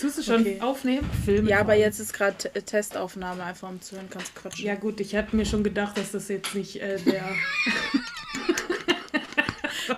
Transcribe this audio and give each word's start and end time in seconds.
Tust 0.00 0.18
du 0.18 0.22
schon 0.22 0.40
Okay. 0.42 0.58
aufnehmen? 0.60 1.08
Filmen. 1.24 1.48
Ja, 1.48 1.60
aber 1.60 1.74
jetzt 1.74 1.98
ist 2.00 2.12
gerade 2.12 2.36
T- 2.36 2.60
Testaufnahme, 2.60 3.42
einfach 3.44 3.68
um 3.68 3.80
zu 3.80 3.96
hören, 3.96 4.08
kannst 4.10 4.34
quatschen. 4.34 4.64
Ja 4.64 4.74
gut, 4.74 5.00
ich 5.00 5.16
hatte 5.16 5.34
mir 5.34 5.46
schon 5.46 5.64
gedacht, 5.64 5.96
dass 5.96 6.12
das 6.12 6.28
jetzt 6.28 6.54
nicht 6.54 6.76
äh, 6.82 6.98
der... 7.00 7.24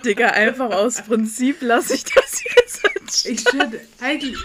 Digga, 0.05 0.29
einfach 0.29 0.71
aus 0.71 1.03
Prinzip 1.03 1.61
lasse 1.63 1.95
ich 1.95 2.05
das 2.05 2.45
jetzt 2.45 2.85
entstehen. 2.97 3.35
Ich 3.35 3.53
würde 3.53 3.81
eigentlich... 4.01 4.37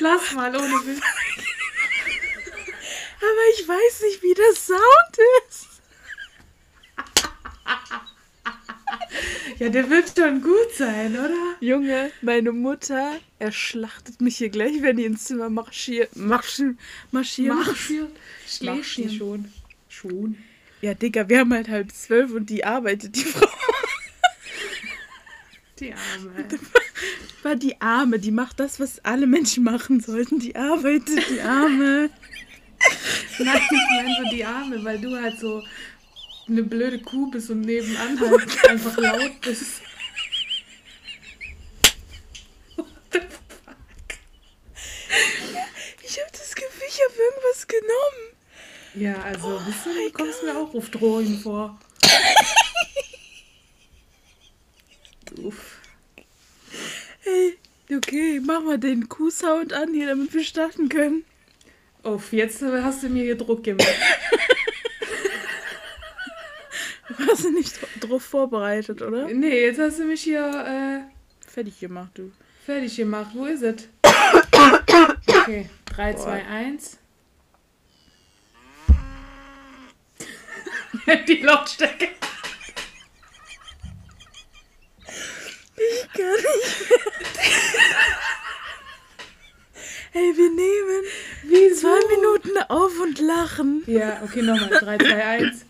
Lass 0.00 0.32
mal 0.32 0.54
ohne 0.56 0.86
Witz. 0.86 1.00
Aber 3.20 3.60
ich 3.60 3.68
weiß 3.68 4.00
nicht, 4.02 4.22
wie 4.22 4.34
der 4.34 4.52
Sound 4.54 5.18
ist. 5.48 5.57
Ja, 9.58 9.68
der 9.68 9.90
wird 9.90 10.12
schon 10.16 10.40
gut 10.40 10.72
sein, 10.76 11.12
oder? 11.12 11.56
Junge, 11.60 12.12
meine 12.22 12.52
Mutter 12.52 13.18
erschlachtet 13.40 14.20
mich 14.20 14.36
hier 14.36 14.50
gleich, 14.50 14.82
wenn 14.82 14.96
die 14.96 15.04
ins 15.04 15.24
Zimmer 15.24 15.50
marschiert. 15.50 16.14
Marschieren. 16.14 16.78
Marschieren. 17.10 17.56
Marschiert. 17.56 17.66
Marschieren. 17.66 18.08
Schläft 18.46 18.96
die 18.98 19.16
schon. 19.16 19.52
Schon. 19.88 20.36
Ja, 20.80 20.94
Digga, 20.94 21.28
wir 21.28 21.40
haben 21.40 21.52
halt 21.52 21.68
halb 21.68 21.90
zwölf 21.90 22.32
und 22.32 22.48
die 22.50 22.64
arbeitet, 22.64 23.16
die 23.16 23.24
Frau. 23.24 23.48
Die 25.80 25.92
Arme. 25.92 26.44
War 27.42 27.56
die 27.56 27.80
Arme, 27.80 28.18
die 28.18 28.30
macht 28.30 28.60
das, 28.60 28.78
was 28.78 29.04
alle 29.04 29.26
Menschen 29.26 29.64
machen 29.64 30.00
sollten. 30.00 30.38
Die 30.38 30.54
arbeitet, 30.54 31.30
die 31.30 31.40
Arme. 31.40 32.10
Nein, 33.38 33.60
ich 33.70 33.90
meine 33.90 34.16
so 34.16 34.36
die 34.36 34.44
Arme, 34.44 34.84
weil 34.84 34.98
du 35.00 35.20
halt 35.20 35.38
so 35.38 35.62
eine 36.48 36.62
blöde 36.62 37.00
Kuh 37.00 37.30
bist 37.30 37.50
und 37.50 37.60
nebenan 37.62 38.18
halt 38.20 38.64
einfach 38.68 38.96
laut 38.96 39.40
bist. 39.40 39.82
What 42.76 42.86
the 43.12 43.20
fuck? 43.20 43.76
Ich 46.02 46.20
hab 46.20 46.32
das 46.32 46.54
Gefühl, 46.54 46.88
ich 46.88 47.00
hab 47.06 47.16
irgendwas 47.16 47.66
genommen. 47.66 48.36
Ja, 48.94 49.20
also, 49.22 49.60
wisst 49.66 49.86
ihr, 49.86 49.92
mein 49.92 50.06
du 50.06 50.12
kommst 50.12 50.42
mir 50.42 50.56
auch 50.56 50.74
auf 50.74 50.88
Drohungen 50.90 51.38
vor. 51.38 51.78
Uff. 55.42 55.76
Hey, 57.20 57.58
okay, 57.94 58.40
mach 58.44 58.62
mal 58.62 58.78
den 58.78 59.08
Kuhsound 59.08 59.72
an 59.72 59.92
hier, 59.92 60.08
damit 60.08 60.34
wir 60.34 60.42
starten 60.42 60.88
können. 60.88 61.24
Uff, 62.02 62.32
jetzt 62.32 62.62
hast 62.62 63.02
du 63.02 63.08
mir 63.08 63.24
hier 63.24 63.36
Druck 63.36 63.64
gemacht. 63.64 63.86
Hast 67.28 67.44
du 67.44 67.50
nicht 67.50 67.80
dr- 67.80 68.08
drauf 68.08 68.22
vorbereitet, 68.22 69.00
oder? 69.02 69.26
Nee, 69.28 69.62
jetzt 69.66 69.78
hast 69.80 69.98
du 69.98 70.04
mich 70.04 70.22
hier 70.22 71.06
Fertig 71.46 71.80
gemacht, 71.80 72.10
du. 72.14 72.22
äh, 72.24 72.30
fertig 72.66 72.96
gemacht. 72.96 73.30
Wo 73.34 73.46
ist 73.46 73.62
es? 73.62 73.88
Okay, 75.26 75.68
3, 75.86 76.14
2, 76.14 76.44
1. 76.46 76.98
Die 81.26 81.36
Lautstärke. 81.42 82.08
Ich 85.76 86.08
kann 86.12 86.26
nicht 86.26 86.90
mehr. 86.90 86.98
Hey, 90.10 90.32
wir 90.36 90.50
nehmen 90.50 91.04
Wie 91.44 91.72
zwei 91.74 92.00
Minuten 92.16 92.58
auf 92.68 92.98
und 93.00 93.18
lachen. 93.20 93.82
Ja, 93.86 94.20
okay, 94.24 94.42
nochmal. 94.42 94.70
3, 94.70 94.98
2, 94.98 95.24
1. 95.24 95.66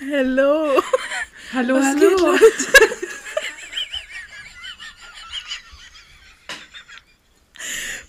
Hallo. 0.00 0.80
Hallo, 1.52 1.74
Was 1.76 1.84
hallo. 1.86 2.36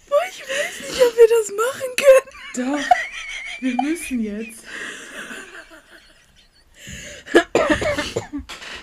Boah, 0.10 0.24
ich 0.30 0.42
weiß 0.42 0.80
nicht, 0.90 1.02
ob 1.02 1.16
wir 1.16 1.28
das 1.30 1.52
machen 1.66 1.90
können. 1.98 2.78
Doch, 2.80 3.62
wir 3.62 3.76
müssen 3.82 4.20
jetzt. 4.22 4.64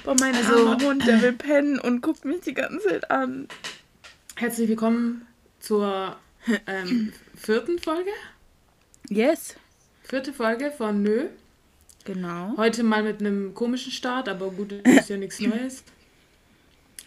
Boah, 0.05 0.17
mein 0.21 0.35
Also- 0.35 0.69
armer 0.69 0.85
Hund, 0.85 1.07
der 1.07 1.23
will 1.23 1.33
pennen 1.33 1.79
und 1.79 2.01
guckt 2.01 2.25
mich 2.25 2.41
die 2.43 2.55
ganze 2.55 2.87
Zeit 2.89 3.11
an. 3.11 3.49
Herzlich 4.37 4.69
willkommen 4.69 5.27
zur 5.61 6.17
ähm, 6.67 7.13
vierten 7.37 7.79
Folge. 7.79 8.11
Yes. 9.09 9.55
Vierte 10.03 10.33
Folge 10.33 10.71
von 10.77 11.03
Nö. 11.03 11.29
Genau. 12.05 12.55
Heute 12.57 12.83
mal 12.83 13.03
mit 13.03 13.21
einem 13.21 13.55
komischen 13.55 13.91
Start, 13.93 14.29
aber 14.29 14.51
gut, 14.51 14.73
das 14.85 14.95
ist 15.03 15.09
ja 15.09 15.17
nichts 15.17 15.41
Neues. 15.41 15.83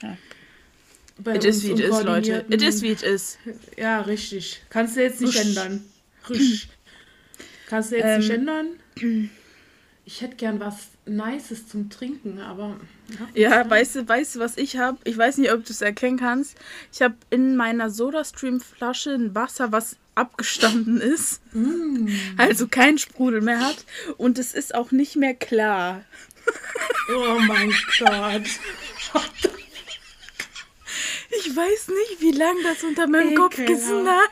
Ja. 0.02 0.18
Bei 1.19 1.35
It 1.35 1.46
is 1.46 1.63
wie 1.63 1.72
it 1.72 1.80
is, 1.80 2.03
Leute. 2.03 2.46
It 2.50 2.62
is 2.62 2.81
wie 2.81 2.91
it 2.91 3.02
is. 3.03 3.38
Ja, 3.78 4.02
richtig. 4.02 4.62
Kannst 4.69 4.96
du 4.96 5.02
jetzt 5.02 5.22
nicht 5.22 5.36
Risch. 5.36 5.46
ändern. 5.47 5.84
Risch. 6.30 6.68
Kannst 7.68 7.91
du 7.91 7.96
jetzt 7.97 8.06
Ähm. 8.06 8.19
nicht 8.19 8.30
ändern. 8.30 9.30
Ich 10.06 10.22
hätte 10.22 10.36
gern 10.36 10.59
was 10.59 10.90
Nices 11.06 11.68
zum 11.68 11.90
Trinken, 11.90 12.40
aber. 12.40 12.80
Ja, 13.34 13.68
weißt 13.69 13.96
du, 13.97 14.07
weißt 14.07 14.36
du, 14.36 14.40
was 14.40 14.57
ich 14.57 14.78
habe? 14.78 14.97
Ich 15.03 15.18
weiß 15.18 15.38
nicht, 15.38 15.52
ob 15.52 15.66
du 15.66 15.72
es 15.74 15.81
erkennen 15.81 16.18
kannst. 16.18 16.57
Ich 16.94 17.02
habe 17.02 17.16
in 17.30 17.56
meiner 17.56 17.90
Sodastream-Flasche 17.90 19.12
ein 19.16 19.36
Wasser, 19.36 19.72
was 19.72 19.97
abgestanden 20.18 21.00
ist. 21.00 21.42
Mm. 21.54 22.08
Also 22.38 22.68
kein 22.68 22.98
Sprudel 22.98 23.42
mehr 23.42 23.60
hat. 23.60 23.86
Und 24.18 24.38
es 24.40 24.54
ist 24.54 24.74
auch 24.76 24.92
nicht 24.92 25.16
mehr 25.16 25.34
klar. 25.34 26.04
Oh 27.16 27.40
mein 27.40 27.70
Gott. 28.00 28.44
Ich 31.30 31.56
weiß 31.56 31.88
nicht, 31.90 32.22
wie 32.22 32.32
lange 32.32 32.64
das 32.64 32.84
unter 32.84 33.08
meinem. 33.08 33.36
Kopfkissen 33.36 34.04
lag. 34.06 34.32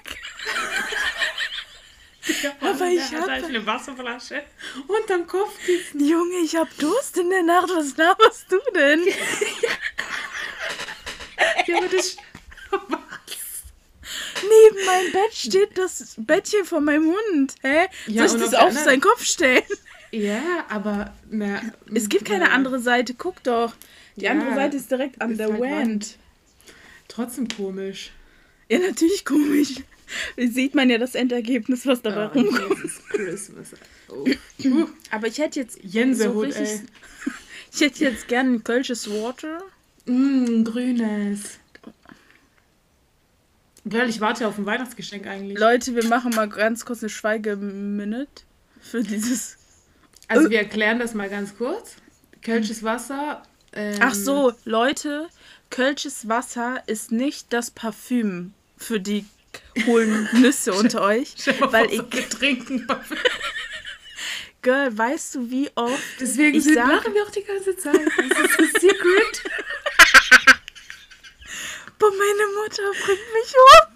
Aber 2.62 2.88
ich 2.88 3.09
Der 3.09 3.12
hat 3.12 3.22
hab- 3.22 3.29
halt 3.29 3.46
eine 3.46 3.66
Wasserflasche 3.66 4.44
unterm 4.88 5.28
Kopfkissen. 5.28 6.03
Junge, 6.07 6.38
ich 6.44 6.56
hab 6.56 6.75
Durst 6.79 7.17
in 7.17 7.29
der 7.29 7.44
Nacht. 7.44 7.69
Was 7.69 7.96
laberst 7.97 8.52
du 8.52 8.57
denn? 8.73 9.02
Ja, 11.67 11.78
aber 11.78 11.88
das. 11.88 12.16
Neben 14.63 14.85
meinem 14.85 15.11
Bett 15.11 15.33
steht 15.33 15.77
das 15.77 16.16
Bettchen 16.17 16.66
von 16.66 16.83
meinem 16.83 17.05
Hund. 17.13 17.55
Hä? 17.61 17.88
Ja, 18.07 18.27
Soll 18.27 18.39
ich 18.39 18.45
das 18.45 18.53
auf 18.53 18.73
seinen 18.73 19.01
Kopf 19.01 19.23
stellen? 19.23 19.63
Ja, 20.11 20.66
aber. 20.69 21.13
Na, 21.29 21.61
Es 21.93 22.07
gibt 22.09 22.25
keine 22.25 22.45
na, 22.45 22.51
andere 22.51 22.79
Seite. 22.79 23.13
Guck 23.16 23.43
doch. 23.43 23.73
Die 24.16 24.25
Ja, 24.25 24.31
andere 24.31 24.53
Seite 24.55 24.77
ist 24.77 24.89
direkt 24.89 25.21
an 25.21 25.38
der 25.38 25.51
halt 25.51 25.61
Wand. 25.61 26.17
Trotzdem 27.07 27.47
komisch. 27.47 28.11
Ja, 28.69 28.79
natürlich 28.79 29.25
komisch. 29.25 29.75
Sieht 30.38 30.75
man 30.75 30.89
ja 30.89 30.97
das 30.97 31.16
Endergebnis, 31.16 31.85
was 31.85 32.01
dabei 32.01 32.25
Ah, 32.25 32.27
rumkommt. 32.27 32.77
Jesus 32.83 33.01
Christmas. 33.09 33.67
Oh. 34.09 34.25
Aber 35.11 35.27
ich 35.27 35.37
hätte 35.39 35.59
jetzt 35.59 35.79
Jensehut, 35.83 36.33
so 36.33 36.39
richtig, 36.41 36.69
ey. 36.69 36.79
ich 37.73 37.81
hätte 37.81 38.03
jetzt 38.05 38.27
gerne 38.27 38.51
ein 38.53 38.63
kölsches 38.63 39.09
Water. 39.09 39.61
Mm, 40.05 40.63
grünes. 40.63 41.59
Girl, 43.85 44.09
ich 44.09 44.19
warte 44.19 44.47
auf 44.47 44.57
ein 44.57 44.66
Weihnachtsgeschenk 44.66 45.28
eigentlich. 45.28 45.57
Leute, 45.59 45.96
wir 45.96 46.06
machen 46.07 46.34
mal 46.35 46.50
ganz 46.50 46.85
kurz 46.85 47.01
eine 47.03 47.09
Schweigeminute 47.09 48.44
für 48.81 49.03
dieses. 49.03 49.57
Also 50.28 50.50
wir 50.50 50.57
erklären 50.59 50.97
das 51.00 51.13
mal 51.13 51.29
ganz 51.29 51.56
kurz. 51.56 51.96
Kölsches 52.41 52.81
Wasser. 52.84 53.44
Ähm, 53.73 54.00
Ach 54.01 54.13
so, 54.16 54.53
Leute, 54.63 55.28
kölsches 55.69 56.28
Wasser 56.28 56.81
ist 56.88 57.12
nicht 57.12 57.53
das 57.53 57.69
Parfüm 57.69 58.53
für 58.78 59.00
die 59.00 59.25
hohlen 59.85 60.28
Nüsse 60.34 60.73
unter 60.73 61.02
euch. 61.02 61.35
Weil 61.59 61.91
ich, 61.94 62.02
trinken. 62.29 62.88
Girl, 64.63 64.97
weißt 64.97 65.35
du, 65.35 65.52
wie 65.52 65.69
oft 65.75 66.02
Deswegen 66.19 66.57
Ich 66.57 66.63
sind, 66.63 66.73
sag- 66.73 66.88
lachen 66.88 67.13
wir 67.13 67.23
auch 67.23 67.29
die 67.31 67.44
ganze 67.44 67.78
Zeit. 67.78 67.94
Das 67.96 68.40
ist 68.52 68.59
ein 68.59 68.81
Secret. 68.81 69.43
Boah, 71.99 72.11
meine 72.11 72.45
Mutter 72.61 72.83
bringt 73.05 73.33
mich 73.33 73.53
um. 73.55 73.95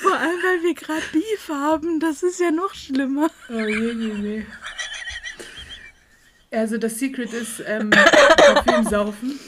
Vor 0.00 0.14
allem, 0.14 0.42
weil 0.42 0.62
wir 0.62 0.74
gerade 0.74 1.02
Beef 1.12 1.48
haben. 1.48 2.00
Das 2.00 2.22
ist 2.22 2.40
ja 2.40 2.50
noch 2.50 2.74
schlimmer. 2.74 3.30
Oh 3.48 3.58
je, 3.58 3.92
je, 3.92 4.12
je. 4.14 4.44
Also 6.50 6.76
das 6.76 6.98
Secret 6.98 7.32
ist 7.32 7.62
ähm, 7.66 7.90
Parfüm 7.90 8.84
saufen. 8.84 9.40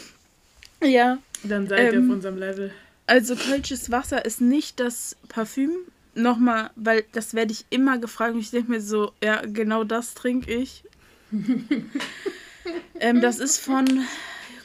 Ja. 0.83 1.19
Dann 1.43 1.67
seid 1.67 1.93
ihr 1.93 1.99
Ähm, 1.99 2.09
auf 2.09 2.15
unserem 2.15 2.39
Level. 2.39 2.73
Also 3.07 3.37
kölsches 3.37 3.91
Wasser 3.91 4.25
ist 4.25 4.41
nicht 4.41 4.81
das 4.81 5.17
Parfüm. 5.29 5.73
Nochmal, 6.15 6.71
weil 6.77 7.05
das 7.13 7.35
werde 7.35 7.53
ich 7.53 7.67
immer 7.71 7.99
gefragt 7.99 8.35
und 8.35 8.41
ich 8.41 8.51
denke 8.51 8.71
mir 8.71 8.81
so, 8.81 9.13
ja, 9.23 9.43
genau 9.45 9.85
das 9.85 10.15
trinke 10.15 10.53
ich. 10.53 10.85
ähm, 13.01 13.21
das 13.21 13.41
ist 13.41 13.59
von, 13.59 14.05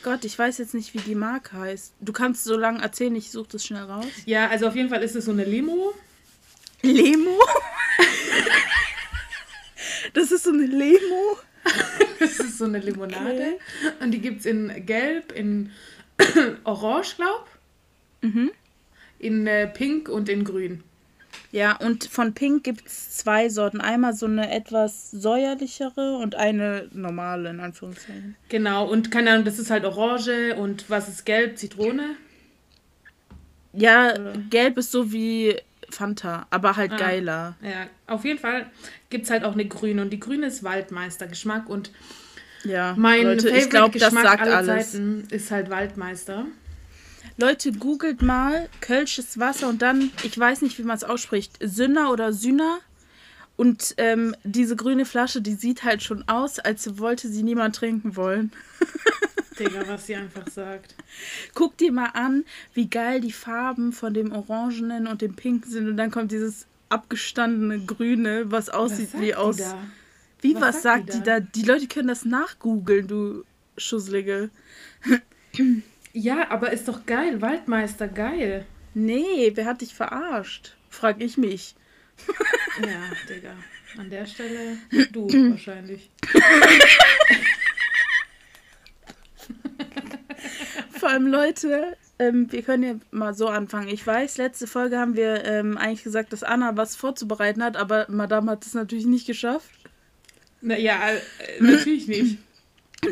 Gott, 0.04 0.24
ich 0.24 0.38
weiß 0.38 0.58
jetzt 0.60 0.74
nicht, 0.74 0.94
wie 0.94 1.00
die 1.00 1.16
Marke 1.16 1.58
heißt. 1.58 1.94
Du 2.00 2.14
kannst 2.14 2.44
so 2.44 2.58
lange 2.58 2.82
erzählen, 2.82 3.16
ich 3.16 3.32
suche 3.32 3.50
das 3.52 3.66
schnell 3.66 3.84
raus. 3.84 4.06
Ja, 4.26 4.48
also 4.48 4.68
auf 4.68 4.76
jeden 4.76 4.90
Fall 4.90 5.04
ist 5.04 5.16
es 5.16 5.26
so 5.26 5.32
eine 5.32 5.44
Limo. 5.44 5.94
Lemo? 6.82 7.38
das 10.14 10.32
ist 10.32 10.44
so 10.44 10.52
eine 10.52 10.66
Lemo. 10.66 11.38
Das 12.20 12.38
ist 12.38 12.58
so 12.58 12.66
eine 12.66 12.80
Limonade. 12.80 13.60
Und 14.02 14.12
die 14.12 14.20
gibt 14.20 14.42
es 14.42 14.46
in 14.46 14.86
Gelb, 14.86 15.32
in 15.32 15.72
Orange, 16.66 17.16
glaub. 17.16 17.48
Mhm. 18.22 18.52
In 19.20 19.48
äh, 19.48 19.68
Pink 19.68 20.10
und 20.10 20.28
in 20.28 20.44
Grün. 20.44 20.84
Ja, 21.52 21.76
und 21.78 22.06
von 22.06 22.34
Pink 22.34 22.64
gibt 22.64 22.86
es 22.86 23.18
zwei 23.18 23.50
Sorten. 23.50 23.82
Einmal 23.82 24.14
so 24.14 24.28
eine 24.28 24.52
etwas 24.52 25.10
säuerlichere 25.10 26.18
und 26.18 26.36
eine 26.36 26.88
normale, 26.94 27.50
in 27.50 27.60
Anführungszeichen. 27.60 28.36
Genau, 28.50 28.88
und 28.88 29.10
keine 29.10 29.32
Ahnung, 29.32 29.46
das 29.46 29.58
ist 29.58 29.72
halt 29.72 29.84
Orange 29.84 30.56
und 30.58 30.90
was 30.90 31.10
ist 31.10 31.26
Gelb? 31.26 31.58
Zitrone? 31.58 32.16
Ja, 33.74 34.14
gelb 34.50 34.78
ist 34.78 34.92
so 34.92 35.12
wie 35.12 35.56
Fanta, 35.90 36.48
aber 36.50 36.76
halt 36.76 36.92
Ah. 36.94 36.98
geiler. 36.98 37.56
Ja, 37.62 37.88
auf 38.08 38.26
jeden 38.26 38.40
Fall 38.40 38.68
gibt 39.10 39.26
es 39.26 39.32
halt 39.32 39.44
auch 39.44 39.54
eine 39.54 39.66
grüne 39.66 40.02
und 40.02 40.12
die 40.12 40.20
grüne 40.20 40.48
ist 40.48 40.64
Waldmeister-Geschmack 40.64 41.70
und 41.70 41.92
Ja, 42.64 42.94
mein 42.98 43.24
Leute, 43.24 43.50
ich 43.50 43.70
glaube, 43.70 43.98
das 43.98 44.14
sagt 44.14 44.42
alles. 44.48 44.92
Zeiten 44.92 45.28
ist 45.32 45.50
halt 45.50 45.70
Waldmeister. 45.70 46.46
Leute, 47.38 47.72
googelt 47.72 48.22
mal 48.22 48.70
Kölsches 48.82 49.40
Wasser 49.40 49.70
und 49.70 49.82
dann, 49.82 50.12
ich 50.24 50.38
weiß 50.38 50.62
nicht, 50.62 50.78
wie 50.78 50.84
man 50.84 50.98
es 50.98 51.04
ausspricht, 51.04 51.58
Sünner 51.62 52.12
oder 52.12 52.34
Sühner. 52.34 52.80
Und 53.56 53.96
ähm, 53.98 54.36
diese 54.44 54.78
grüne 54.78 55.06
Flasche, 55.06 55.42
die 55.42 55.54
sieht 55.54 55.84
halt 55.84 56.02
schon 56.02 56.26
aus, 56.30 56.60
als 56.60 56.98
wollte 56.98 57.28
sie 57.28 57.44
niemand 57.44 57.76
trinken 57.76 58.16
wollen. 58.16 58.52
Digga, 59.60 59.86
was 59.88 60.08
sie 60.08 60.16
einfach 60.16 60.48
sagt. 60.48 60.96
Guck 61.54 61.76
dir 61.78 61.92
mal 61.92 62.12
an, 62.14 62.46
wie 62.74 62.88
geil 62.88 63.20
die 63.20 63.34
Farben 63.34 63.92
von 63.92 64.14
dem 64.14 64.32
Orangenen 64.32 65.08
und 65.08 65.22
dem 65.22 65.36
Pinken 65.36 65.70
sind. 65.70 65.90
Und 65.90 65.98
dann 65.98 66.12
kommt 66.12 66.32
dieses 66.32 66.68
abgestandene 66.88 67.86
Grüne, 67.86 68.52
was 68.52 68.70
aussieht 68.70 69.12
sagt 69.12 69.24
wie 69.24 69.36
aus. 69.36 69.58
da? 69.58 69.78
Wie, 70.42 70.56
Was 70.56 70.62
was, 70.62 70.82
sagt 70.82 70.84
sagt, 70.84 71.14
die 71.14 71.18
die 71.18 71.24
da? 71.24 71.40
Die 71.42 71.64
Leute 71.64 71.88
können 71.88 72.08
das 72.08 72.24
nachgoogeln, 72.24 73.08
du 73.08 73.44
Schusslige. 73.78 74.50
Ja, 76.14 76.50
aber 76.50 76.72
ist 76.72 76.88
doch 76.88 77.06
geil. 77.06 77.42
Waldmeister, 77.42 78.08
geil. 78.08 78.66
Nee, 78.94 79.52
wer 79.54 79.66
hat 79.66 79.82
dich 79.82 79.94
verarscht? 79.94 80.76
Frag 80.90 81.22
ich 81.22 81.38
mich. 81.38 81.76
Ja, 82.82 83.02
Digga. 83.30 83.54
An 83.98 84.10
der 84.10 84.26
Stelle 84.26 84.78
du 85.12 85.28
wahrscheinlich. 85.52 86.10
Vor 90.92 91.10
allem 91.10 91.28
Leute, 91.28 91.98
ähm, 92.20 92.52
wir 92.52 92.62
können 92.62 92.84
ja 92.84 92.96
mal 93.12 93.34
so 93.34 93.48
anfangen. 93.48 93.88
Ich 93.88 94.06
weiß, 94.06 94.38
letzte 94.38 94.68
Folge 94.68 95.00
haben 95.00 95.16
wir 95.16 95.46
ähm, 95.46 95.78
eigentlich 95.78 96.04
gesagt, 96.04 96.34
dass 96.34 96.44
Anna 96.44 96.76
was 96.76 96.96
vorzubereiten 96.96 97.64
hat, 97.64 97.78
aber 97.78 98.06
Madame 98.10 98.52
hat 98.52 98.66
es 98.66 98.74
natürlich 98.74 99.06
nicht 99.06 99.26
geschafft. 99.26 99.70
Na, 100.62 100.78
ja, 100.78 101.00
äh, 101.12 101.22
natürlich 101.62 102.08
nicht. 102.08 102.38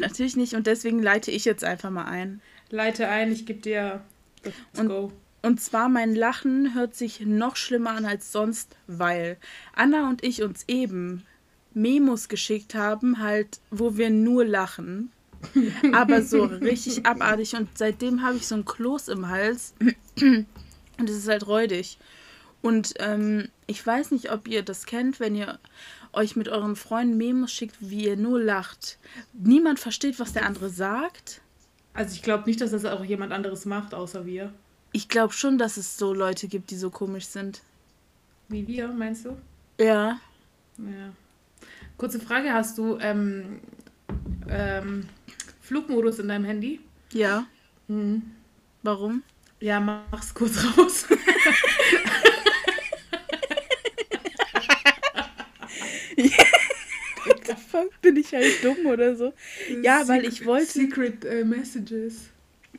Natürlich 0.02 0.36
nicht 0.36 0.54
und 0.54 0.68
deswegen 0.68 1.02
leite 1.02 1.32
ich 1.32 1.46
jetzt 1.46 1.64
einfach 1.64 1.90
mal 1.90 2.04
ein. 2.04 2.42
Leite 2.70 3.08
ein, 3.08 3.32
ich 3.32 3.46
gebe 3.46 3.60
dir. 3.62 4.02
Let's 4.44 4.58
Und- 4.80 4.88
go. 4.88 5.12
Und 5.44 5.62
zwar 5.62 5.88
mein 5.88 6.16
Lachen 6.16 6.74
hört 6.74 6.96
sich 6.96 7.22
noch 7.22 7.56
schlimmer 7.56 7.92
an 7.92 8.06
als 8.06 8.32
sonst, 8.32 8.76
weil 8.88 9.38
Anna 9.74 10.10
und 10.10 10.24
ich 10.24 10.42
uns 10.44 10.66
eben 10.68 11.24
Memos 11.74 12.28
geschickt 12.28 12.74
haben, 12.76 13.20
halt, 13.20 13.60
wo 13.70 13.96
wir 13.98 14.10
nur 14.10 14.44
lachen. 14.44 15.12
Aber 15.94 16.24
so 16.24 16.44
richtig 16.46 17.06
abartig. 17.06 17.56
Und 17.56 17.70
seitdem 17.78 18.24
habe 18.24 18.38
ich 18.38 18.48
so 18.48 18.56
ein 18.56 18.66
Kloß 18.66 19.10
im 19.10 19.30
Hals. 19.30 19.74
Und 20.20 20.48
es 21.10 21.16
ist 21.16 21.30
halt 21.30 21.46
räudig. 21.48 22.00
Und 22.64 22.96
ähm, 22.98 23.48
ich 23.68 23.86
weiß 23.86 24.10
nicht, 24.12 24.32
ob 24.32 24.48
ihr 24.48 24.64
das 24.64 24.88
kennt, 24.88 25.20
wenn 25.20 25.36
ihr 25.36 25.60
euch 26.12 26.36
mit 26.36 26.50
euren 26.50 26.76
Freunden 26.76 27.16
Memos 27.16 27.52
schickt, 27.52 27.76
wie 27.80 28.06
ihr 28.08 28.18
nur 28.18 28.42
lacht. 28.42 28.98
Niemand 29.34 29.80
versteht, 29.80 30.20
was 30.20 30.34
der 30.34 30.46
andere 30.48 30.70
sagt. 30.70 31.42
Also 31.98 32.14
ich 32.14 32.22
glaube 32.22 32.44
nicht, 32.46 32.62
dass 32.62 32.70
das 32.70 32.86
auch 32.86 33.04
jemand 33.04 33.34
anderes 33.34 33.66
macht, 33.66 33.96
außer 33.96 34.28
wir. 34.28 34.54
Ich 34.92 35.10
glaube 35.10 35.34
schon, 35.34 35.58
dass 35.58 35.78
es 35.78 35.98
so 35.98 36.14
Leute 36.14 36.48
gibt, 36.48 36.70
die 36.70 36.76
so 36.76 36.92
komisch 36.92 37.26
sind. 37.26 37.64
Wie 38.50 38.68
wir, 38.68 38.90
meinst 38.90 39.26
du? 39.26 39.36
Ja. 39.80 40.20
Ja. 40.78 41.10
Kurze 41.98 42.20
Frage, 42.20 42.54
hast 42.54 42.78
du 42.78 43.00
ähm, 43.00 43.62
ähm, 44.48 45.10
Flugmodus 45.62 46.20
in 46.20 46.28
deinem 46.28 46.46
Handy? 46.46 46.82
Ja. 47.14 47.48
Mhm. 47.88 48.22
Warum? 48.84 49.24
Ja, 49.60 49.80
mach's 49.80 50.36
kurz 50.36 50.64
raus. 50.78 51.08
Fuck? 57.84 58.02
Bin 58.02 58.16
ich 58.18 58.34
halt 58.34 58.64
dumm 58.64 58.86
oder 58.86 59.16
so? 59.16 59.34
Ja, 59.84 60.08
weil 60.08 60.26
ich 60.26 60.46
wollte- 60.46 60.66
Secret 60.66 61.26
äh, 61.26 61.44
Messages. 61.44 62.30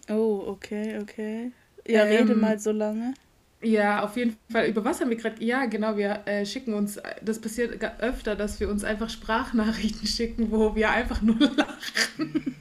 Oh, 0.09 0.45
okay, 0.47 0.99
okay. 1.03 1.53
Ja, 1.87 2.05
Ähm, 2.05 2.19
rede 2.29 2.35
mal 2.35 2.59
so 2.59 2.73
lange. 2.73 3.15
Ja, 3.61 4.05
auf 4.05 4.17
jeden 4.17 4.37
Fall. 4.53 4.69
Über 4.69 4.85
was 4.85 5.01
haben 5.01 5.11
wir 5.11 5.17
gerade? 5.17 5.43
Ja, 5.45 5.65
genau, 5.67 5.97
wir 5.97 6.23
äh, 6.27 6.47
schicken 6.47 6.75
uns, 6.75 7.01
das 7.23 7.41
passiert 7.41 7.83
öfter, 8.01 8.37
dass 8.37 8.61
wir 8.61 8.69
uns 8.69 8.85
einfach 8.85 9.11
Sprachnachrichten 9.11 10.07
schicken, 10.07 10.51
wo 10.53 10.77
wir 10.77 10.91
einfach 10.91 11.23
nur 11.23 11.37
lachen. 11.57 12.55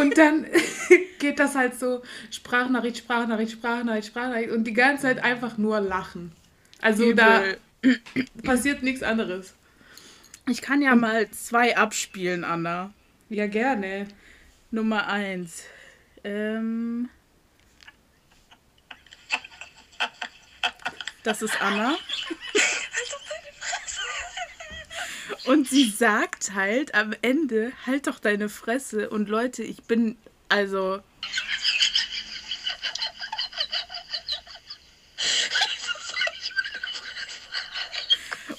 und 0.00 0.16
dann 0.18 0.46
geht 1.18 1.38
das 1.40 1.54
halt 1.56 1.78
so 1.78 2.02
Sprachnachricht, 2.30 2.98
Sprachnachricht, 2.98 3.52
Sprachnachricht, 3.52 4.08
Sprachnachricht 4.08 4.50
und 4.50 4.64
die 4.64 4.72
ganze 4.72 5.02
Zeit 5.02 5.22
einfach 5.24 5.58
nur 5.58 5.80
lachen. 5.80 6.32
Also 6.80 7.12
da 7.12 7.40
Übel. 7.40 7.58
Passiert 8.42 8.82
nichts 8.82 9.02
anderes. 9.02 9.54
Ich 10.48 10.62
kann 10.62 10.82
ja 10.82 10.94
mal 10.94 11.30
zwei 11.30 11.76
abspielen, 11.76 12.44
Anna. 12.44 12.92
Ja, 13.28 13.46
gerne. 13.46 14.08
Nummer 14.70 15.06
eins. 15.08 15.64
Ähm. 16.24 17.08
Das 21.22 21.42
ist 21.42 21.60
Anna. 21.60 21.96
Und 25.44 25.68
sie 25.68 25.88
sagt 25.90 26.54
halt 26.54 26.94
am 26.94 27.14
Ende, 27.22 27.72
halt 27.86 28.06
doch 28.06 28.18
deine 28.18 28.48
Fresse. 28.48 29.10
Und 29.10 29.28
Leute, 29.28 29.62
ich 29.62 29.82
bin, 29.84 30.16
also, 30.48 31.00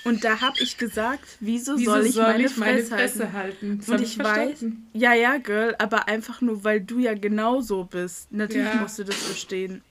und 0.04 0.24
da 0.24 0.42
habe 0.42 0.60
ich 0.60 0.78
gesagt, 0.78 1.26
wieso, 1.40 1.78
Wieso 1.78 1.92
soll 1.92 2.06
ich, 2.06 2.16
meine, 2.16 2.50
meine 2.58 2.84
Fresse 2.84 2.92
halten? 2.96 3.18
Fresse 3.20 3.34
halten? 3.34 3.78
Das 3.80 3.90
Und 3.90 3.94
hab 3.96 4.02
ich 4.02 4.20
weiß, 4.20 4.66
ja, 4.94 5.14
ja, 5.14 5.38
Girl, 5.38 5.76
aber 5.80 6.08
einfach 6.08 6.42
nur, 6.42 6.64
weil 6.64 6.82
du 6.82 7.00
ja 7.00 7.14
genauso 7.14 7.84
bist. 7.86 8.32
Natürlich 8.32 8.74
Ja. 8.74 8.82
musst 8.82 9.00
du 9.00 9.04
das 9.04 9.16
verstehen. 9.16 9.82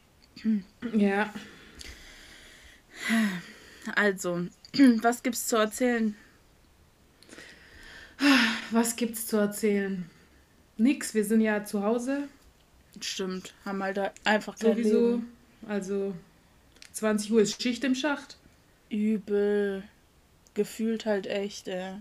Ja. 0.95 1.33
Also, 3.95 4.47
was 5.03 5.23
gibt's 5.23 5.47
zu 5.47 5.57
erzählen? 5.57 6.15
Was 8.71 8.97
gibt's 8.97 9.27
zu 9.27 9.37
erzählen? 9.39 10.09
Nix, 10.77 11.15
wir 11.15 11.25
sind 11.25 11.41
ja 11.41 11.65
zu 11.65 11.83
Hause. 11.83 12.29
Stimmt, 13.01 13.55
haben 13.65 13.83
halt 13.83 13.97
da 13.97 14.13
einfach 14.25 14.59
kein 14.59 14.73
Sowieso. 14.77 15.11
Leben. 15.13 15.33
Also 15.69 16.15
20 16.93 17.33
Uhr 17.33 17.43
ist 17.43 17.63
Schicht 17.63 17.85
im 17.85 17.95
Schacht. 17.95 18.37
Übel. 18.91 19.85
Gefühlt 20.55 21.07
halt 21.07 21.27
echt, 21.27 21.69
ey. 21.69 21.95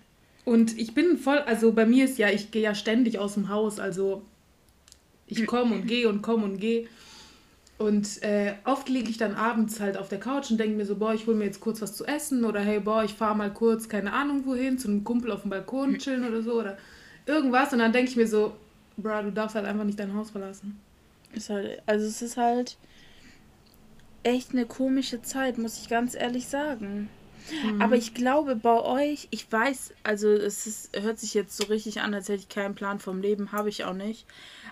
Und 0.46 0.77
ich 0.79 0.94
bin 0.94 1.18
voll, 1.18 1.38
also 1.39 1.74
bei 1.74 1.86
mir 1.86 2.06
ist 2.06 2.18
ja, 2.18 2.29
ich 2.29 2.51
gehe 2.51 2.63
ja 2.63 2.74
ständig 2.74 3.20
aus 3.20 3.36
dem 3.36 3.50
Haus. 3.50 3.79
Also 3.79 4.24
ich 5.27 5.46
komme 5.46 5.75
und 5.75 5.88
gehe 5.88 6.10
und 6.10 6.22
komme 6.22 6.46
und 6.46 6.60
gehe. 6.60 6.88
Und 7.77 8.22
äh, 8.24 8.56
oft 8.65 8.89
liege 8.89 9.10
ich 9.10 9.18
dann 9.18 9.36
abends 9.36 9.79
halt 9.79 9.96
auf 9.96 10.10
der 10.10 10.20
Couch 10.20 10.51
und 10.51 10.60
denke 10.60 10.75
mir 10.75 10.86
so, 10.86 10.96
boah, 10.96 11.13
ich 11.13 11.27
hole 11.27 11.38
mir 11.38 11.46
jetzt 11.46 11.62
kurz 11.62 11.82
was 11.82 11.96
zu 11.96 12.03
essen. 12.06 12.44
Oder 12.46 12.62
hey, 12.62 12.79
boah, 12.79 13.03
ich 13.03 13.13
fahre 13.13 13.38
mal 13.38 13.53
kurz, 13.53 13.88
keine 13.88 14.12
Ahnung 14.12 14.46
wohin, 14.46 14.77
zu 14.77 14.88
einem 14.88 15.03
Kumpel 15.03 15.32
auf 15.32 15.41
dem 15.41 15.51
Balkon 15.51 15.98
chillen 16.00 16.27
oder 16.27 16.41
so. 16.41 16.60
Oder 16.60 16.77
irgendwas. 17.25 17.72
Und 17.72 17.79
dann 17.79 17.94
denke 17.94 18.10
ich 18.10 18.18
mir 18.18 18.27
so, 18.27 18.53
bra, 18.98 19.22
du 19.22 19.32
darfst 19.32 19.56
halt 19.56 19.65
einfach 19.65 19.86
nicht 19.86 20.00
dein 20.00 20.13
Haus 20.13 20.32
verlassen. 20.32 20.79
Ist 21.34 21.50
halt, 21.50 21.82
also 21.86 22.06
es 22.08 22.22
ist 22.22 22.38
halt 22.38 22.77
echt 24.24 24.51
eine 24.51 24.65
komische 24.65 25.22
Zeit, 25.22 25.58
muss 25.58 25.79
ich 25.79 25.89
ganz 25.89 26.15
ehrlich 26.15 26.48
sagen. 26.48 27.10
Mhm. 27.63 27.82
Aber 27.82 27.96
ich 27.96 28.13
glaube, 28.13 28.56
bei 28.56 28.82
euch, 28.82 29.27
ich 29.32 29.51
weiß, 29.51 29.94
also 30.03 30.29
es 30.29 30.68
ist, 30.68 31.01
hört 31.01 31.20
sich 31.20 31.34
jetzt 31.34 31.58
so 31.58 31.65
richtig 31.65 32.01
an, 32.01 32.13
als 32.13 32.29
hätte 32.29 32.41
ich 32.41 32.50
keinen 32.50 32.75
Plan 32.75 33.00
vom 33.00 33.22
Leben, 33.22 33.51
habe 33.51 33.70
ich 33.70 33.84
auch 33.86 33.94
nicht. 33.94 34.25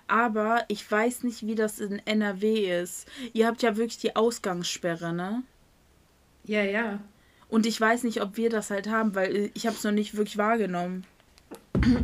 Aber 0.07 0.63
ich 0.67 0.89
weiß 0.89 1.23
nicht, 1.23 1.45
wie 1.45 1.55
das 1.55 1.79
in 1.79 2.01
NRW 2.05 2.81
ist. 2.81 3.07
Ihr 3.33 3.47
habt 3.47 3.61
ja 3.61 3.75
wirklich 3.75 3.97
die 3.97 4.15
Ausgangssperre, 4.15 5.13
ne? 5.13 5.43
Ja, 6.45 6.63
ja. 6.63 6.99
Und 7.49 7.65
ich 7.65 7.79
weiß 7.79 8.03
nicht, 8.03 8.21
ob 8.21 8.37
wir 8.37 8.49
das 8.49 8.69
halt 8.69 8.89
haben, 8.89 9.15
weil 9.15 9.51
ich 9.53 9.67
habe 9.67 9.75
es 9.75 9.83
noch 9.83 9.91
nicht 9.91 10.15
wirklich 10.15 10.37
wahrgenommen. 10.37 11.05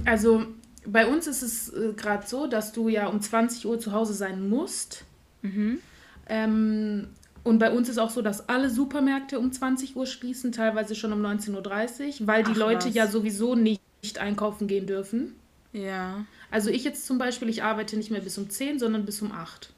Also 0.06 0.46
bei 0.86 1.08
uns 1.08 1.28
ist 1.28 1.42
es 1.42 1.74
äh, 1.74 1.94
gerade 1.96 2.26
so, 2.28 2.48
dass 2.48 2.72
du 2.72 2.90
ja 2.90 3.08
um 3.08 3.22
20 3.22 3.66
Uhr 3.66 3.80
zu 3.80 3.92
Hause 3.92 4.14
sein 4.14 4.50
musst. 4.50 5.06
Mhm. 5.42 5.80
Ähm, 6.28 7.10
Und 7.44 7.60
bei 7.60 7.72
uns 7.72 7.90
ist 7.90 7.98
auch 7.98 8.10
so, 8.10 8.22
dass 8.22 8.48
alle 8.48 8.70
Supermärkte 8.70 9.38
um 9.38 9.52
20 9.52 9.96
Uhr 9.96 10.06
schließen, 10.06 10.52
teilweise 10.52 10.96
schon 10.96 11.12
um 11.12 11.22
19.30 11.22 12.22
Uhr, 12.22 12.28
weil 12.28 12.44
die 12.44 12.52
Ach, 12.52 12.58
Leute 12.58 12.88
was. 12.88 12.96
ja 12.96 13.08
sowieso 13.08 13.56
nicht 13.56 13.82
einkaufen 14.18 14.68
gehen 14.68 14.88
dürfen. 14.88 15.36
Ja. 15.74 16.26
Also 16.52 16.70
ich 16.70 16.84
jetzt 16.84 17.06
zum 17.06 17.18
Beispiel, 17.18 17.50
ich 17.50 17.64
arbeite 17.64 17.98
nicht 17.98 18.12
mehr 18.12 18.22
bis 18.22 18.38
um 18.38 18.50
10, 18.50 18.80
sondern 18.80 19.06
bis 19.06 19.22
um 19.22 19.32
8. 19.32 19.74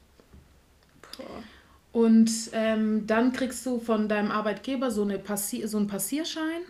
Boah. 1.16 1.42
Und 1.92 2.30
ähm, 2.52 3.06
dann 3.06 3.32
kriegst 3.32 3.64
du 3.64 3.80
von 3.80 4.08
deinem 4.08 4.30
Arbeitgeber 4.30 4.90
so, 4.90 5.02
eine 5.02 5.18
Passi 5.18 5.66
so 5.66 5.78
einen 5.78 5.86
Passierschein. 5.86 6.62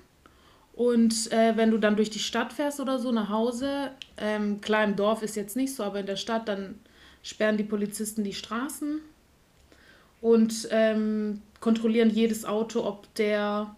Und 0.72 1.32
äh, 1.32 1.56
wenn 1.56 1.72
du 1.72 1.78
dann 1.78 1.96
durch 1.96 2.10
die 2.10 2.20
Stadt 2.20 2.52
fährst 2.52 2.80
oder 2.80 2.98
so 2.98 3.10
nach 3.10 3.28
Hause, 3.28 3.90
ähm, 4.18 4.60
klar 4.60 4.84
im 4.84 4.94
Dorf 4.94 5.22
ist 5.22 5.34
jetzt 5.34 5.56
nicht 5.56 5.74
so, 5.74 5.82
aber 5.82 6.00
in 6.00 6.06
der 6.06 6.16
Stadt, 6.16 6.46
dann 6.48 6.78
sperren 7.22 7.56
die 7.56 7.64
Polizisten 7.64 8.22
die 8.22 8.34
Straßen 8.34 9.00
und 10.26 10.66
ähm, 10.72 11.40
kontrollieren 11.60 12.10
jedes 12.10 12.44
Auto, 12.44 12.84
ob 12.84 13.06
derjenige 13.14 13.70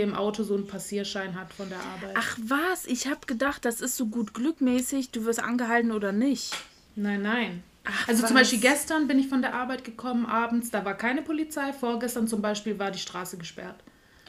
im 0.00 0.16
Auto 0.16 0.42
so 0.42 0.56
einen 0.56 0.66
Passierschein 0.66 1.36
hat 1.36 1.52
von 1.52 1.68
der 1.68 1.78
Arbeit. 1.78 2.16
Ach 2.16 2.36
was, 2.42 2.86
ich 2.86 3.06
habe 3.06 3.20
gedacht, 3.24 3.64
das 3.64 3.80
ist 3.80 3.96
so 3.96 4.06
gut 4.06 4.34
glückmäßig, 4.34 5.12
du 5.12 5.24
wirst 5.24 5.38
angehalten 5.40 5.92
oder 5.92 6.10
nicht. 6.10 6.56
Nein, 6.96 7.22
nein. 7.22 7.62
Ach, 7.84 8.08
Also 8.08 8.22
zum 8.26 8.34
was? 8.34 8.40
Beispiel 8.42 8.58
gestern 8.58 9.06
bin 9.06 9.20
ich 9.20 9.28
von 9.28 9.42
der 9.42 9.54
Arbeit 9.54 9.84
gekommen 9.84 10.26
abends, 10.26 10.72
da 10.72 10.84
war 10.84 10.94
keine 10.94 11.22
Polizei. 11.22 11.72
Vorgestern 11.72 12.26
zum 12.26 12.42
Beispiel 12.42 12.76
war 12.80 12.90
die 12.90 12.98
Straße 12.98 13.38
gesperrt. 13.38 13.76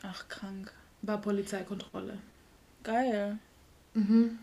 Ach, 0.03 0.27
krank. 0.29 0.71
War 1.01 1.19
Polizeikontrolle. 1.19 2.19
Geil. 2.83 3.39
Mhm. 3.95 4.37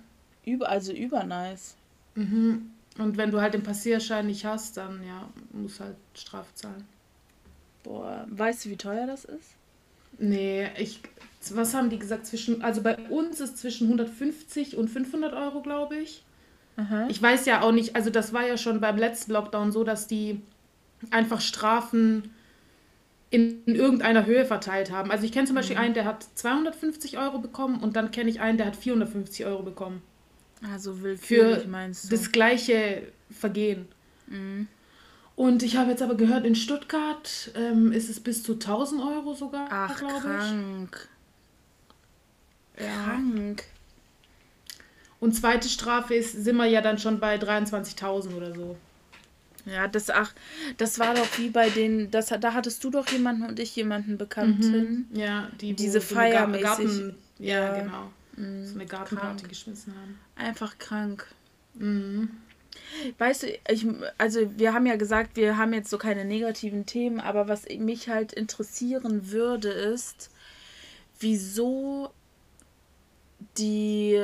Über, 0.45 0.69
also 0.69 0.93
übernice. 0.93 1.77
Mhm. 2.17 2.73
Und 2.99 3.17
wenn 3.17 3.31
du 3.31 3.41
halt 3.41 3.55
den 3.55 3.63
Passierschein 3.63 4.27
nicht 4.27 4.45
hast, 4.45 4.77
dann 4.77 5.03
ja, 5.05 5.29
musst 5.53 5.81
halt 5.81 5.97
Strafe 6.15 6.55
zahlen. 6.55 6.85
Boah, 7.83 8.25
weißt 8.31 8.65
du, 8.65 8.71
wie 8.71 8.77
teuer 8.77 9.07
das 9.07 9.25
ist? 9.25 9.55
Nee, 10.19 10.69
ich. 10.79 11.01
Was 11.51 11.75
haben 11.75 11.91
die 11.91 11.99
gesagt? 11.99 12.25
Zwischen, 12.27 12.63
also 12.63 12.83
bei 12.83 12.97
uns 13.11 13.41
ist 13.41 13.59
zwischen 13.59 13.89
150 13.89 14.77
und 14.77 14.89
500 14.89 15.35
Euro, 15.35 15.61
glaube 15.61 15.97
ich. 15.97 16.25
Aha. 16.77 17.07
Ich 17.09 17.21
weiß 17.21 17.45
ja 17.47 17.61
auch 17.61 17.73
nicht, 17.73 17.95
also 17.97 18.11
das 18.11 18.33
war 18.33 18.47
ja 18.47 18.57
schon 18.57 18.81
beim 18.81 18.97
letzten 18.97 19.33
Lockdown 19.33 19.71
so, 19.71 19.85
dass 19.85 20.07
die 20.07 20.41
einfach 21.11 21.41
Strafen 21.41 22.31
in, 23.31 23.63
in 23.67 23.75
irgendeiner 23.75 24.27
Höhe 24.27 24.45
verteilt 24.45 24.91
haben. 24.91 25.11
Also 25.11 25.25
ich 25.25 25.33
kenne 25.33 25.47
zum 25.47 25.57
Beispiel 25.57 25.77
einen, 25.77 25.95
der 25.95 26.05
hat 26.05 26.27
250 26.35 27.19
Euro 27.19 27.39
bekommen 27.39 27.81
und 27.83 27.97
dann 27.97 28.11
kenne 28.11 28.31
ich 28.31 28.41
einen, 28.41 28.57
der 28.57 28.67
hat 28.67 28.77
450 28.77 29.45
Euro 29.45 29.63
bekommen. 29.63 30.03
Also 30.73 30.95
Für 31.21 31.65
meinst 31.67 32.05
du? 32.05 32.09
das 32.17 32.33
gleiche 32.33 33.03
Vergehen. 33.31 33.87
Mhm. 34.27 34.67
Und 35.37 35.63
ich 35.63 35.77
habe 35.77 35.91
jetzt 35.91 36.03
aber 36.03 36.15
gehört, 36.15 36.47
in 36.47 36.55
Stuttgart 36.55 37.51
ähm, 37.57 37.91
ist 37.93 38.09
es 38.09 38.21
bis 38.21 38.43
zu 38.43 38.53
1000 38.55 39.03
Euro 39.03 39.35
sogar, 39.35 39.67
Ach, 39.71 39.97
krank. 39.97 41.09
ich. 42.77 42.85
Krank. 42.85 43.65
Und 45.21 45.33
zweite 45.35 45.69
Strafe 45.69 46.15
ist, 46.15 46.33
sind 46.45 46.57
wir 46.57 46.67
ja 46.67 46.81
dann 46.81 46.99
schon 46.99 47.19
bei 47.19 47.37
23.000 47.37 48.35
oder 48.35 48.55
so. 48.55 48.77
Ja, 49.67 49.89
das 49.89 50.11
ach, 50.11 50.35
das 50.77 50.99
war 50.99 51.15
doch 51.15 51.27
wie 51.39 51.49
bei 51.49 51.71
den, 51.71 52.11
das, 52.11 52.27
da 52.27 52.53
hattest 52.53 52.85
du 52.85 52.91
doch 52.91 53.09
jemanden 53.09 53.45
und 53.45 53.59
ich 53.59 53.75
jemanden 53.75 54.19
Bekannten. 54.19 55.09
Ja, 55.15 55.49
die 55.61 55.73
Diese 55.75 56.01
feiermäßig. 56.03 56.63
Garten, 56.65 57.15
ja, 57.39 57.75
Ja. 57.75 57.83
genau. 57.83 58.13
Mhm. 58.37 58.67
So 58.67 58.75
eine 58.75 58.87
Gartenparty 58.87 59.37
Krank. 59.39 59.49
geschmissen 59.49 59.95
haben. 59.95 60.19
Einfach 60.37 60.79
krank. 60.79 61.27
Mhm. 61.75 62.31
Weißt 63.19 63.45
du, 63.45 63.47
ich, 63.69 63.87
also 64.19 64.59
wir 64.59 64.75
haben 64.75 64.87
ja 64.87 64.97
gesagt, 64.97 65.37
wir 65.37 65.57
haben 65.57 65.73
jetzt 65.73 65.91
so 65.91 65.99
keine 65.99 66.25
negativen 66.25 66.87
Themen, 66.87 67.21
aber 67.21 67.47
was 67.47 67.67
mich 67.69 68.09
halt 68.09 68.33
interessieren 68.33 69.31
würde, 69.31 69.69
ist, 69.69 70.31
wieso 71.21 72.13
die 73.59 74.21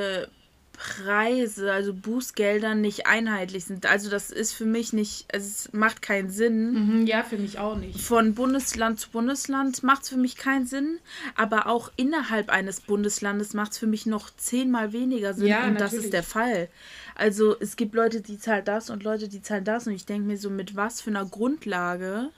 Preise, 0.73 1.71
also 1.71 1.93
Bußgelder 1.93 2.75
nicht 2.75 3.05
einheitlich 3.05 3.65
sind. 3.65 3.85
Also 3.85 4.09
das 4.09 4.31
ist 4.31 4.53
für 4.53 4.65
mich 4.65 4.93
nicht, 4.93 5.25
es 5.27 5.71
macht 5.73 6.01
keinen 6.01 6.29
Sinn. 6.29 6.73
Mhm, 7.01 7.07
ja, 7.07 7.23
für 7.23 7.37
mich 7.37 7.59
auch 7.59 7.77
nicht. 7.77 7.99
Von 8.01 8.33
Bundesland 8.33 8.99
zu 8.99 9.09
Bundesland 9.11 9.83
macht 9.83 10.03
es 10.03 10.09
für 10.09 10.17
mich 10.17 10.37
keinen 10.37 10.65
Sinn, 10.65 10.99
aber 11.35 11.67
auch 11.67 11.91
innerhalb 11.97 12.49
eines 12.49 12.81
Bundeslandes 12.81 13.53
macht 13.53 13.73
es 13.73 13.77
für 13.77 13.87
mich 13.87 14.05
noch 14.05 14.29
zehnmal 14.35 14.91
weniger 14.93 15.33
Sinn 15.33 15.47
Ja, 15.47 15.67
und 15.67 15.75
das 15.75 15.91
natürlich. 15.91 16.05
ist 16.05 16.13
der 16.13 16.23
Fall. 16.23 16.67
Also 17.15 17.55
es 17.59 17.75
gibt 17.75 17.93
Leute, 17.93 18.21
die 18.21 18.39
zahlen 18.39 18.65
das 18.65 18.89
und 18.89 19.03
Leute, 19.03 19.27
die 19.27 19.41
zahlen 19.41 19.63
das 19.65 19.85
und 19.85 19.93
ich 19.93 20.05
denke 20.05 20.27
mir 20.27 20.37
so, 20.37 20.49
mit 20.49 20.75
was 20.75 21.01
für 21.01 21.09
einer 21.11 21.25
Grundlage. 21.25 22.29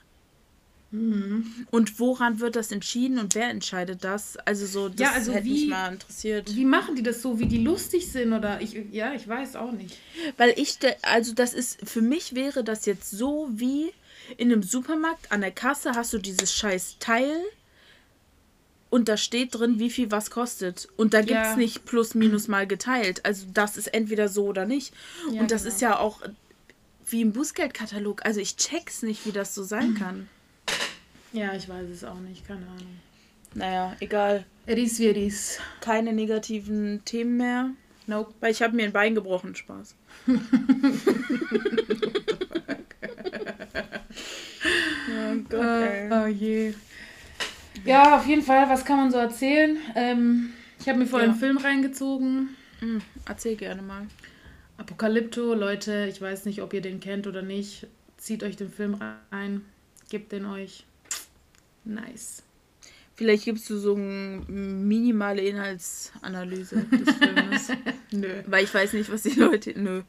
Und 1.70 1.98
woran 1.98 2.38
wird 2.40 2.56
das 2.56 2.70
entschieden 2.70 3.18
und 3.18 3.34
wer 3.34 3.48
entscheidet 3.50 4.04
das? 4.04 4.36
Also 4.36 4.66
so, 4.66 4.88
das 4.88 5.00
Ja, 5.00 5.12
also 5.12 5.32
hätte 5.32 5.44
wie- 5.44 5.52
mich 5.62 5.68
mal 5.68 5.92
interessiert. 5.92 6.54
Wie 6.54 6.64
machen 6.64 6.94
die 6.94 7.02
das 7.02 7.20
so, 7.22 7.38
wie 7.38 7.46
die 7.46 7.58
lustig 7.58 8.10
sind 8.12 8.32
oder 8.32 8.60
ich, 8.60 8.74
ja, 8.92 9.12
ich 9.14 9.26
weiß 9.26 9.56
auch 9.56 9.72
nicht. 9.72 9.96
Weil 10.36 10.54
ich, 10.56 10.78
also 11.02 11.34
das 11.34 11.52
ist, 11.54 11.78
für 11.88 12.00
mich 12.02 12.34
wäre 12.34 12.62
das 12.62 12.86
jetzt 12.86 13.10
so 13.10 13.48
wie 13.52 13.92
in 14.36 14.52
einem 14.52 14.62
Supermarkt 14.62 15.32
an 15.32 15.40
der 15.40 15.50
Kasse 15.50 15.92
hast 15.94 16.12
du 16.12 16.18
dieses 16.18 16.54
scheiß 16.54 16.96
Teil 17.00 17.40
und 18.90 19.08
da 19.08 19.16
steht 19.16 19.54
drin, 19.54 19.78
wie 19.80 19.90
viel 19.90 20.10
was 20.12 20.30
kostet. 20.30 20.88
Und 20.96 21.14
da 21.14 21.20
gibt 21.20 21.32
es 21.40 21.48
Ja. 21.48 21.56
nicht 21.56 21.84
plus 21.84 22.14
minus 22.14 22.46
mal 22.46 22.66
geteilt. 22.66 23.24
Also 23.26 23.46
das 23.52 23.76
ist 23.76 23.88
entweder 23.88 24.28
so 24.28 24.44
oder 24.46 24.66
nicht. 24.66 24.94
Ja, 25.32 25.40
und 25.40 25.50
das 25.50 25.62
genau. 25.64 25.74
ist 25.74 25.80
ja 25.80 25.98
auch 25.98 26.20
wie 27.06 27.20
im 27.22 27.32
Bußgeldkatalog. 27.32 28.24
Also 28.24 28.40
ich 28.40 28.56
check's 28.56 29.02
nicht, 29.02 29.26
wie 29.26 29.32
das 29.32 29.54
so 29.54 29.64
sein 29.64 29.94
kann. 29.98 30.28
Ja, 31.34 31.52
ich 31.52 31.68
weiß 31.68 31.88
es 31.90 32.04
auch 32.04 32.20
nicht, 32.20 32.46
keine 32.46 32.64
Ahnung. 32.66 33.00
Naja, 33.54 33.96
egal. 33.98 34.44
Is 34.66 35.00
wie 35.00 35.06
is. 35.06 35.58
Keine 35.80 36.12
negativen 36.12 37.04
Themen 37.04 37.36
mehr. 37.36 37.70
Nope. 38.06 38.32
Weil 38.38 38.52
ich 38.52 38.62
habe 38.62 38.76
mir 38.76 38.84
ein 38.84 38.92
Bein 38.92 39.16
gebrochen. 39.16 39.54
Spaß. 39.56 39.96
oh 45.08 45.36
Gott, 45.48 45.60
ey. 45.64 46.08
Oh, 46.10 46.22
oh 46.22 46.26
je. 46.26 46.72
Ja, 47.84 48.16
auf 48.16 48.26
jeden 48.26 48.42
Fall, 48.42 48.68
was 48.68 48.84
kann 48.84 48.98
man 48.98 49.10
so 49.10 49.18
erzählen? 49.18 49.76
Ähm, 49.96 50.50
ich 50.78 50.88
habe 50.88 51.00
mir 51.00 51.06
vorher 51.06 51.26
Ja. 51.26 51.32
einen 51.32 51.40
Film 51.40 51.58
reingezogen. 51.58 52.50
Hm, 52.78 53.02
erzähl 53.26 53.56
gerne 53.56 53.82
mal. 53.82 54.06
Apokalypto, 54.76 55.54
Leute, 55.54 56.06
ich 56.08 56.20
weiß 56.20 56.44
nicht, 56.44 56.62
ob 56.62 56.72
ihr 56.74 56.80
den 56.80 57.00
kennt 57.00 57.26
oder 57.26 57.42
nicht. 57.42 57.88
Zieht 58.18 58.44
euch 58.44 58.56
den 58.56 58.70
Film 58.70 58.98
rein, 59.30 59.62
gebt 60.10 60.30
den 60.32 60.46
euch. 60.46 60.84
Nice. 61.84 62.42
Vielleicht 63.16 63.44
gibst 63.44 63.70
du 63.70 63.78
so 63.78 63.94
eine 63.94 64.42
minimale 64.48 65.42
Inhaltsanalyse 65.42 66.84
des 66.84 67.14
Filmes. 67.14 67.68
Nö. 68.10 68.42
Weil 68.46 68.64
ich 68.64 68.74
weiß 68.74 68.92
nicht, 68.94 69.10
was 69.10 69.22
die 69.22 69.38
Leute. 69.38 69.78
Nö. 69.78 70.02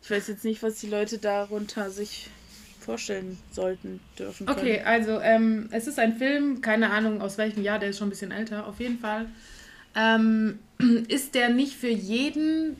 Ich 0.00 0.10
weiß 0.10 0.28
jetzt 0.28 0.44
nicht, 0.44 0.62
was 0.62 0.78
die 0.78 0.88
Leute 0.88 1.18
darunter 1.18 1.90
sich 1.90 2.30
vorstellen 2.78 3.38
sollten, 3.50 4.00
dürfen. 4.18 4.46
Können. 4.46 4.58
Okay, 4.58 4.80
also 4.80 5.20
ähm, 5.20 5.68
es 5.72 5.86
ist 5.86 5.98
ein 5.98 6.16
Film, 6.16 6.60
keine 6.60 6.90
Ahnung 6.90 7.20
aus 7.20 7.38
welchem 7.38 7.62
Jahr, 7.62 7.78
der 7.78 7.90
ist 7.90 7.98
schon 7.98 8.08
ein 8.08 8.10
bisschen 8.10 8.30
älter. 8.30 8.66
Auf 8.66 8.80
jeden 8.80 8.98
Fall 8.98 9.26
ähm, 9.94 10.58
ist 11.08 11.34
der 11.34 11.48
nicht 11.50 11.74
für 11.74 11.90
jeden, 11.90 12.76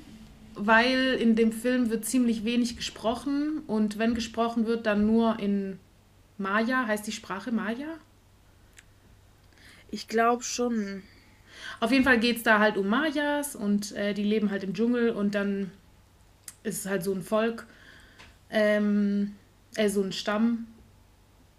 weil 0.54 1.14
in 1.14 1.35
dem 1.35 1.52
Film 1.52 1.90
wird 1.90 2.04
ziemlich 2.04 2.44
wenig 2.44 2.76
gesprochen 2.76 3.62
und 3.66 3.99
wenn 3.99 4.14
gesprochen 4.14 4.66
wird, 4.66 4.87
dann 4.87 5.06
nur 5.06 5.38
in 5.40 5.78
Maya. 6.38 6.87
Heißt 6.87 7.06
die 7.06 7.12
Sprache 7.12 7.52
Maya? 7.52 7.99
Ich 9.93 10.09
glaube 10.09 10.43
schon. 10.43 11.03
Auf 11.79 11.93
jeden 11.93 12.03
Fall 12.03 12.19
geht 12.19 12.39
es 12.39 12.43
da 12.43 12.59
halt 12.59 12.79
um 12.79 12.89
Mayas 12.89 13.55
und 13.55 13.93
äh, 13.93 14.15
die 14.15 14.25
leben 14.25 14.51
halt 14.51 14.65
im 14.65 14.73
Dschungel 14.73 15.11
und 15.11 15.35
dann 15.35 15.71
ist 16.65 16.81
es 16.81 16.87
halt 16.87 17.05
so 17.05 17.13
ein 17.13 17.23
Volk, 17.23 17.67
ähm, 18.51 19.35
äh, 19.77 19.91
so 19.91 20.03
ein 20.03 20.13
Stamm 20.13 20.67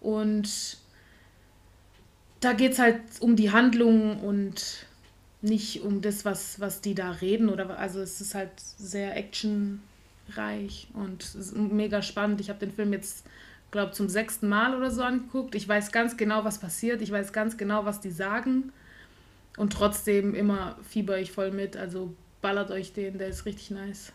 und 0.00 0.78
da 2.40 2.54
geht 2.54 2.72
es 2.72 2.78
halt 2.80 3.00
um 3.20 3.36
die 3.36 3.52
Handlung 3.52 4.20
und 4.20 4.86
nicht 5.40 5.82
um 5.82 6.00
das, 6.00 6.24
was, 6.24 6.58
was 6.58 6.80
die 6.80 6.96
da 6.96 7.12
reden 7.12 7.48
oder 7.48 7.78
also 7.78 8.00
es 8.00 8.20
ist 8.20 8.34
halt 8.34 8.50
sehr 8.58 9.16
actionreich 9.16 10.88
und 10.94 11.36
mega 11.72 12.02
spannend. 12.02 12.40
Ich 12.40 12.48
habe 12.48 12.58
den 12.58 12.72
Film 12.72 12.92
jetzt 12.92 13.26
glaube 13.74 13.92
zum 13.92 14.08
sechsten 14.08 14.48
Mal 14.48 14.74
oder 14.74 14.90
so 14.90 15.02
angeguckt. 15.02 15.54
Ich 15.54 15.68
weiß 15.68 15.90
ganz 15.92 16.16
genau, 16.16 16.44
was 16.44 16.58
passiert. 16.58 17.02
Ich 17.02 17.10
weiß 17.10 17.32
ganz 17.32 17.56
genau, 17.56 17.84
was 17.84 18.00
die 18.00 18.10
sagen. 18.10 18.72
Und 19.56 19.72
trotzdem 19.72 20.34
immer 20.34 20.78
fieber 20.88 21.18
ich 21.18 21.32
voll 21.32 21.50
mit. 21.50 21.76
Also 21.76 22.14
ballert 22.40 22.70
euch 22.70 22.92
den, 22.92 23.18
der 23.18 23.28
ist 23.28 23.44
richtig 23.44 23.70
nice. 23.70 24.12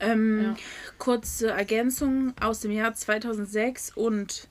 Ähm, 0.00 0.42
Ja. 0.42 0.56
Kurze 0.98 1.50
Ergänzung 1.50 2.32
aus 2.40 2.60
dem 2.60 2.70
Jahr 2.70 2.94
2006 2.94 3.92
und 3.94 4.48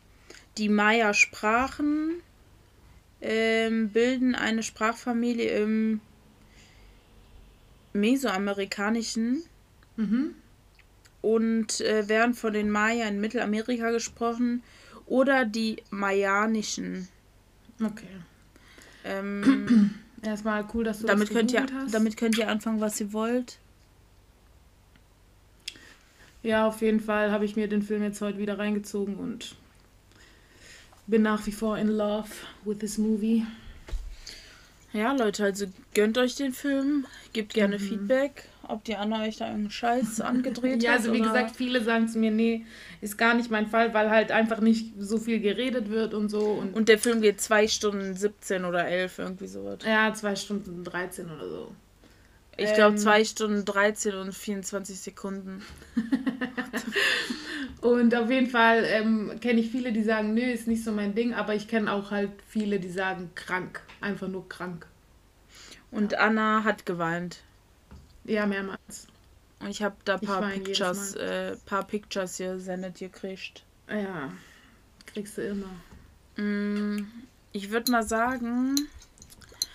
die 0.60 0.70
Maya-Sprachen 0.70 2.22
ähm, 3.22 3.90
bilden 3.90 4.36
eine 4.36 4.62
Sprachfamilie 4.62 5.50
im 5.58 6.00
Mesoamerikanischen 7.94 9.44
Mhm. 10.00 10.34
Und 11.22 11.82
äh, 11.82 12.08
werden 12.08 12.34
von 12.34 12.54
den 12.54 12.70
Maya 12.70 13.08
in 13.08 13.20
Mittelamerika 13.20 13.92
gesprochen 13.92 14.64
oder 15.06 15.46
die 15.46 15.78
Mayanischen. 15.90 17.08
Okay. 17.84 18.08
Ähm, 19.04 19.92
Erstmal 20.22 20.66
cool, 20.74 20.84
dass 20.84 21.00
du 21.00 21.08
damit 21.08 21.30
das 21.30 21.36
könnt 21.36 21.52
ihr, 21.54 21.66
hast. 21.74 21.94
damit 21.94 22.18
könnt 22.18 22.38
ihr 22.38 22.50
anfangen, 22.50 22.82
was 22.82 23.00
ihr 23.00 23.14
wollt. 23.14 23.58
Ja, 26.44 26.68
auf 26.68 26.82
jeden 26.82 27.00
Fall 27.00 27.32
habe 27.32 27.46
ich 27.46 27.56
mir 27.56 27.68
den 27.68 27.82
Film 27.82 28.04
jetzt 28.04 28.22
heute 28.22 28.38
wieder 28.38 28.58
reingezogen 28.60 29.16
und 29.16 29.56
bin 31.08 31.22
nach 31.22 31.46
wie 31.48 31.52
vor 31.52 31.78
in 31.78 31.88
love 31.90 32.30
with 32.66 32.78
this 32.80 32.98
movie. 32.98 33.46
Ja, 34.94 35.12
Leute, 35.14 35.44
also 35.44 35.66
gönnt 35.94 36.18
euch 36.18 36.36
den 36.36 36.54
Film, 36.54 37.06
gebt 37.34 37.54
gerne 37.54 37.78
Mhm. 37.78 37.82
Feedback, 37.84 38.46
ob 38.70 38.84
die 38.84 38.96
Anna 38.96 39.24
euch 39.24 39.38
da 39.38 39.46
irgendeinen 39.46 39.72
Scheiß 39.72 40.22
angedreht 40.22 40.82
Ja, 40.84 40.92
hat. 40.92 41.00
also 41.00 41.14
wie 41.14 41.20
oder- 41.22 41.30
gesagt, 41.30 41.56
viele 41.56 41.84
sagen 41.84 42.08
zu 42.08 42.18
mir, 42.20 42.32
nee, 42.32 42.66
ist 43.02 43.18
gar 43.18 43.34
nicht 43.34 43.50
mein 43.52 43.68
Fall, 43.68 43.94
weil 43.94 44.10
halt 44.10 44.32
einfach 44.32 44.62
nicht 44.62 44.94
so 44.98 45.18
viel 45.18 45.40
geredet 45.40 45.90
wird 45.90 46.14
und 46.14 46.30
so. 46.30 46.40
Und, 46.40 46.74
Und 46.76 46.90
der 46.90 47.00
Film 47.00 47.22
geht 47.22 47.42
2 47.42 47.68
Stunden 47.68 48.16
17 48.16 48.66
oder 48.66 48.88
11, 48.88 49.20
irgendwie 49.20 49.48
sowas. 49.48 49.80
ja, 49.86 50.14
zwei 50.14 50.36
Stunden 50.36 50.84
13 50.84 51.26
oder 51.30 51.50
so. 51.50 51.72
Ich 52.58 52.74
glaube 52.74 52.92
Ähm. 52.94 52.98
2 52.98 53.24
Stunden 53.24 53.64
13 53.66 54.16
und 54.16 54.34
24 54.36 55.00
Sekunden. 55.00 55.62
Und 57.82 58.14
auf 58.14 58.30
jeden 58.30 58.48
Fall 58.50 58.84
ähm, 58.86 59.40
kenne 59.40 59.62
ich 59.62 59.72
viele, 59.72 59.94
die 59.94 60.04
sagen, 60.04 60.34
nö, 60.34 60.42
ist 60.42 60.68
nicht 60.68 60.84
so 60.84 60.92
mein 60.92 61.16
Ding, 61.16 61.34
aber 61.34 61.56
ich 61.56 61.68
kenne 61.70 61.92
auch 61.94 62.12
halt 62.12 62.32
viele, 62.48 62.80
die 62.80 62.90
sagen, 62.90 63.32
krank. 63.36 63.82
Einfach 64.02 64.28
nur 64.28 64.50
krank. 64.50 64.86
Und 65.92 66.16
Anna 66.16 66.64
hat 66.66 66.86
geweint. 66.86 67.40
Ja, 68.30 68.46
mehrmals. 68.46 69.08
Und 69.60 69.70
ich 69.70 69.82
habe 69.84 69.96
da 70.06 70.16
Ich 70.22 70.28
paar 70.28 70.42
Pictures, 70.50 71.16
äh, 71.16 71.56
paar 71.66 71.86
Pictures 71.86 72.38
hier 72.38 72.60
sendet 72.60 73.00
gekriegt. 73.00 73.64
Ja, 73.90 74.32
kriegst 75.08 75.38
du 75.38 75.42
immer. 75.42 75.70
Mm, 76.38 77.08
Ich 77.52 77.72
würde 77.72 77.92
mal 77.92 78.04
sagen, 78.04 78.76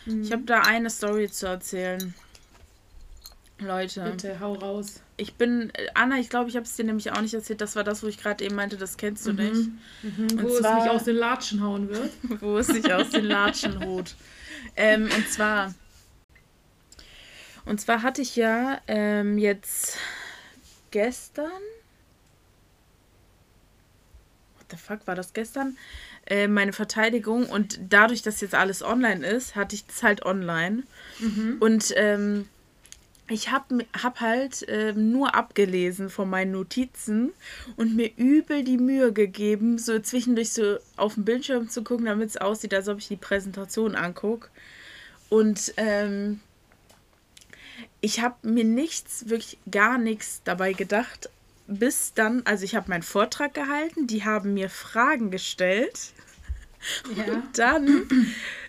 ich 0.07 0.31
habe 0.33 0.43
da 0.45 0.61
eine 0.61 0.89
Story 0.91 1.29
zu 1.31 1.47
erzählen. 1.47 2.15
Leute, 3.59 4.03
Bitte, 4.11 4.41
hau 4.41 4.55
raus. 4.55 5.01
ich 5.17 5.35
bin, 5.35 5.71
äh, 5.75 5.87
Anna, 5.95 6.19
ich 6.19 6.29
glaube, 6.29 6.51
ich 6.51 6.57
habe 6.57 6.67
es 6.67 6.75
dir 6.77 6.85
nämlich 6.85 7.13
auch 7.13 7.21
nicht 7.21 7.35
erzählt. 7.35 7.61
Das 7.61 7.77
war 7.77 7.85
das, 7.85 8.03
wo 8.03 8.09
ich 8.09 8.19
gerade 8.19 8.45
eben 8.45 8.55
meinte, 8.57 8.77
das 8.77 8.97
kennst 8.97 9.27
du 9.27 9.33
Mhm. 9.33 9.37
nicht. 9.39 9.71
Mhm, 10.19 10.43
wo 10.43 10.49
zwar- 10.59 10.79
es 10.79 10.85
mich 10.85 10.93
aus 10.93 11.05
den 11.05 11.17
Latschen 11.17 11.63
hauen 11.63 11.89
wird. 11.89 12.11
wo 12.43 12.59
es 12.59 12.67
sich 12.67 12.93
aus 12.93 13.11
den 13.11 13.25
Latschen 13.25 13.79
holt. 13.87 14.17
Ähm, 14.77 15.05
und 15.05 15.29
zwar, 15.29 15.73
und 17.67 17.81
zwar 17.81 18.03
hatte 18.03 18.23
ich 18.23 18.37
ja 18.37 18.81
ähm, 18.87 19.39
jetzt 19.39 19.99
gestern, 20.91 21.51
what 24.57 24.67
the 24.71 24.77
fuck, 24.77 25.07
war 25.07 25.15
das 25.15 25.33
gestern? 25.33 25.77
Äh, 26.27 26.49
meine 26.49 26.73
Verteidigung 26.73 27.47
und 27.47 27.79
dadurch, 27.89 28.23
dass 28.23 28.41
jetzt 28.41 28.55
alles 28.55 28.83
online 28.83 29.27
ist, 29.27 29.57
hatte 29.57 29.75
ich 29.75 29.87
das 29.87 30.03
halt 30.03 30.25
online. 30.25 30.85
Und 31.61 31.93
ähm, 31.97 32.49
ich 33.29 33.51
habe 33.51 33.87
hab 34.03 34.21
halt 34.21 34.65
ähm, 34.69 35.11
nur 35.13 35.35
abgelesen 35.35 36.11
von 36.11 36.29
meinen 36.29 36.53
Notizen 36.53 37.33
und 37.77 37.97
mir 37.97 38.11
übel 38.17 38.65
die 38.65 38.77
Mühe 38.77 39.13
gegeben, 39.13 39.79
so 39.79 39.99
zwischendurch 39.99 40.53
so 40.53 40.79
auf 40.97 41.15
dem 41.15 41.25
Bildschirm 41.25 41.69
zu 41.71 41.83
gucken, 41.83 42.07
damit 42.07 42.29
es 42.29 42.37
aussieht, 42.37 42.75
als 42.75 42.89
ob 42.89 42.99
ich 42.99 43.09
die 43.09 43.17
Präsentation 43.17 43.95
angucke. 43.95 44.49
Und 45.31 45.73
ähm, 45.79 46.41
ich 48.05 48.21
habe 48.21 48.37
mir 48.43 48.65
nichts, 48.65 49.31
wirklich 49.31 49.57
gar 49.71 49.97
nichts 49.97 50.43
dabei 50.45 50.75
gedacht, 50.75 51.31
bis 51.67 52.13
dann, 52.13 52.43
also 52.45 52.63
ich 52.63 52.77
habe 52.77 52.91
meinen 52.91 53.03
Vortrag 53.03 53.55
gehalten, 53.55 54.07
die 54.07 54.25
haben 54.25 54.53
mir 54.53 54.69
Fragen 54.69 55.31
gestellt. 55.31 56.13
Ja. 57.17 57.43
Dann 57.55 58.07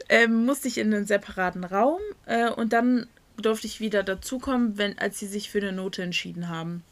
ähm, 0.07 0.45
musste 0.45 0.69
ich 0.69 0.77
in 0.77 0.93
einen 0.93 1.05
separaten 1.05 1.65
Raum 1.65 1.99
äh, 2.27 2.49
und 2.49 2.71
dann 2.71 3.07
durfte 3.35 3.67
ich 3.67 3.81
wieder 3.81 4.03
dazukommen, 4.03 4.77
wenn, 4.77 4.97
als 4.99 5.19
sie 5.19 5.27
sich 5.27 5.49
für 5.49 5.57
eine 5.57 5.73
Note 5.73 6.01
entschieden 6.01 6.47
haben. 6.47 6.85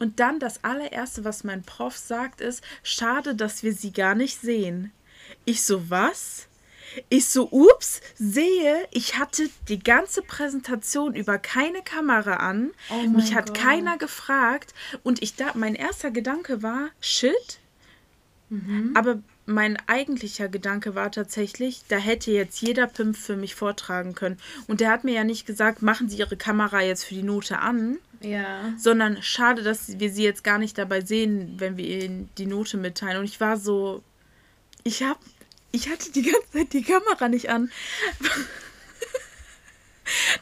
Und 0.00 0.18
dann 0.18 0.40
das 0.40 0.64
allererste, 0.64 1.22
was 1.22 1.44
mein 1.44 1.62
Prof 1.62 1.96
sagt, 1.96 2.40
ist, 2.40 2.64
schade, 2.82 3.36
dass 3.36 3.62
wir 3.62 3.72
sie 3.72 3.92
gar 3.92 4.16
nicht 4.16 4.40
sehen. 4.40 4.90
Ich 5.44 5.62
so, 5.62 5.88
was? 5.88 6.48
Ich 7.08 7.26
so, 7.28 7.48
ups, 7.50 8.00
sehe, 8.16 8.86
ich 8.90 9.18
hatte 9.18 9.48
die 9.68 9.78
ganze 9.78 10.22
Präsentation 10.22 11.14
über 11.14 11.38
keine 11.38 11.82
Kamera 11.82 12.34
an. 12.36 12.70
Oh 12.90 13.08
Mich 13.08 13.34
hat 13.34 13.48
Gott. 13.48 13.58
keiner 13.58 13.96
gefragt. 13.98 14.74
Und 15.02 15.22
ich 15.22 15.36
da, 15.36 15.52
mein 15.54 15.74
erster 15.74 16.10
Gedanke 16.10 16.62
war, 16.62 16.88
shit. 17.00 17.58
Aber 18.94 19.20
mein 19.46 19.78
eigentlicher 19.86 20.48
Gedanke 20.48 20.96
war 20.96 21.12
tatsächlich, 21.12 21.82
da 21.86 21.98
hätte 21.98 22.32
jetzt 22.32 22.60
jeder 22.60 22.88
Pimp 22.88 23.16
für 23.16 23.36
mich 23.36 23.54
vortragen 23.54 24.16
können. 24.16 24.38
Und 24.66 24.80
der 24.80 24.90
hat 24.90 25.04
mir 25.04 25.14
ja 25.14 25.22
nicht 25.22 25.46
gesagt, 25.46 25.82
machen 25.82 26.08
Sie 26.08 26.18
Ihre 26.18 26.36
Kamera 26.36 26.82
jetzt 26.82 27.04
für 27.04 27.14
die 27.14 27.22
Note 27.22 27.60
an, 27.60 27.98
Ja. 28.20 28.72
sondern 28.76 29.22
schade, 29.22 29.62
dass 29.62 30.00
wir 30.00 30.10
sie 30.10 30.24
jetzt 30.24 30.42
gar 30.42 30.58
nicht 30.58 30.76
dabei 30.78 31.00
sehen, 31.00 31.54
wenn 31.58 31.76
wir 31.76 31.86
ihnen 31.86 32.28
die 32.38 32.46
Note 32.46 32.76
mitteilen. 32.76 33.18
Und 33.18 33.24
ich 33.24 33.38
war 33.40 33.56
so, 33.56 34.02
ich 34.82 35.04
hab, 35.04 35.20
ich 35.72 35.88
hatte 35.88 36.10
die 36.12 36.22
ganze 36.22 36.50
Zeit 36.52 36.72
die 36.72 36.82
Kamera 36.82 37.28
nicht 37.28 37.50
an. 37.50 37.70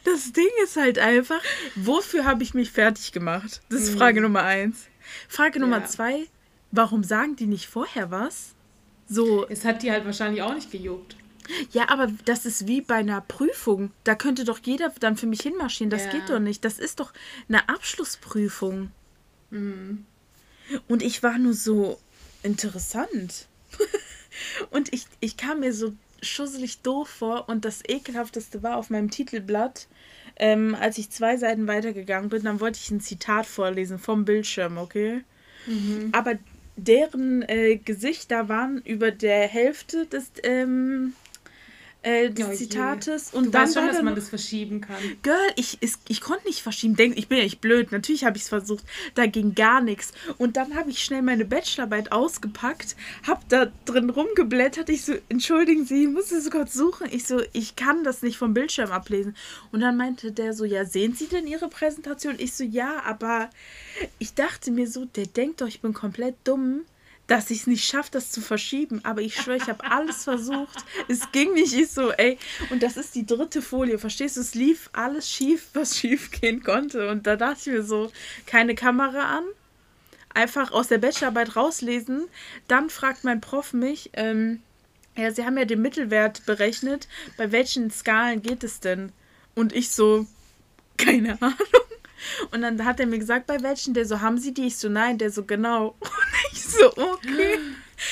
Das 0.03 0.31
Ding 0.33 0.49
ist 0.63 0.77
halt 0.77 0.97
einfach, 0.97 1.41
wofür 1.75 2.25
habe 2.25 2.41
ich 2.41 2.53
mich 2.55 2.71
fertig 2.71 3.11
gemacht? 3.11 3.61
Das 3.69 3.81
ist 3.83 3.95
Frage 3.95 4.19
Nummer 4.21 4.41
eins. 4.43 4.87
Frage 5.27 5.59
Nummer 5.59 5.79
Ja. 5.81 5.85
zwei, 5.85 6.27
warum 6.71 7.03
sagen 7.03 7.35
die 7.35 7.45
nicht 7.45 7.67
vorher 7.67 8.09
was? 8.09 8.55
So, 9.07 9.47
Es 9.47 9.65
hat 9.65 9.83
die 9.83 9.91
halt 9.91 10.05
wahrscheinlich 10.05 10.41
auch 10.41 10.55
nicht 10.55 10.71
gejuckt. 10.71 11.15
ja, 11.71 11.89
aber 11.89 12.07
das 12.25 12.45
ist 12.47 12.65
wie 12.67 12.81
bei 12.81 12.95
einer 12.95 13.21
Prüfung. 13.21 13.91
Da 14.03 14.15
könnte 14.15 14.43
doch 14.43 14.59
jeder 14.63 14.89
dann 14.99 15.17
für 15.17 15.27
mich 15.27 15.41
hinmarschieren. 15.41 15.89
Das 15.91 16.05
Ja. 16.05 16.11
geht 16.11 16.29
doch 16.29 16.39
nicht. 16.39 16.65
Das 16.65 16.79
ist 16.79 16.99
doch 16.99 17.13
eine 17.47 17.69
Abschlussprüfung. 17.69 18.91
Mhm. 19.51 20.05
Und 20.87 21.03
ich 21.03 21.21
war 21.21 21.37
nur 21.37 21.53
so 21.53 21.99
interessant. 22.43 23.47
und 24.69 24.93
ich, 24.93 25.05
ich 25.19 25.37
kam 25.37 25.61
mir 25.61 25.73
so 25.73 25.93
schusselig 26.21 26.81
doof 26.81 27.09
vor. 27.09 27.49
Und 27.49 27.65
das 27.65 27.81
ekelhafteste 27.87 28.63
war 28.63 28.77
auf 28.77 28.89
meinem 28.89 29.09
Titelblatt, 29.09 29.87
ähm, 30.37 30.75
als 30.79 30.97
ich 30.97 31.09
zwei 31.09 31.37
Seiten 31.37 31.67
weitergegangen 31.67 32.29
bin, 32.29 32.43
dann 32.43 32.59
wollte 32.59 32.79
ich 32.81 32.91
ein 32.91 33.01
Zitat 33.01 33.45
vorlesen 33.45 33.99
vom 33.99 34.25
Bildschirm, 34.25 34.77
okay? 34.77 35.21
Aber 36.13 36.35
deren 36.77 37.41
äh, 37.43 37.75
Gesichter 37.77 38.47
waren 38.47 38.81
über 38.85 39.11
der 39.11 39.47
Hälfte 39.47 40.05
des, 40.05 40.31
ähm, 40.43 41.13
äh, 42.01 42.29
des 42.29 42.47
Oh. 42.47 42.53
Zitates. 42.53 43.33
Und 43.33 43.47
du 43.47 43.49
dann 43.51 43.63
weißt 43.63 43.73
schon, 43.73 43.87
dass 43.87 43.97
da 43.97 44.03
man 44.03 44.15
das 44.15 44.29
verschieben 44.29 44.81
kann. 44.81 44.95
Girl, 45.21 45.35
ich, 45.55 45.77
ich, 45.81 45.93
ich 46.07 46.21
konnte 46.21 46.47
nicht 46.47 46.61
verschieben. 46.61 46.95
Denk, 46.95 47.17
ich 47.17 47.27
bin 47.27 47.37
ja 47.39 47.43
nicht 47.43 47.61
blöd. 47.61 47.91
Natürlich 47.91 48.23
habe 48.23 48.37
ich 48.37 48.43
es 48.43 48.49
versucht. 48.49 48.85
Da 49.15 49.25
ging 49.25 49.53
gar 49.55 49.81
nichts. 49.81 50.13
Und 50.37 50.55
dann 50.57 50.75
habe 50.75 50.89
ich 50.89 51.03
schnell 51.03 51.21
meine 51.21 51.45
Bachelorarbeit 51.45 52.11
ausgepackt, 52.11 52.95
habe 53.27 53.41
da 53.49 53.71
drin 53.85 54.09
rumgeblättert. 54.09 54.89
Ich 54.89 55.03
so, 55.03 55.13
entschuldigen 55.27 55.85
Sie, 55.85 56.03
ich 56.03 56.09
muss 56.09 56.31
es 56.31 56.49
kurz 56.49 56.73
suchen. 56.73 57.07
Ich 57.11 57.27
so, 57.27 57.41
ich 57.53 57.75
kann 57.75 58.03
das 58.03 58.21
nicht 58.21 58.37
vom 58.37 58.53
Bildschirm 58.53 58.91
ablesen. 58.91 59.35
Und 59.71 59.81
dann 59.81 59.97
meinte 59.97 60.31
der 60.31 60.53
so, 60.53 60.63
ja, 60.65 60.85
sehen 60.85 61.13
Sie 61.13 61.27
denn 61.27 61.47
Ihre 61.47 61.67
Präsentation? 61.67 62.35
Ich 62.37 62.53
so, 62.53 62.63
ja, 62.63 63.03
aber 63.05 63.49
ich 64.19 64.33
dachte 64.33 64.71
mir 64.71 64.87
so, 64.87 65.05
der 65.05 65.25
denkt 65.25 65.61
doch, 65.61 65.67
ich 65.67 65.81
bin 65.81 65.93
komplett 65.93 66.35
dumm 66.45 66.81
dass 67.29 67.51
ich 67.51 67.61
es 67.61 67.67
nicht 67.67 67.85
schaffe, 67.85 68.09
das 68.11 68.31
zu 68.31 68.41
verschieben. 68.41 69.01
Aber 69.05 69.21
ich 69.21 69.35
schwöre, 69.35 69.57
ich 69.57 69.69
habe 69.69 69.83
alles 69.89 70.23
versucht. 70.23 70.83
Es 71.07 71.31
ging 71.31 71.53
nicht. 71.53 71.73
Ich 71.73 71.91
so, 71.91 72.11
ey. 72.11 72.39
Und 72.71 72.81
das 72.81 72.97
ist 72.97 73.13
die 73.13 73.25
dritte 73.25 73.61
Folie. 73.61 73.99
Verstehst 73.99 74.35
du? 74.35 74.41
Es 74.41 74.55
lief 74.55 74.89
alles 74.93 75.29
schief, 75.29 75.67
was 75.73 75.99
schief 75.99 76.31
gehen 76.31 76.63
konnte. 76.63 77.07
Und 77.09 77.27
da 77.27 77.35
dachte 77.35 77.59
ich 77.59 77.67
mir 77.67 77.83
so, 77.83 78.11
keine 78.47 78.73
Kamera 78.73 79.37
an. 79.37 79.43
Einfach 80.33 80.71
aus 80.71 80.87
der 80.87 80.97
Bachelorarbeit 80.97 81.55
rauslesen. 81.55 82.27
Dann 82.67 82.89
fragt 82.89 83.23
mein 83.23 83.41
Prof 83.41 83.73
mich, 83.73 84.09
ähm, 84.13 84.63
ja, 85.15 85.31
Sie 85.31 85.45
haben 85.45 85.57
ja 85.57 85.65
den 85.65 85.83
Mittelwert 85.83 86.45
berechnet. 86.47 87.07
Bei 87.37 87.51
welchen 87.51 87.91
Skalen 87.91 88.41
geht 88.41 88.63
es 88.63 88.79
denn? 88.79 89.11
Und 89.53 89.71
ich 89.73 89.89
so, 89.89 90.25
keine 90.97 91.39
Ahnung. 91.41 91.57
Und 92.51 92.61
dann 92.61 92.83
hat 92.85 92.99
er 92.99 93.07
mir 93.07 93.19
gesagt, 93.19 93.47
bei 93.47 93.61
welchen? 93.61 93.93
Der 93.93 94.05
so, 94.05 94.21
haben 94.21 94.37
Sie 94.37 94.53
die? 94.53 94.67
Ich 94.67 94.77
so, 94.77 94.89
nein. 94.89 95.17
Der 95.17 95.31
so, 95.31 95.43
genau. 95.43 95.95
Und 96.01 96.51
ich 96.51 96.63
so, 96.63 96.87
okay. 96.87 97.59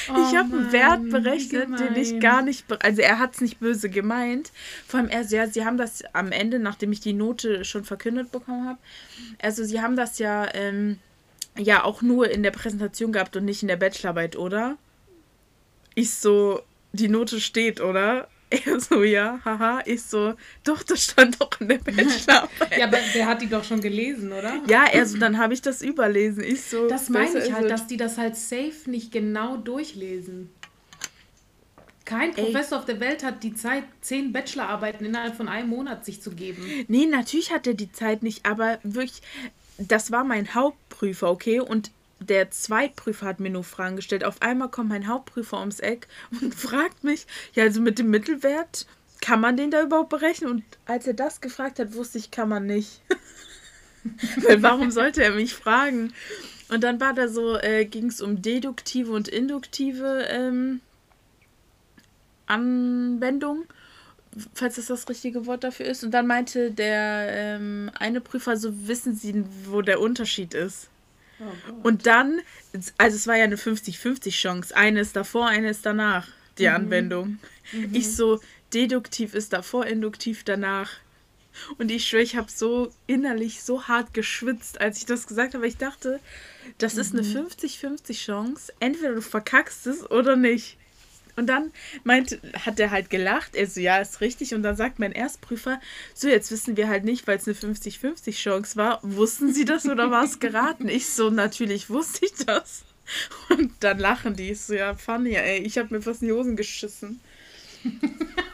ich 0.07 0.35
habe 0.35 0.55
einen 0.55 0.71
Wert 0.71 1.01
Oh 1.05 1.11
berechnet, 1.11 1.79
den 1.79 1.95
ich 1.95 2.19
gar 2.19 2.41
nicht, 2.41 2.65
also 2.83 3.01
er 3.01 3.19
hat 3.19 3.35
es 3.35 3.41
nicht 3.41 3.59
böse 3.59 3.89
gemeint. 3.89 4.51
Vor 4.85 4.99
allem 4.99 5.09
er 5.09 5.23
so, 5.23 5.35
ja, 5.35 5.47
sie 5.47 5.65
haben 5.65 5.77
das 5.77 6.03
am 6.13 6.31
Ende, 6.31 6.59
nachdem 6.59 6.91
ich 6.91 6.99
die 6.99 7.13
Note 7.13 7.63
schon 7.65 7.83
verkündet 7.83 8.31
bekommen 8.31 8.67
habe, 8.67 8.79
also 9.41 9.63
sie 9.63 9.81
haben 9.81 9.95
das 9.95 10.19
ja, 10.19 10.47
ähm, 10.53 10.99
ja 11.57 11.83
auch 11.83 12.01
nur 12.01 12.29
in 12.29 12.43
der 12.43 12.51
Präsentation 12.51 13.11
gehabt 13.11 13.35
und 13.35 13.45
nicht 13.45 13.61
in 13.61 13.67
der 13.67 13.77
Bachelorarbeit, 13.77 14.35
oder? 14.35 14.77
Ich 15.95 16.11
so, 16.11 16.61
die 16.91 17.07
Note 17.07 17.39
steht, 17.39 17.81
oder? 17.81 18.27
Er 18.65 18.79
so, 18.79 19.03
ja, 19.03 19.39
haha. 19.43 19.81
Ich 19.85 20.03
so, 20.03 20.33
doch, 20.63 20.81
das 20.83 21.03
stand 21.03 21.41
doch 21.41 21.49
in 21.59 21.67
der 21.67 21.79
Bachelorarbeit. 21.79 22.77
ja, 22.77 22.85
aber 22.87 22.97
der 23.13 23.25
hat 23.25 23.41
die 23.41 23.47
doch 23.49 23.63
schon 23.63 23.81
gelesen, 23.81 24.31
oder? 24.31 24.61
Ja, 24.67 24.85
er 24.85 25.05
so, 25.05 25.17
dann 25.17 25.37
habe 25.37 25.53
ich 25.53 25.61
das 25.61 25.81
überlesen. 25.81 26.43
Ich 26.43 26.61
so, 26.63 26.87
Das 26.87 27.09
meine 27.09 27.39
ich 27.43 27.51
halt, 27.51 27.63
so. 27.63 27.69
dass 27.69 27.87
die 27.87 27.97
das 27.97 28.17
halt 28.17 28.37
safe 28.37 28.73
nicht 28.85 29.11
genau 29.11 29.57
durchlesen. 29.57 30.49
Kein 32.05 32.33
Ey. 32.37 32.45
Professor 32.45 32.79
auf 32.79 32.85
der 32.85 33.01
Welt 33.01 33.21
hat 33.21 33.43
die 33.43 33.53
Zeit, 33.53 33.83
zehn 33.99 34.31
Bachelorarbeiten 34.31 35.05
innerhalb 35.05 35.35
von 35.35 35.49
einem 35.49 35.67
Monat 35.67 36.05
sich 36.05 36.21
zu 36.21 36.31
geben. 36.31 36.65
Nee, 36.87 37.05
natürlich 37.05 37.51
hat 37.51 37.67
er 37.67 37.73
die 37.73 37.91
Zeit 37.91 38.23
nicht, 38.23 38.45
aber 38.45 38.79
wirklich, 38.83 39.21
das 39.77 40.09
war 40.09 40.23
mein 40.23 40.55
Hauptprüfer, 40.55 41.29
okay? 41.29 41.59
Und 41.59 41.91
der 42.19 42.51
Zweitprüfer 42.51 43.25
hat 43.25 43.39
mir 43.39 43.49
nur 43.49 43.63
Fragen 43.63 43.95
gestellt. 43.95 44.23
Auf 44.23 44.41
einmal 44.41 44.69
kommt 44.69 44.89
mein 44.89 45.07
Hauptprüfer 45.07 45.59
ums 45.59 45.79
Eck 45.79 46.07
und 46.41 46.53
fragt 46.55 47.03
mich, 47.03 47.27
ja, 47.53 47.63
also 47.63 47.81
mit 47.81 47.99
dem 47.99 48.09
Mittelwert, 48.09 48.87
kann 49.21 49.41
man 49.41 49.57
den 49.57 49.71
da 49.71 49.81
überhaupt 49.81 50.09
berechnen? 50.09 50.51
Und 50.51 50.63
als 50.85 51.07
er 51.07 51.13
das 51.13 51.41
gefragt 51.41 51.79
hat, 51.79 51.93
wusste 51.93 52.17
ich, 52.17 52.31
kann 52.31 52.49
man 52.49 52.65
nicht. 52.65 53.01
Weil 54.47 54.61
warum 54.61 54.91
sollte 54.91 55.23
er 55.23 55.31
mich 55.31 55.53
fragen? 55.53 56.13
Und 56.69 56.83
dann 56.83 56.99
war 56.99 57.13
da 57.13 57.27
so, 57.27 57.57
äh, 57.57 57.85
ging 57.85 58.07
es 58.07 58.21
um 58.21 58.41
deduktive 58.41 59.11
und 59.11 59.27
induktive 59.27 60.27
ähm, 60.29 60.81
Anwendung 62.45 63.65
falls 64.53 64.75
das 64.75 64.87
das 64.87 65.09
richtige 65.09 65.45
Wort 65.45 65.63
dafür 65.63 65.85
ist. 65.85 66.03
Und 66.03 66.11
dann 66.11 66.27
meinte 66.27 66.71
der 66.71 67.27
ähm, 67.29 67.91
eine 67.97 68.21
Prüfer, 68.21 68.57
so 68.57 68.87
wissen 68.87 69.15
Sie, 69.15 69.43
wo 69.65 69.81
der 69.81 69.99
Unterschied 69.99 70.53
ist. 70.53 70.89
Und 71.83 72.05
dann, 72.05 72.41
also 72.97 73.15
es 73.15 73.27
war 73.27 73.35
ja 73.35 73.43
eine 73.43 73.57
50-50 73.57 74.31
Chance. 74.31 74.75
Eine 74.75 75.01
ist 75.01 75.15
davor, 75.15 75.47
eine 75.47 75.69
ist 75.69 75.85
danach, 75.85 76.27
die 76.57 76.67
Anwendung. 76.67 77.39
Ich 77.93 78.15
so, 78.15 78.39
deduktiv 78.73 79.33
ist 79.33 79.53
davor, 79.53 79.85
induktiv 79.85 80.43
danach. 80.43 80.91
Und 81.77 81.89
ich 81.91 82.07
schwöre, 82.07 82.23
ich 82.23 82.35
habe 82.35 82.51
so 82.51 82.91
innerlich 83.07 83.63
so 83.63 83.87
hart 83.87 84.13
geschwitzt, 84.13 84.79
als 84.79 84.99
ich 84.99 85.05
das 85.05 85.27
gesagt 85.27 85.55
habe. 85.55 85.67
Ich 85.67 85.77
dachte, 85.77 86.19
das 86.77 86.97
ist 86.97 87.13
eine 87.13 87.23
50-50 87.23 88.13
Chance. 88.13 88.73
Entweder 88.79 89.15
du 89.15 89.21
verkackst 89.21 89.87
es 89.87 90.09
oder 90.09 90.35
nicht. 90.35 90.77
Und 91.37 91.47
dann 91.47 91.71
meint, 92.03 92.39
hat 92.65 92.79
er 92.79 92.91
halt 92.91 93.09
gelacht. 93.09 93.55
Er 93.55 93.67
so, 93.67 93.79
ja, 93.79 93.99
ist 93.99 94.21
richtig. 94.21 94.53
Und 94.53 94.63
dann 94.63 94.75
sagt 94.75 94.99
mein 94.99 95.11
Erstprüfer, 95.11 95.79
so, 96.13 96.27
jetzt 96.27 96.51
wissen 96.51 96.75
wir 96.75 96.89
halt 96.89 97.05
nicht, 97.05 97.27
weil 97.27 97.37
es 97.37 97.47
eine 97.47 97.55
50-50 97.55 98.31
Chance 98.33 98.75
war. 98.75 98.99
Wussten 99.03 99.53
Sie 99.53 99.63
das 99.63 99.85
oder 99.85 100.11
war 100.11 100.23
es 100.23 100.39
geraten? 100.39 100.89
Ich 100.89 101.07
so, 101.07 101.29
natürlich 101.29 101.89
wusste 101.89 102.25
ich 102.25 102.33
das. 102.45 102.83
Und 103.49 103.71
dann 103.81 103.99
lachen 103.99 104.35
die. 104.35 104.51
Ich 104.51 104.61
so, 104.61 104.73
ja, 104.73 104.95
funny, 104.95 105.35
ey. 105.35 105.59
Ich 105.59 105.77
habe 105.77 105.93
mir 105.93 106.01
fast 106.01 106.23
in 106.23 106.29
die 106.29 106.33
Hosen 106.33 106.55
geschissen. 106.57 107.21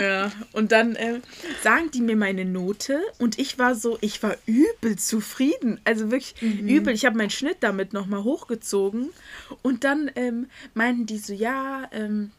ja, 0.00 0.32
und 0.52 0.72
dann 0.72 0.96
äh, 0.96 1.20
sagen 1.62 1.90
die 1.92 2.00
mir 2.00 2.16
meine 2.16 2.44
Note 2.44 3.00
und 3.18 3.38
ich 3.38 3.58
war 3.58 3.74
so, 3.74 3.98
ich 4.00 4.22
war 4.22 4.36
übel 4.46 4.96
zufrieden. 4.96 5.80
Also 5.84 6.10
wirklich 6.10 6.40
übel. 6.40 6.94
Ich 6.94 7.04
habe 7.04 7.16
meinen 7.16 7.30
Schnitt 7.30 7.58
damit 7.60 7.92
nochmal 7.92 8.24
hochgezogen. 8.24 9.10
Und 9.62 9.84
dann 9.84 10.10
ähm, 10.14 10.48
meinten 10.74 11.06
die 11.06 11.18
so, 11.18 11.32
ja, 11.32 11.88
ähm, 11.92 12.30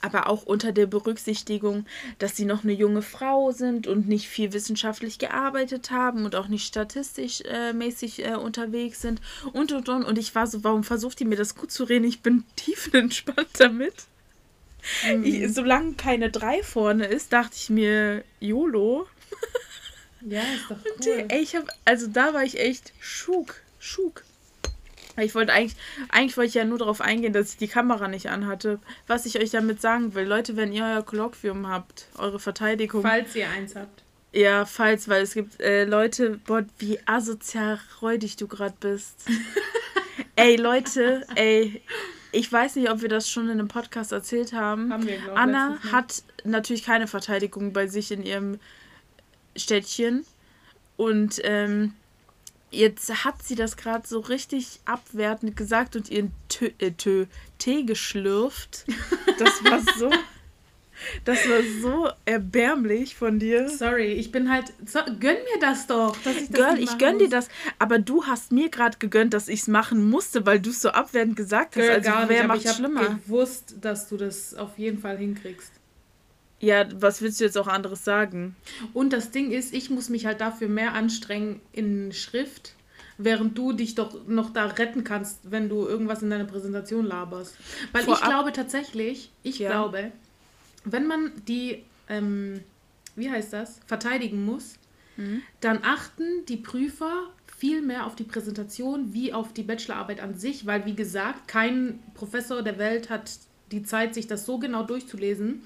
aber 0.00 0.28
auch 0.28 0.44
unter 0.44 0.72
der 0.72 0.86
Berücksichtigung, 0.86 1.84
dass 2.18 2.36
sie 2.36 2.44
noch 2.44 2.62
eine 2.64 2.72
junge 2.72 3.02
Frau 3.02 3.50
sind 3.50 3.86
und 3.86 4.08
nicht 4.08 4.28
viel 4.28 4.52
wissenschaftlich 4.52 5.18
gearbeitet 5.18 5.90
haben 5.90 6.24
und 6.24 6.36
auch 6.36 6.48
nicht 6.48 6.66
statistisch 6.66 7.42
äh, 7.42 7.72
mäßig 7.72 8.24
äh, 8.24 8.34
unterwegs 8.34 9.00
sind 9.02 9.20
und 9.52 9.72
und 9.72 9.88
und. 9.88 10.04
Und 10.04 10.18
ich 10.18 10.34
war 10.34 10.46
so, 10.46 10.62
warum 10.64 10.84
versucht 10.84 11.20
ihr 11.20 11.26
mir 11.26 11.36
das 11.36 11.54
gut 11.54 11.70
zu 11.70 11.84
reden? 11.84 12.04
Ich 12.04 12.20
bin 12.22 12.44
tiefenentspannt 12.56 13.48
damit. 13.58 13.94
Ich, 15.22 15.52
solange 15.54 15.94
keine 15.94 16.30
3 16.30 16.62
vorne 16.62 17.06
ist, 17.06 17.32
dachte 17.32 17.54
ich 17.56 17.70
mir, 17.70 18.24
YOLO. 18.40 19.06
Ja, 20.22 20.40
ist 20.40 20.64
doch 20.68 20.76
Und, 20.76 21.06
cool. 21.06 21.24
ey, 21.28 21.40
ich 21.42 21.54
habe, 21.54 21.66
also 21.84 22.06
da 22.08 22.34
war 22.34 22.42
ich 22.42 22.58
echt 22.58 22.92
schug, 22.98 23.54
schug. 23.78 24.24
Ich 25.16 25.34
wollte 25.34 25.52
eigentlich, 25.52 25.76
eigentlich 26.10 26.36
wollte 26.36 26.48
ich 26.48 26.54
ja 26.54 26.64
nur 26.64 26.78
darauf 26.78 27.00
eingehen, 27.00 27.32
dass 27.32 27.50
ich 27.50 27.56
die 27.56 27.68
Kamera 27.68 28.08
nicht 28.08 28.28
anhatte. 28.28 28.78
Was 29.06 29.26
ich 29.26 29.38
euch 29.40 29.50
damit 29.50 29.80
sagen 29.80 30.14
will, 30.14 30.26
Leute, 30.26 30.56
wenn 30.56 30.72
ihr 30.72 30.84
euer 30.84 31.02
Kolloquium 31.04 31.68
habt, 31.68 32.06
eure 32.16 32.38
Verteidigung. 32.38 33.02
Falls 33.02 33.34
ihr 33.34 33.48
eins 33.48 33.74
habt. 33.76 34.02
ja, 34.32 34.64
falls, 34.64 35.08
weil 35.08 35.22
es 35.22 35.34
gibt 35.34 35.60
äh, 35.60 35.84
Leute, 35.84 36.38
boah, 36.46 36.64
wie 36.78 36.98
asozial 37.06 37.80
räudig 38.02 38.36
du 38.36 38.46
gerade 38.48 38.76
bist. 38.78 39.24
ey, 40.36 40.56
Leute, 40.56 41.26
ey, 41.34 41.82
ich 42.38 42.52
weiß 42.52 42.76
nicht, 42.76 42.88
ob 42.88 43.02
wir 43.02 43.08
das 43.08 43.28
schon 43.28 43.46
in 43.46 43.58
einem 43.58 43.66
Podcast 43.66 44.12
erzählt 44.12 44.52
haben. 44.52 44.92
Haben 44.92 45.06
wir, 45.08 45.18
glaub, 45.18 45.36
Anna 45.36 45.76
hat 45.90 46.22
natürlich 46.44 46.84
keine 46.84 47.08
Verteidigung 47.08 47.72
bei 47.72 47.88
sich 47.88 48.12
in 48.12 48.22
ihrem 48.22 48.60
Städtchen. 49.56 50.24
Und 50.96 51.40
ähm, 51.42 51.94
jetzt 52.70 53.24
hat 53.24 53.42
sie 53.42 53.56
das 53.56 53.76
gerade 53.76 54.06
so 54.06 54.20
richtig 54.20 54.78
abwertend 54.84 55.56
gesagt 55.56 55.96
und 55.96 56.10
ihren 56.10 56.32
äh, 56.78 56.92
Tee 57.58 57.82
geschlürft. 57.82 58.84
Das 59.40 59.64
war 59.64 59.80
so. 59.98 60.10
Das 61.24 61.48
war 61.48 61.62
so 61.62 62.08
erbärmlich 62.24 63.14
von 63.16 63.38
dir. 63.38 63.68
Sorry, 63.68 64.12
ich 64.12 64.32
bin 64.32 64.50
halt. 64.50 64.72
So, 64.86 65.00
gönn 65.04 65.36
mir 65.36 65.60
das 65.60 65.86
doch, 65.86 66.16
dass 66.22 66.36
ich 66.36 66.48
das 66.48 66.56
Girl, 66.58 66.74
nicht 66.74 66.92
ich 66.92 66.98
gönn 66.98 67.18
dir 67.18 67.24
muss. 67.24 67.30
das, 67.30 67.48
aber 67.78 67.98
du 67.98 68.24
hast 68.26 68.52
mir 68.52 68.68
gerade 68.68 68.98
gegönnt, 68.98 69.34
dass 69.34 69.48
ich 69.48 69.60
es 69.60 69.68
machen 69.68 70.08
musste, 70.10 70.44
weil 70.46 70.60
du 70.60 70.70
es 70.70 70.82
so 70.82 70.90
abwertend 70.90 71.36
gesagt 71.36 71.76
hast. 71.76 71.82
Girl, 71.82 71.90
also 71.96 72.10
gar 72.10 72.20
nicht, 72.20 72.28
wer 72.30 72.38
aber 72.44 72.48
macht 72.54 72.60
ich 72.60 72.66
habe 72.68 72.76
schlimmer? 72.78 73.08
gewusst, 73.24 73.74
dass 73.80 74.08
du 74.08 74.16
das 74.16 74.54
auf 74.54 74.78
jeden 74.78 74.98
Fall 74.98 75.16
hinkriegst. 75.18 75.72
Ja, 76.60 76.86
was 77.00 77.22
willst 77.22 77.38
du 77.40 77.44
jetzt 77.44 77.56
auch 77.56 77.68
anderes 77.68 78.04
sagen? 78.04 78.56
Und 78.92 79.12
das 79.12 79.30
Ding 79.30 79.52
ist, 79.52 79.72
ich 79.72 79.90
muss 79.90 80.08
mich 80.08 80.26
halt 80.26 80.40
dafür 80.40 80.68
mehr 80.68 80.94
anstrengen 80.94 81.60
in 81.72 82.10
Schrift, 82.12 82.74
während 83.16 83.56
du 83.56 83.72
dich 83.72 83.94
doch 83.94 84.26
noch 84.26 84.50
da 84.52 84.66
retten 84.66 85.04
kannst, 85.04 85.38
wenn 85.52 85.68
du 85.68 85.86
irgendwas 85.86 86.20
in 86.22 86.30
deiner 86.30 86.44
Präsentation 86.46 87.04
laberst. 87.06 87.54
Weil 87.92 88.00
ich 88.02 88.06
Vorab- 88.08 88.28
glaube 88.28 88.52
tatsächlich, 88.52 89.30
ich 89.44 89.60
Ja. 89.60 89.70
glaube, 89.70 90.10
wenn 90.92 91.06
man 91.06 91.32
die, 91.46 91.84
ähm, 92.08 92.60
wie 93.16 93.30
heißt 93.30 93.52
das, 93.52 93.80
verteidigen 93.86 94.44
muss, 94.44 94.78
Mhm. 95.18 95.42
dann 95.60 95.80
achten 95.82 96.46
die 96.46 96.56
Prüfer 96.56 97.30
viel 97.58 97.82
mehr 97.82 98.06
auf 98.06 98.14
die 98.14 98.22
Präsentation 98.24 99.12
wie 99.12 99.32
auf 99.32 99.52
die 99.52 99.64
Bachelorarbeit 99.64 100.20
an 100.20 100.34
sich, 100.36 100.64
weil 100.64 100.86
wie 100.86 100.94
gesagt, 100.94 101.48
kein 101.48 101.98
Professor 102.14 102.62
der 102.62 102.78
Welt 102.78 103.10
hat 103.10 103.32
die 103.72 103.82
Zeit, 103.82 104.14
sich 104.14 104.28
das 104.28 104.46
so 104.46 104.58
genau 104.58 104.84
durchzulesen. 104.84 105.62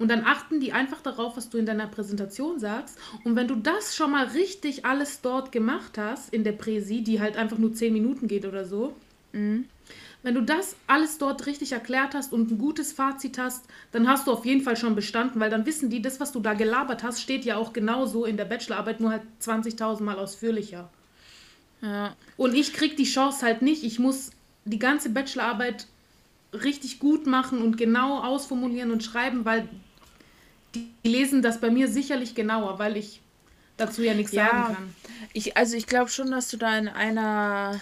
Und 0.00 0.10
dann 0.10 0.24
achten 0.24 0.60
die 0.60 0.72
einfach 0.72 1.00
darauf, 1.00 1.36
was 1.36 1.48
du 1.48 1.58
in 1.58 1.66
deiner 1.66 1.86
Präsentation 1.86 2.58
sagst. 2.58 2.98
Und 3.24 3.36
wenn 3.36 3.48
du 3.48 3.54
das 3.56 3.96
schon 3.96 4.10
mal 4.10 4.26
richtig 4.26 4.84
alles 4.84 5.20
dort 5.22 5.50
gemacht 5.50 5.96
hast, 5.96 6.32
in 6.32 6.44
der 6.44 6.52
Präsi, 6.52 7.02
die 7.02 7.20
halt 7.20 7.36
einfach 7.36 7.58
nur 7.58 7.72
10 7.72 7.92
Minuten 7.92 8.28
geht 8.28 8.44
oder 8.46 8.64
so, 8.64 8.94
wenn 10.22 10.34
du 10.34 10.42
das 10.42 10.74
alles 10.86 11.18
dort 11.18 11.46
richtig 11.46 11.72
erklärt 11.72 12.14
hast 12.14 12.32
und 12.32 12.50
ein 12.50 12.58
gutes 12.58 12.92
Fazit 12.92 13.38
hast, 13.38 13.64
dann 13.92 14.08
hast 14.08 14.26
du 14.26 14.32
auf 14.32 14.44
jeden 14.44 14.62
Fall 14.62 14.76
schon 14.76 14.94
bestanden, 14.94 15.40
weil 15.40 15.50
dann 15.50 15.64
wissen 15.64 15.90
die, 15.90 16.02
das, 16.02 16.18
was 16.20 16.32
du 16.32 16.40
da 16.40 16.54
gelabert 16.54 17.02
hast, 17.02 17.20
steht 17.20 17.44
ja 17.44 17.56
auch 17.56 17.72
genauso 17.72 18.24
in 18.24 18.36
der 18.36 18.44
Bachelorarbeit, 18.44 19.00
nur 19.00 19.10
halt 19.10 19.22
20.000 19.40 20.02
Mal 20.02 20.18
ausführlicher. 20.18 20.90
Ja. 21.80 22.16
Und 22.36 22.54
ich 22.54 22.72
krieg 22.72 22.96
die 22.96 23.04
Chance 23.04 23.46
halt 23.46 23.62
nicht. 23.62 23.84
Ich 23.84 23.98
muss 23.98 24.30
die 24.64 24.80
ganze 24.80 25.10
Bachelorarbeit 25.10 25.86
richtig 26.52 26.98
gut 26.98 27.26
machen 27.26 27.62
und 27.62 27.76
genau 27.76 28.20
ausformulieren 28.22 28.90
und 28.90 29.04
schreiben, 29.04 29.44
weil 29.44 29.68
die 30.74 30.90
lesen 31.04 31.42
das 31.42 31.60
bei 31.60 31.70
mir 31.70 31.88
sicherlich 31.88 32.34
genauer, 32.34 32.78
weil 32.78 32.96
ich 32.96 33.20
dazu 33.76 34.02
ja 34.02 34.14
nichts 34.14 34.32
Ja. 34.32 34.46
sagen 34.46 34.74
kann. 34.74 34.94
Ich, 35.32 35.56
also 35.56 35.76
ich 35.76 35.86
glaube 35.86 36.10
schon, 36.10 36.30
dass 36.30 36.48
du 36.50 36.56
da 36.56 36.76
in 36.76 36.88
einer 36.88 37.78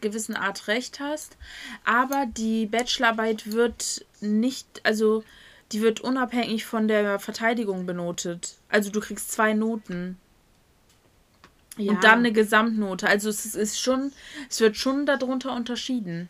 gewissen 0.00 0.36
Art 0.36 0.68
recht 0.68 1.00
hast. 1.00 1.36
Aber 1.84 2.26
die 2.26 2.66
Bachelorarbeit 2.66 3.52
wird 3.52 4.04
nicht, 4.20 4.80
also 4.84 5.24
die 5.72 5.80
wird 5.82 6.00
unabhängig 6.00 6.66
von 6.66 6.88
der 6.88 7.18
Verteidigung 7.18 7.86
benotet. 7.86 8.56
Also 8.68 8.90
du 8.90 9.00
kriegst 9.00 9.30
zwei 9.32 9.52
Noten. 9.54 10.18
Ja. 11.76 11.92
Und 11.92 12.04
dann 12.04 12.18
eine 12.18 12.32
Gesamtnote. 12.32 13.08
Also 13.08 13.28
es 13.30 13.46
ist- 13.54 13.80
schon, 13.80 14.12
es 14.48 14.60
wird 14.60 14.76
schon 14.76 15.06
darunter 15.06 15.54
unterschieden. 15.54 16.28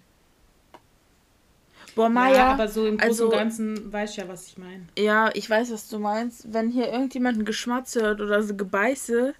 Boah, 1.96 2.08
Maja, 2.08 2.36
ja, 2.36 2.52
aber 2.52 2.68
so 2.68 2.86
im 2.86 2.98
Großen 2.98 3.08
also- 3.10 3.24
und 3.26 3.30
Ganzen 3.32 3.92
weiß 3.92 4.16
ja, 4.16 4.28
was 4.28 4.46
ich 4.46 4.58
meine. 4.58 4.86
Ja, 4.96 5.30
ich 5.34 5.50
weiß, 5.50 5.72
was 5.72 5.88
du 5.88 5.98
meinst. 5.98 6.52
Wenn 6.52 6.70
hier 6.70 6.92
irgendjemand 6.92 7.38
ein 7.38 7.44
Geschmatze 7.44 8.02
hört 8.02 8.20
oder 8.20 8.42
so 8.42 8.54
Gebeiße, 8.54 9.34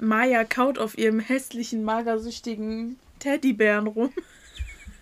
Maya 0.00 0.44
kaut 0.44 0.78
auf 0.78 0.96
ihrem 0.96 1.20
hässlichen, 1.20 1.84
magersüchtigen 1.84 2.98
Teddybären 3.18 3.86
rum. 3.86 4.12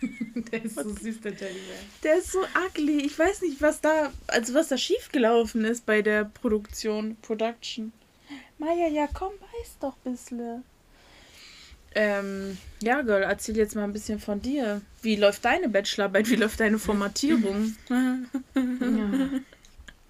Der 0.53 0.65
ist 0.65 0.75
so 0.75 0.89
süß, 0.89 1.21
der 1.21 1.37
Teddybär. 1.37 1.77
Der 2.03 2.17
ist 2.17 2.33
so 2.33 2.41
ugly. 2.67 3.07
Ich 3.07 3.17
weiß 3.17 3.43
nicht, 3.43 3.63
was 3.63 3.81
da, 3.81 4.13
also 4.27 4.55
was 4.55 4.69
da 4.69 4.77
schiefgelaufen 4.77 5.65
ist 5.65 5.87
bei 5.87 6.03
der 6.03 6.25
Produktion, 6.25 7.17
Production. 7.23 7.93
Maya, 8.59 8.89
ja 8.89 9.07
komm, 9.13 9.33
beiß 9.39 9.77
doch 9.81 9.97
ein 10.05 10.13
bisschen. 10.13 10.65
Ähm, 11.95 12.59
ja, 12.83 13.03
Girl, 13.03 13.23
erzähl 13.23 13.57
jetzt 13.57 13.77
mal 13.77 13.85
ein 13.85 13.93
bisschen 13.93 14.19
von 14.19 14.41
dir. 14.41 14.81
Wie 15.03 15.17
läuft 15.17 15.45
deine 15.45 15.69
Bachelorarbeit? 15.69 16.29
Wie 16.31 16.37
läuft 16.37 16.61
deine 16.61 16.79
Formatierung? 16.79 17.77
Ja. 18.55 19.41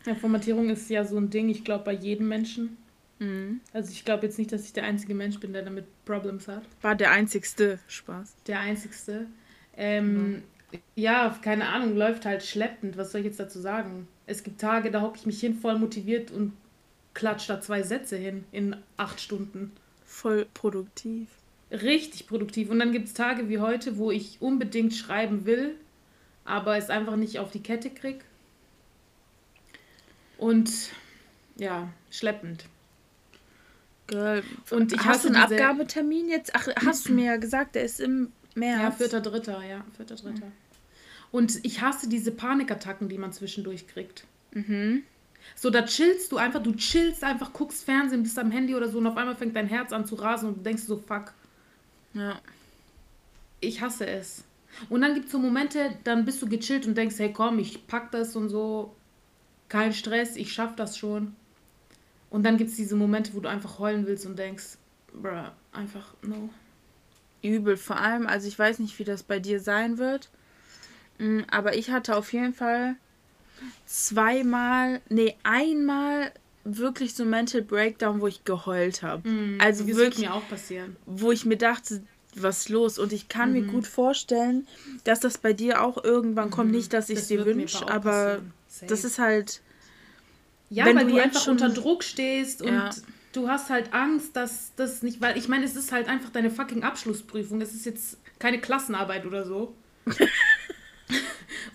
Ja, 0.05 0.17
Formatierung 0.17 0.69
ist 0.69 0.91
ja 0.91 1.05
so 1.05 1.17
ein 1.17 1.31
Ding, 1.31 1.49
ich 1.49 1.65
glaube, 1.65 1.85
bei 1.85 1.93
jedem 1.93 2.27
Menschen. 2.27 2.77
Mhm. 3.23 3.61
Also 3.73 3.93
ich 3.93 4.05
glaube 4.05 4.27
jetzt 4.27 4.39
nicht, 4.39 4.53
dass 4.53 4.65
ich 4.65 4.73
der 4.73 4.85
einzige 4.85 5.15
Mensch 5.15 5.39
bin, 5.39 5.53
der 5.53 5.63
damit 5.63 5.87
Problems 6.05 6.49
hat. 6.49 6.65
War 6.81 6.97
der 6.97 7.13
einzigste 7.13 7.79
Spaß. 7.87 8.35
Der 8.47 8.61
einzigste. 8.61 9.27
Ähm, 9.77 10.15
mhm. 10.15 10.43
Ja, 10.97 11.39
keine 11.43 11.69
Ahnung, 11.69 11.97
läuft 11.97 12.25
halt 12.25 12.43
schleppend. 12.43 12.97
Was 12.97 13.13
soll 13.13 13.21
ich 13.21 13.27
jetzt 13.27 13.41
dazu 13.41 13.61
sagen? 13.61 14.09
Es 14.27 14.43
gibt 14.43 14.61
Tage, 14.61 14.91
da 14.91 15.03
hocke 15.03 15.19
ich 15.19 15.27
mich 15.27 15.41
hin, 15.41 15.55
voll 15.55 15.79
motiviert 15.79 16.31
und 16.31 16.53
klatsche 17.15 17.49
da 17.49 17.61
zwei 17.61 17.83
Sätze 17.83 18.17
hin 18.17 18.45
in 18.53 18.77
acht 18.97 19.21
Stunden. 19.21 19.73
Voll 20.05 20.47
produktiv. 20.55 21.29
Richtig 21.71 22.27
produktiv. 22.27 22.71
Und 22.71 22.79
dann 22.81 22.93
gibt 22.93 23.09
es 23.09 23.15
Tage 23.15 23.49
wie 23.49 23.59
heute, 23.59 23.99
wo 23.99 24.11
ich 24.11 24.39
unbedingt 24.41 24.95
schreiben 24.95 25.47
will, 25.47 25.75
aber 26.45 26.77
es 26.77 26.91
einfach 26.91 27.17
nicht 27.17 27.39
auf 27.39 27.51
die 27.51 27.63
Kette 27.63 27.91
kriege. 27.91 28.21
Und 30.39 30.91
ja, 31.57 31.89
schleppend. 32.11 32.65
Girl. 34.07 34.43
Und 34.71 34.93
ich 34.93 35.05
hast 35.05 35.25
du 35.25 35.29
einen 35.29 35.37
Abgabetermin 35.37 36.29
jetzt? 36.29 36.55
Ach, 36.55 36.69
hast 36.85 37.09
du 37.09 37.13
mir 37.13 37.27
ja 37.27 37.37
gesagt, 37.37 37.75
der 37.75 37.85
ist 37.85 38.01
im 38.01 38.33
März. 38.55 38.83
Ja, 38.83 38.91
vierter, 38.91 39.21
dritter, 39.21 39.65
ja, 39.65 39.85
vierter, 39.97 40.17
dritter. 40.17 40.47
Mhm. 40.47 40.53
Und 41.31 41.65
ich 41.65 41.81
hasse 41.81 42.09
diese 42.09 42.31
Panikattacken, 42.31 43.09
die 43.09 43.19
man 43.19 43.33
zwischendurch 43.33 43.89
kriegt. 43.89 44.25
Mhm. 44.53 45.03
So, 45.57 45.71
da 45.71 45.83
chillst 45.85 46.31
du 46.31 46.37
einfach, 46.37 46.63
du 46.63 46.73
chillst 46.73 47.25
einfach, 47.25 47.53
guckst 47.53 47.85
Fernsehen, 47.85 48.23
bist 48.23 48.39
am 48.39 48.51
Handy 48.51 48.75
oder 48.75 48.89
so 48.89 48.99
und 48.99 49.07
auf 49.07 49.17
einmal 49.17 49.35
fängt 49.35 49.57
dein 49.57 49.67
Herz 49.67 49.93
an 49.93 50.07
zu 50.07 50.15
rasen 50.15 50.49
und 50.49 50.59
du 50.59 50.63
denkst 50.63 50.85
so, 50.85 50.97
fuck. 50.99 51.33
Ja. 52.15 52.41
Ich 53.61 53.81
hasse 53.81 54.07
es. 54.07 54.45
Und 54.89 55.03
dann 55.03 55.15
gibt 55.15 55.27
es 55.27 55.33
so 55.33 55.39
Momente, 55.39 55.97
dann 56.05 56.25
bist 56.25 56.41
du 56.43 56.49
gechillt 56.49 56.87
und 56.87 56.97
denkst, 56.97 57.19
hey 57.19 57.33
komm, 57.33 57.59
ich 57.59 57.87
pack 57.87 58.11
das 58.11 58.37
und 58.37 58.49
so. 58.49 58.95
Kein 59.69 59.93
Stress, 59.93 60.37
ich 60.37 60.53
schaff 60.53 60.77
das 60.77 60.97
schon. 60.99 61.35
Und 62.33 62.45
dann 62.45 62.57
gibt 62.57 62.71
es 62.71 62.77
diese 62.77 62.97
Momente, 62.97 63.35
wo 63.35 63.41
du 63.41 63.49
einfach 63.51 63.79
heulen 63.79 64.07
willst 64.07 64.25
und 64.25 64.39
denkst, 64.39 64.79
bruh, 65.13 65.51
einfach 65.71 66.15
no. 66.23 66.49
Übel, 67.43 67.77
vor 67.77 67.99
allem, 67.99 68.27
also 68.27 68.49
ich 68.49 68.59
weiß 68.59 68.79
nicht, 68.79 68.99
wie 68.99 69.05
das 69.05 69.23
bei 69.23 69.39
dir 69.39 69.61
sein 69.61 69.99
wird, 69.99 70.31
mm, 71.19 71.41
aber 71.51 71.77
ich 71.77 71.91
hatte 71.91 72.17
auf 72.17 72.33
jeden 72.33 72.55
Fall 72.55 72.97
zweimal, 73.85 75.03
nee, 75.11 75.37
einmal 75.43 76.33
wirklich 76.65 77.15
so 77.15 77.27
Mental 77.27 77.61
Breakdown, 77.61 78.23
wo 78.23 78.29
ich 78.29 78.45
geheult 78.45 79.03
habe. 79.03 79.29
Mm, 79.29 79.61
also 79.61 79.85
das 79.85 79.97
wirklich, 79.97 80.27
mir 80.27 80.33
auch 80.33 80.49
passieren. 80.49 80.97
Wo 81.05 81.33
ich 81.33 81.45
mir 81.45 81.59
dachte, 81.59 82.03
was 82.35 82.61
ist 82.61 82.69
los? 82.71 82.99
Und 82.99 83.13
ich 83.13 83.29
kann 83.29 83.53
mhm. 83.53 83.61
mir 83.61 83.73
gut 83.73 83.87
vorstellen, 83.87 84.67
dass 85.05 85.21
das 85.21 85.37
bei 85.37 85.53
dir 85.53 85.83
auch 85.83 86.03
irgendwann 86.03 86.49
kommt. 86.49 86.71
Mhm. 86.71 86.77
Nicht, 86.77 86.95
dass 86.95 87.11
ich 87.11 87.19
es 87.19 87.29
dir 87.29 87.45
wünsche, 87.45 87.87
aber 87.89 88.41
das 88.89 89.05
ist 89.05 89.19
halt. 89.19 89.61
Ja, 90.73 90.87
wenn 90.87 90.97
weil 90.97 91.07
du, 91.07 91.19
einfach 91.19 91.47
unter 91.49 91.69
Druck 91.69 92.03
stehst 92.03 92.63
und 92.63 92.73
ja. 92.73 92.89
du 93.33 93.49
hast 93.49 93.69
halt 93.69 93.93
Angst, 93.93 94.35
dass 94.35 94.73
das 94.75 95.03
nicht, 95.03 95.21
weil 95.21 95.37
ich 95.37 95.47
meine, 95.47 95.67
es 95.67 95.77
ist 95.77 95.93
halt 95.93 96.09
einfach 96.09 96.31
deine 96.31 96.51
fucking 96.51 96.83
Abschlussprüfung. 96.83 97.61
Es 97.61 97.75
ist 97.75 97.85
jetzt 97.85 98.17
keine 98.39 98.59
Klassenarbeit 98.59 99.27
oder 99.27 99.45
so. 99.45 99.75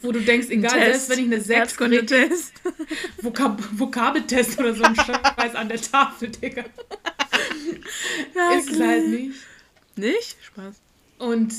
wo 0.02 0.12
du 0.12 0.20
denkst, 0.20 0.50
egal, 0.50 0.72
selbst 0.72 1.10
wenn 1.10 1.20
ich 1.20 1.26
eine 1.26 1.42
6 1.42 1.78
kriege, 1.78 2.08
Vokab 3.22 3.62
Vokabeltest 3.72 4.58
oder 4.60 4.74
so 4.74 4.84
ein 4.84 4.96
Scheiß 4.96 5.54
an 5.54 5.70
der 5.70 5.80
Tafel, 5.80 6.30
Digga. 6.30 6.66
Ja, 8.34 8.54
ist 8.54 8.72
es 8.72 8.80
halt 8.80 9.10
nicht. 9.10 9.36
Nicht? 9.96 10.38
Spaß. 10.42 10.76
Und 11.20 11.54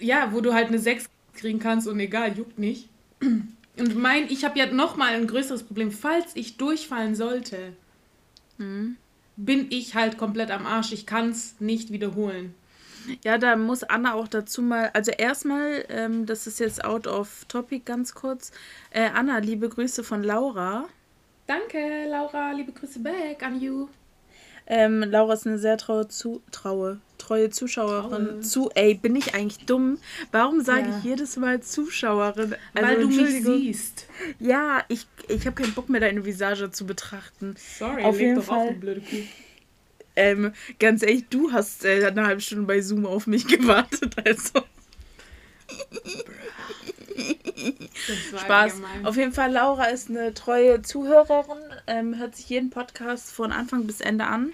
ja, 0.00 0.32
wo 0.32 0.40
du 0.40 0.52
halt 0.52 0.66
eine 0.66 0.80
6 0.80 1.06
kriegen 1.36 1.60
kannst 1.60 1.86
und 1.86 2.00
egal, 2.00 2.36
juckt 2.36 2.58
nicht. 2.58 2.88
Und 3.78 3.96
mein, 3.96 4.28
ich 4.30 4.44
habe 4.44 4.58
ja 4.58 4.66
nochmal 4.66 5.14
ein 5.14 5.26
größeres 5.26 5.64
Problem. 5.64 5.90
Falls 5.90 6.34
ich 6.34 6.56
durchfallen 6.56 7.14
sollte, 7.14 7.72
mhm. 8.58 8.96
bin 9.36 9.66
ich 9.70 9.94
halt 9.94 10.18
komplett 10.18 10.50
am 10.50 10.66
Arsch. 10.66 10.92
Ich 10.92 11.06
kann 11.06 11.30
es 11.30 11.60
nicht 11.60 11.92
wiederholen. 11.92 12.54
Ja, 13.22 13.38
da 13.38 13.56
muss 13.56 13.84
Anna 13.84 14.14
auch 14.14 14.28
dazu 14.28 14.62
mal, 14.62 14.90
also 14.92 15.12
erstmal, 15.12 15.84
ähm, 15.88 16.26
das 16.26 16.46
ist 16.46 16.58
jetzt 16.58 16.84
out 16.84 17.06
of 17.06 17.44
topic 17.46 17.84
ganz 17.84 18.14
kurz. 18.14 18.50
Äh, 18.90 19.10
Anna, 19.14 19.38
liebe 19.38 19.68
Grüße 19.68 20.02
von 20.02 20.24
Laura. 20.24 20.88
Danke, 21.46 22.06
Laura, 22.08 22.52
liebe 22.52 22.72
Grüße 22.72 22.98
back 22.98 23.42
an 23.44 23.60
you. 23.60 23.88
Ähm, 24.66 25.02
Laura 25.02 25.34
ist 25.34 25.46
eine 25.46 25.58
sehr 25.58 25.78
traue, 25.78 26.08
zu, 26.08 26.42
traue, 26.50 27.00
treue 27.18 27.50
Zuschauerin. 27.50 28.26
Traue. 28.26 28.40
Zu, 28.40 28.70
ey, 28.74 28.94
bin 28.94 29.14
ich 29.14 29.34
eigentlich 29.34 29.64
dumm? 29.66 29.98
Warum 30.32 30.60
sage 30.60 30.88
ja. 30.88 30.98
ich 30.98 31.04
jedes 31.04 31.36
Mal 31.36 31.60
Zuschauerin? 31.60 32.56
Also, 32.74 32.88
Weil 32.88 33.00
du 33.00 33.08
mich 33.08 33.44
siehst. 33.44 34.06
Ja, 34.40 34.82
ich, 34.88 35.06
ich 35.28 35.46
habe 35.46 35.60
keinen 35.60 35.74
Bock 35.74 35.88
mehr, 35.88 36.00
deine 36.00 36.24
Visage 36.24 36.70
zu 36.70 36.86
betrachten. 36.86 37.54
Sorry, 37.78 38.02
auf 38.02 38.18
jeden 38.18 38.42
Fall. 38.42 38.70
Auf, 38.70 38.80
blöde 38.80 39.00
Kuh. 39.00 39.22
Ähm, 40.16 40.52
ganz 40.78 41.02
ehrlich, 41.02 41.26
du 41.28 41.52
hast 41.52 41.84
äh, 41.84 42.04
eine 42.04 42.26
halbe 42.26 42.40
Stunde 42.40 42.64
bei 42.64 42.80
Zoom 42.80 43.06
auf 43.06 43.26
mich 43.26 43.46
gewartet, 43.48 44.16
also. 44.24 44.64
Spaß. 48.36 48.74
Auf 49.04 49.16
jeden 49.16 49.32
Fall, 49.32 49.52
Laura 49.52 49.84
ist 49.84 50.10
eine 50.10 50.34
treue 50.34 50.82
Zuhörerin, 50.82 51.58
ähm, 51.86 52.18
hört 52.18 52.36
sich 52.36 52.48
jeden 52.48 52.70
Podcast 52.70 53.30
von 53.32 53.52
Anfang 53.52 53.86
bis 53.86 54.00
Ende 54.00 54.24
an. 54.24 54.52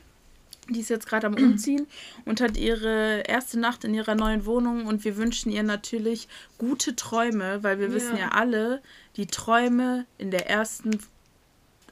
Die 0.69 0.81
ist 0.81 0.91
jetzt 0.91 1.09
gerade 1.09 1.27
am 1.27 1.35
Umziehen 1.35 1.89
und 2.25 2.41
hat 2.41 2.57
ihre 2.57 3.23
erste 3.27 3.59
Nacht 3.59 3.85
in 3.85 3.95
ihrer 3.95 4.15
neuen 4.15 4.47
Wohnung 4.47 4.87
und 4.87 5.05
wir 5.05 5.17
wünschen 5.17 5.51
ihr 5.51 5.65
natürlich 5.65 6.29
gute 6.57 6.95
Träume, 6.95 7.63
weil 7.65 7.81
wir 7.81 7.89
ja. 7.89 7.95
wissen 7.95 8.17
ja 8.17 8.29
alle, 8.29 8.81
die 9.17 9.27
Träume 9.27 10.07
in 10.19 10.31
der 10.31 10.49
ersten, 10.49 10.99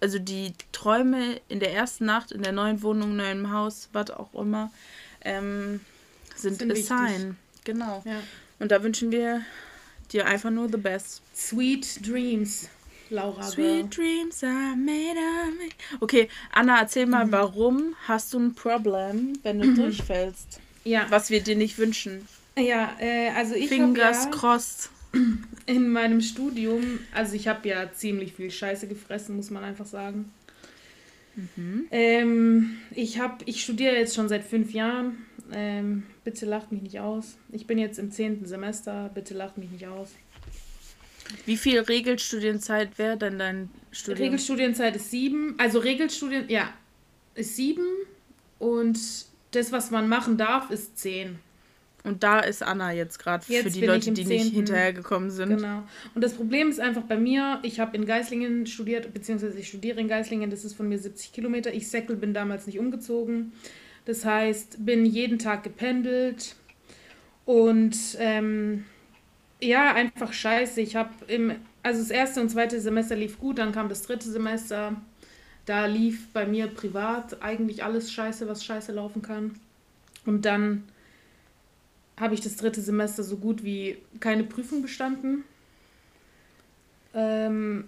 also 0.01 0.21
die 0.21 0.53
Träume 0.71 1.41
in 1.49 1.59
der 1.59 1.75
ersten 1.75 2.07
Nacht 2.07 2.31
in 2.31 2.43
der 2.43 2.53
neuen 2.53 2.83
Wohnung, 2.83 3.17
neuen 3.17 3.53
Haus, 3.53 3.89
was 3.93 4.11
auch 4.11 4.33
immer, 4.35 4.71
ähm, 5.23 5.81
sind, 6.37 6.59
sind 6.59 6.73
a 6.73 6.77
sign. 6.77 7.37
Genau. 7.65 8.03
Ja. 8.05 8.21
Und 8.61 8.71
da 8.71 8.83
wünschen 8.83 9.11
wir 9.11 9.43
dir 10.13 10.27
einfach 10.27 10.51
nur 10.51 10.69
the 10.69 10.77
best. 10.77 11.23
Sweet 11.35 12.07
Dreams. 12.07 12.69
Laura. 13.11 13.43
Sweet 13.43 13.97
Dreams 13.97 14.43
are 14.45 14.77
made 14.77 15.19
of 15.19 15.59
me. 15.59 15.69
Okay, 16.01 16.29
Anna, 16.53 16.81
erzähl 16.81 17.07
mal, 17.07 17.27
mhm. 17.27 17.33
warum 17.33 17.95
hast 18.07 18.33
du 18.33 18.39
ein 18.39 18.55
Problem, 18.55 19.33
wenn 19.43 19.61
du 19.61 19.69
mhm. 19.69 19.75
durchfällst? 19.77 20.61
Ja. 20.85 21.07
Was 21.11 21.31
wir 21.31 21.41
dir 21.41 21.57
nicht 21.57 21.79
wünschen. 21.79 22.27
Ja, 22.57 22.97
äh, 23.01 23.31
also 23.31 23.55
ich 23.55 23.69
Fingers 23.69 24.27
ja 24.27 24.31
crossed. 24.31 24.91
In 25.67 25.91
meinem 25.91 26.21
Studium, 26.21 27.01
also 27.13 27.35
ich 27.35 27.49
habe 27.49 27.69
ja 27.69 27.93
ziemlich 27.93 28.35
viel 28.35 28.51
Scheiße 28.51 28.87
gefressen, 28.87 29.37
muss 29.37 29.51
man 29.51 29.65
einfach 29.65 29.87
sagen. 29.87 30.33
Mhm. 31.35 31.87
Ähm, 31.91 32.79
ich 32.93 33.19
habe, 33.19 33.39
ich 33.47 33.63
studiere 33.63 33.97
jetzt 33.97 34.15
schon 34.15 34.29
seit 34.29 34.45
fünf 34.45 34.73
Jahren. 34.73 35.27
Ähm, 35.53 36.05
bitte 36.25 36.47
lacht 36.47 36.73
mich 36.73 36.83
nicht 36.83 37.01
aus. 37.01 37.37
Ich 37.53 37.67
bin 37.67 37.79
jetzt 37.79 37.99
im 37.99 38.11
zehnten 38.11 38.47
Semester. 38.47 39.11
Bitte 39.15 39.35
lacht 39.35 39.59
mich 39.59 39.71
nicht 39.71 39.87
aus. 39.87 40.11
Wie 41.47 41.57
viel 41.57 41.81
Regelstudienzeit 41.81 42.99
wäre 42.99 43.17
denn 43.17 43.39
dein 43.39 43.71
Studium? 43.93 44.25
Regelstudienzeit 44.25 44.97
ist 44.97 45.11
sieben. 45.11 45.55
Also 45.59 45.79
Regelstudien, 45.79 46.49
ja, 46.49 46.73
ist 47.35 47.57
sieben. 47.57 47.87
Und 48.59 48.99
das, 49.53 49.73
was 49.73 49.91
man 49.91 50.09
machen 50.09 50.37
darf, 50.37 50.71
ist 50.71 50.99
zehn. 50.99 51.39
Und 52.03 52.23
da 52.23 52.41
ist 52.41 52.63
Anna 52.63 52.93
jetzt 52.93 53.19
gerade 53.19 53.45
für 53.45 53.71
die 53.71 53.85
Leute, 53.85 54.13
die 54.13 54.25
10. 54.25 54.29
nicht 54.29 54.55
hinterhergekommen 54.55 55.31
sind. 55.31 55.57
Genau. 55.57 55.83
Und 56.15 56.25
das 56.25 56.33
Problem 56.33 56.71
ist 56.71 56.81
einfach 56.81 57.03
bei 57.03 57.19
mir, 57.19 57.59
ich 57.63 57.79
habe 57.79 57.95
in 57.97 58.07
Geislingen 58.07 58.67
studiert, 58.67 59.13
beziehungsweise 59.13 59.59
ich 59.59 59.69
studiere 59.69 60.01
in 60.01 60.09
Geislingen, 60.09 60.51
das 60.51 60.65
ist 60.65 60.75
von 60.75 60.89
mir 60.89 60.99
70 60.99 61.33
Kilometer. 61.33 61.75
Ich 61.75 61.89
Säckel 61.89 62.17
bin 62.17 62.33
damals 62.33 62.67
nicht 62.67 62.79
umgezogen. 62.79 63.53
Das 64.05 64.25
heißt, 64.25 64.85
bin 64.85 65.05
jeden 65.05 65.39
Tag 65.39 65.63
gependelt 65.63 66.57
und 67.45 67.97
ähm, 68.19 68.85
ja, 69.61 69.93
einfach 69.95 70.33
scheiße. 70.33 70.81
Ich 70.81 70.97
habe 70.97 71.11
im, 71.27 71.55
also 71.83 72.01
das 72.01 72.11
erste 72.11 72.41
und 72.41 72.49
zweite 72.49 72.81
Semester 72.81 73.17
lief 73.17 73.39
gut, 73.39 73.59
dann 73.59 73.73
kam 73.73 73.89
das 73.89 74.03
dritte 74.03 74.29
Semester. 74.31 74.97
Da 75.67 75.87
lief 75.87 76.33
bei 76.33 76.47
mir 76.47 76.69
privat 76.69 77.43
eigentlich 77.43 77.85
alles 77.85 78.13
scheiße, 78.13 78.49
was 78.49 78.65
scheiße 78.65 78.93
laufen 78.93 79.23
kann. 79.23 79.55
Und 80.27 80.45
dann 80.45 80.85
habe 82.19 82.35
ich 82.35 82.41
das 82.41 82.57
dritte 82.57 82.81
Semester 82.81 83.23
so 83.23 83.37
gut 83.37 83.65
wie 83.65 83.99
keine 84.21 84.45
Prüfung 84.45 84.83
bestanden. 84.83 85.45
Ähm, 87.15 87.85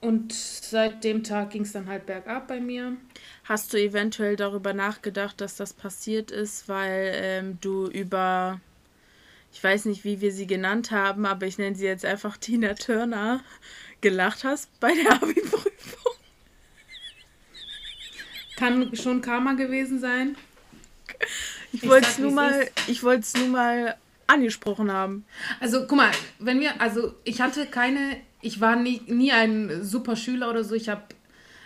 und 0.00 0.32
seit 0.32 1.04
dem 1.04 1.24
Tag 1.24 1.50
ging 1.50 1.62
es 1.62 1.72
dann 1.72 1.88
halt 1.88 2.06
bergab 2.06 2.48
bei 2.48 2.60
mir. 2.60 2.96
Hast 3.44 3.72
du 3.72 3.78
eventuell 3.78 4.36
darüber 4.36 4.72
nachgedacht, 4.72 5.40
dass 5.40 5.56
das 5.56 5.74
passiert 5.74 6.30
ist, 6.30 6.68
weil 6.68 7.12
ähm, 7.14 7.58
du 7.60 7.86
über, 7.88 8.60
ich 9.52 9.62
weiß 9.62 9.84
nicht, 9.84 10.04
wie 10.04 10.20
wir 10.20 10.32
sie 10.32 10.46
genannt 10.46 10.90
haben, 10.90 11.26
aber 11.26 11.46
ich 11.46 11.58
nenne 11.58 11.76
sie 11.76 11.84
jetzt 11.84 12.04
einfach 12.04 12.38
Tina 12.38 12.74
Turner, 12.74 13.42
gelacht 14.00 14.44
hast 14.44 14.68
bei 14.80 14.94
der 14.94 15.12
Abi-Prüfung? 15.22 16.12
Kann 18.56 18.94
schon 18.96 19.20
Karma 19.20 19.52
gewesen 19.52 20.00
sein. 20.00 20.36
Ich 21.72 21.86
wollte 21.86 22.08
es 22.08 22.18
nur 22.18 22.30
mal, 22.30 22.68
ich 22.88 23.02
wollte 23.02 23.20
es 23.20 23.34
nur 23.34 23.48
mal 23.48 23.96
angesprochen 24.26 24.90
haben. 24.90 25.24
Also 25.60 25.86
guck 25.86 25.96
mal, 25.96 26.10
wenn 26.38 26.60
wir, 26.60 26.80
also 26.80 27.14
ich 27.24 27.40
hatte 27.40 27.66
keine 27.66 28.16
ich 28.42 28.60
war 28.60 28.76
nie, 28.76 29.02
nie 29.06 29.32
ein 29.32 29.84
super 29.84 30.16
Schüler 30.16 30.50
oder 30.50 30.64
so. 30.64 30.74
Ich 30.74 30.88
habe 30.88 31.02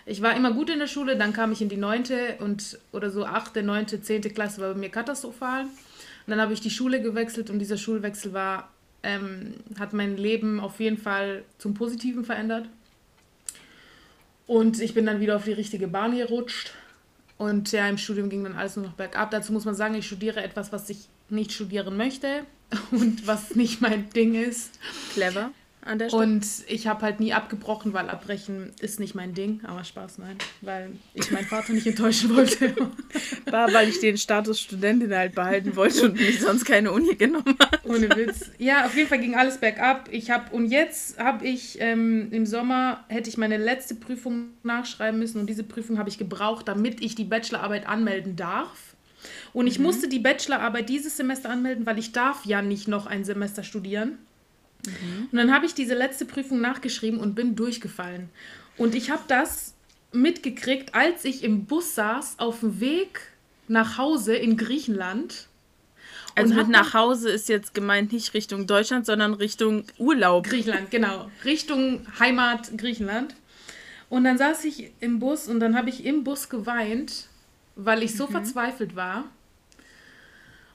ich 0.07 0.21
war 0.21 0.37
immer 0.37 0.53
gut 0.53 0.69
in 0.69 0.79
der 0.79 0.87
Schule, 0.87 1.17
dann 1.17 1.33
kam 1.33 1.53
ich 1.53 1.63
in 1.63 1.71
die 1.71 1.79
neunte 1.79 2.37
und 2.41 2.79
oder 2.93 3.11
so 3.11 3.25
achte, 3.25 3.63
neunte, 3.63 4.03
zehnte 4.03 4.29
Klasse 4.29 4.61
war 4.61 4.75
bei 4.75 4.79
mir 4.79 4.91
katastrophal. 4.91 5.63
Und 5.63 6.31
dann 6.31 6.41
habe 6.41 6.53
ich 6.53 6.61
die 6.61 6.71
Schule 6.71 7.01
gewechselt 7.01 7.49
und 7.49 7.59
dieser 7.59 7.79
Schulwechsel 7.79 8.33
war, 8.35 8.71
ähm, 9.03 9.55
hat 9.79 9.95
mein 9.95 10.17
Leben 10.17 10.61
auf 10.61 10.79
jeden 10.79 10.99
Fall 10.99 11.45
zum 11.57 11.73
Positiven 11.75 12.25
verändert. 12.25 12.69
Und 14.47 14.81
ich 14.81 14.93
bin 14.93 15.07
dann 15.07 15.21
wieder 15.21 15.37
auf 15.37 15.45
die 15.45 15.53
richtige 15.53 15.89
Bahn 15.89 16.15
gerutscht. 16.15 16.73
Und 17.39 17.73
ja, 17.73 17.89
im 17.89 17.97
Studium 17.97 18.29
ging 18.29 18.45
dann 18.45 18.55
alles 18.55 18.77
nur 18.77 18.85
noch 18.85 18.93
bergab. 18.93 19.31
Dazu 19.31 19.55
muss 19.55 19.65
man 19.65 19.75
sagen, 19.75 19.95
ich 19.95 20.07
studiere 20.07 20.43
etwas, 20.43 20.71
was 20.71 20.89
ich 20.91 21.09
nicht 21.31 21.53
studieren 21.53 21.97
möchte 21.97 22.45
und 22.91 23.27
was 23.27 23.55
nicht 23.55 23.81
mein 23.81 24.11
Ding 24.11 24.35
ist. 24.35 24.79
Clever 25.15 25.51
an 25.85 25.99
der 25.99 26.09
Stelle. 26.09 26.23
Und 26.23 26.47
ich 26.69 26.87
habe 26.87 27.03
halt 27.03 27.21
nie 27.21 27.33
abgebrochen, 27.33 27.93
weil 27.93 28.09
abbrechen 28.09 28.73
ist 28.81 29.01
nicht 29.01 29.15
mein 29.15 29.35
Ding. 29.35 29.61
Aber 29.65 29.85
Spaß, 29.85 30.19
nein. 30.19 30.39
Weil 30.61 30.93
ich 31.15 31.31
meinen 31.31 31.47
Vater 31.47 31.73
nicht 31.73 31.87
enttäuschen 31.87 32.35
wollte. 32.35 32.75
War, 33.51 33.73
weil 33.73 33.89
ich 33.89 34.01
den 34.01 34.17
Status 34.17 34.61
Studentin 34.61 35.15
halt 35.15 35.35
behalten 35.35 35.77
wollte 35.77 36.07
und 36.07 36.15
mich 36.15 36.41
sonst 36.41 36.65
keine 36.65 36.93
Uni 36.93 37.15
genommen 37.15 37.57
hat. 37.61 37.85
Ohne 37.85 38.09
Witz. 38.17 38.51
Ja, 38.59 38.87
auf 38.87 38.97
jeden 38.97 39.09
Fall 39.09 39.21
ging 39.21 39.35
alles 39.35 39.59
bergab. 39.59 40.09
Ich 40.11 40.31
habe 40.31 40.55
und 40.55 40.67
jetzt 40.67 41.19
habe 41.19 41.47
ich 41.47 41.81
ähm, 41.81 42.29
im 42.31 42.47
Sommer 42.47 43.05
hätte 43.09 43.29
ich 43.29 43.37
meine 43.37 43.57
letzte 43.57 43.95
Prüfung 43.95 44.49
nachschreiben 44.63 45.19
müssen 45.19 45.41
und 45.41 45.49
diese 45.49 45.65
Prüfung 45.65 45.99
habe 45.99 46.09
ich 46.09 46.19
gebraucht, 46.19 46.69
damit 46.69 47.03
ich 47.03 47.15
die 47.15 47.25
Bachelorarbeit 47.25 47.87
anmelden 47.87 48.37
darf. 48.37 48.95
Und 49.53 49.67
ich 49.67 49.79
mhm. 49.79 49.87
musste 49.87 50.09
die 50.09 50.19
Bachelorarbeit 50.19 50.89
dieses 50.89 51.17
Semester 51.17 51.51
anmelden, 51.51 51.87
weil 51.87 51.99
ich 51.99 52.13
darf 52.13 52.45
ja 52.45 52.63
nicht 52.63 52.89
noch 52.89 53.07
ein 53.07 53.25
Semester 53.25 53.63
studieren. 53.63 54.19
Mhm. 54.87 55.29
Und 55.31 55.39
dann 55.39 55.53
habe 55.53 55.67
ich 55.67 55.75
diese 55.75 55.95
letzte 55.95 56.25
Prüfung 56.25 56.61
nachgeschrieben 56.61 57.19
und 57.21 57.35
bin 57.35 57.57
durchgefallen. 57.57 58.29
Und 58.77 58.95
ich 58.95 59.11
habe 59.11 59.23
das 59.29 59.75
mitgekriegt, 60.13 60.95
als 60.95 61.25
ich 61.25 61.43
im 61.45 61.67
Bus 61.67 61.95
saß 61.95 62.39
auf 62.39 62.61
dem 62.61 62.81
Weg 62.81 63.21
nach 63.69 63.99
Hause 63.99 64.35
in 64.35 64.57
Griechenland. 64.57 65.49
Also 66.37 66.55
mit 66.55 66.69
nach 66.69 66.95
Hause 66.95 67.31
ist 67.31 67.49
jetzt 67.49 67.75
gemeint 67.75 68.13
nicht 68.13 68.35
Richtung 68.35 68.67
Deutschland, 68.67 69.07
sondern 69.07 69.35
Richtung 69.35 69.85
Urlaub. 69.99 70.47
Griechenland, 70.47 70.91
genau. 70.91 71.31
Richtung 71.45 72.07
Heimat 72.19 72.77
Griechenland. 72.77 73.35
Und 74.09 74.25
dann 74.25 74.39
saß 74.39 74.65
ich 74.65 74.93
im 75.01 75.19
Bus 75.19 75.49
und 75.49 75.61
dann 75.61 75.77
habe 75.77 75.91
ich 75.91 76.05
im 76.05 76.25
Bus 76.25 76.49
geweint, 76.49 77.29
weil 77.77 78.03
ich 78.03 78.17
so 78.17 78.27
mhm. 78.27 78.33
verzweifelt 78.33 78.97
war. 78.97 79.25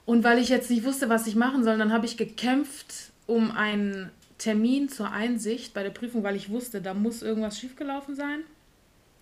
Und 0.06 0.24
weil 0.24 0.38
ich 0.38 0.48
jetzt 0.48 0.70
nicht 0.70 0.84
wusste, 0.84 1.08
was 1.08 1.26
ich 1.26 1.36
machen 1.36 1.62
soll, 1.62 1.78
dann 1.78 1.92
habe 1.92 2.06
ich 2.06 2.16
gekämpft 2.16 3.09
um 3.30 3.50
einen 3.52 4.10
Termin 4.38 4.88
zur 4.88 5.10
Einsicht 5.10 5.72
bei 5.72 5.82
der 5.82 5.90
Prüfung, 5.90 6.22
weil 6.22 6.36
ich 6.36 6.50
wusste, 6.50 6.80
da 6.80 6.94
muss 6.94 7.22
irgendwas 7.22 7.58
schiefgelaufen 7.58 8.16
sein. 8.16 8.40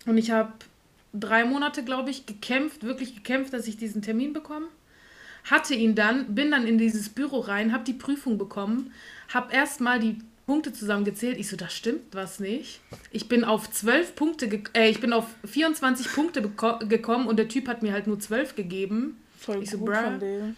Und 0.06 0.16
ich 0.16 0.30
habe 0.30 0.52
drei 1.12 1.44
Monate, 1.44 1.84
glaube 1.84 2.10
ich, 2.10 2.24
gekämpft, 2.26 2.84
wirklich 2.84 3.14
gekämpft, 3.14 3.52
dass 3.52 3.66
ich 3.66 3.76
diesen 3.76 4.02
Termin 4.02 4.32
bekomme. 4.32 4.66
Hatte 5.44 5.74
ihn 5.74 5.94
dann, 5.94 6.34
bin 6.34 6.50
dann 6.50 6.66
in 6.66 6.78
dieses 6.78 7.08
Büro 7.08 7.40
rein, 7.40 7.72
habe 7.72 7.84
die 7.84 7.92
Prüfung 7.92 8.38
bekommen, 8.38 8.92
habe 9.28 9.52
erstmal 9.52 9.98
die 9.98 10.18
Punkte 10.46 10.72
zusammengezählt. 10.72 11.38
Ich 11.38 11.48
so, 11.48 11.56
da 11.56 11.68
stimmt 11.68 12.14
was 12.14 12.40
nicht. 12.40 12.80
Ich 13.10 13.28
bin 13.28 13.44
auf 13.44 13.70
zwölf 13.70 14.14
Punkte, 14.14 14.62
äh, 14.74 14.88
ich 14.88 15.00
bin 15.00 15.12
auf 15.12 15.26
24 15.44 16.12
Punkte 16.12 16.42
gekommen 16.42 17.26
und 17.26 17.38
der 17.38 17.48
Typ 17.48 17.68
hat 17.68 17.82
mir 17.82 17.92
halt 17.92 18.06
nur 18.06 18.18
zwölf 18.18 18.54
gegeben. 18.54 19.18
Voll 19.36 19.62
ich 19.62 19.70
so, 19.70 19.78
dem. 20.18 20.56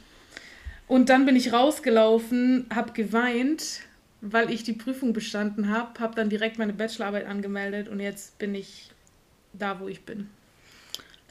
Und 0.90 1.08
dann 1.08 1.24
bin 1.24 1.36
ich 1.36 1.52
rausgelaufen, 1.52 2.66
habe 2.74 2.92
geweint, 2.94 3.82
weil 4.20 4.50
ich 4.50 4.64
die 4.64 4.72
Prüfung 4.72 5.12
bestanden 5.12 5.68
habe, 5.68 6.00
habe 6.00 6.16
dann 6.16 6.28
direkt 6.28 6.58
meine 6.58 6.72
Bachelorarbeit 6.72 7.26
angemeldet 7.26 7.88
und 7.88 8.00
jetzt 8.00 8.36
bin 8.38 8.56
ich 8.56 8.90
da, 9.52 9.78
wo 9.78 9.86
ich 9.86 10.04
bin. 10.04 10.28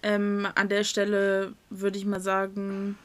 Ähm, 0.02 0.48
an 0.56 0.70
der 0.70 0.86
Stelle 0.86 1.56
würde 1.70 1.98
ich 1.98 2.06
mal 2.06 2.22
sagen, 2.22 2.98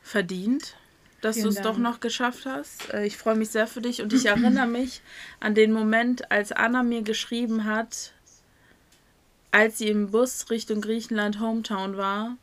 verdient, 0.00 0.76
dass 1.20 1.36
du 1.36 1.48
es 1.48 1.60
doch 1.60 1.76
noch 1.76 2.00
geschafft 2.00 2.46
hast. 2.46 2.88
Äh, 2.94 3.04
ich 3.04 3.18
freue 3.18 3.36
mich 3.36 3.50
sehr 3.50 3.66
für 3.66 3.82
dich 3.82 4.00
und 4.00 4.14
ich 4.14 4.24
erinnere 4.24 4.66
mich 4.78 5.02
an 5.40 5.54
den 5.54 5.74
Moment, 5.74 6.32
als 6.32 6.52
Anna 6.52 6.82
mir 6.82 7.02
geschrieben 7.02 7.66
hat, 7.66 8.14
als 9.50 9.76
sie 9.76 9.88
im 9.88 10.10
Bus 10.10 10.48
Richtung 10.48 10.80
Griechenland 10.80 11.38
Hometown 11.38 11.98
war, 11.98 12.38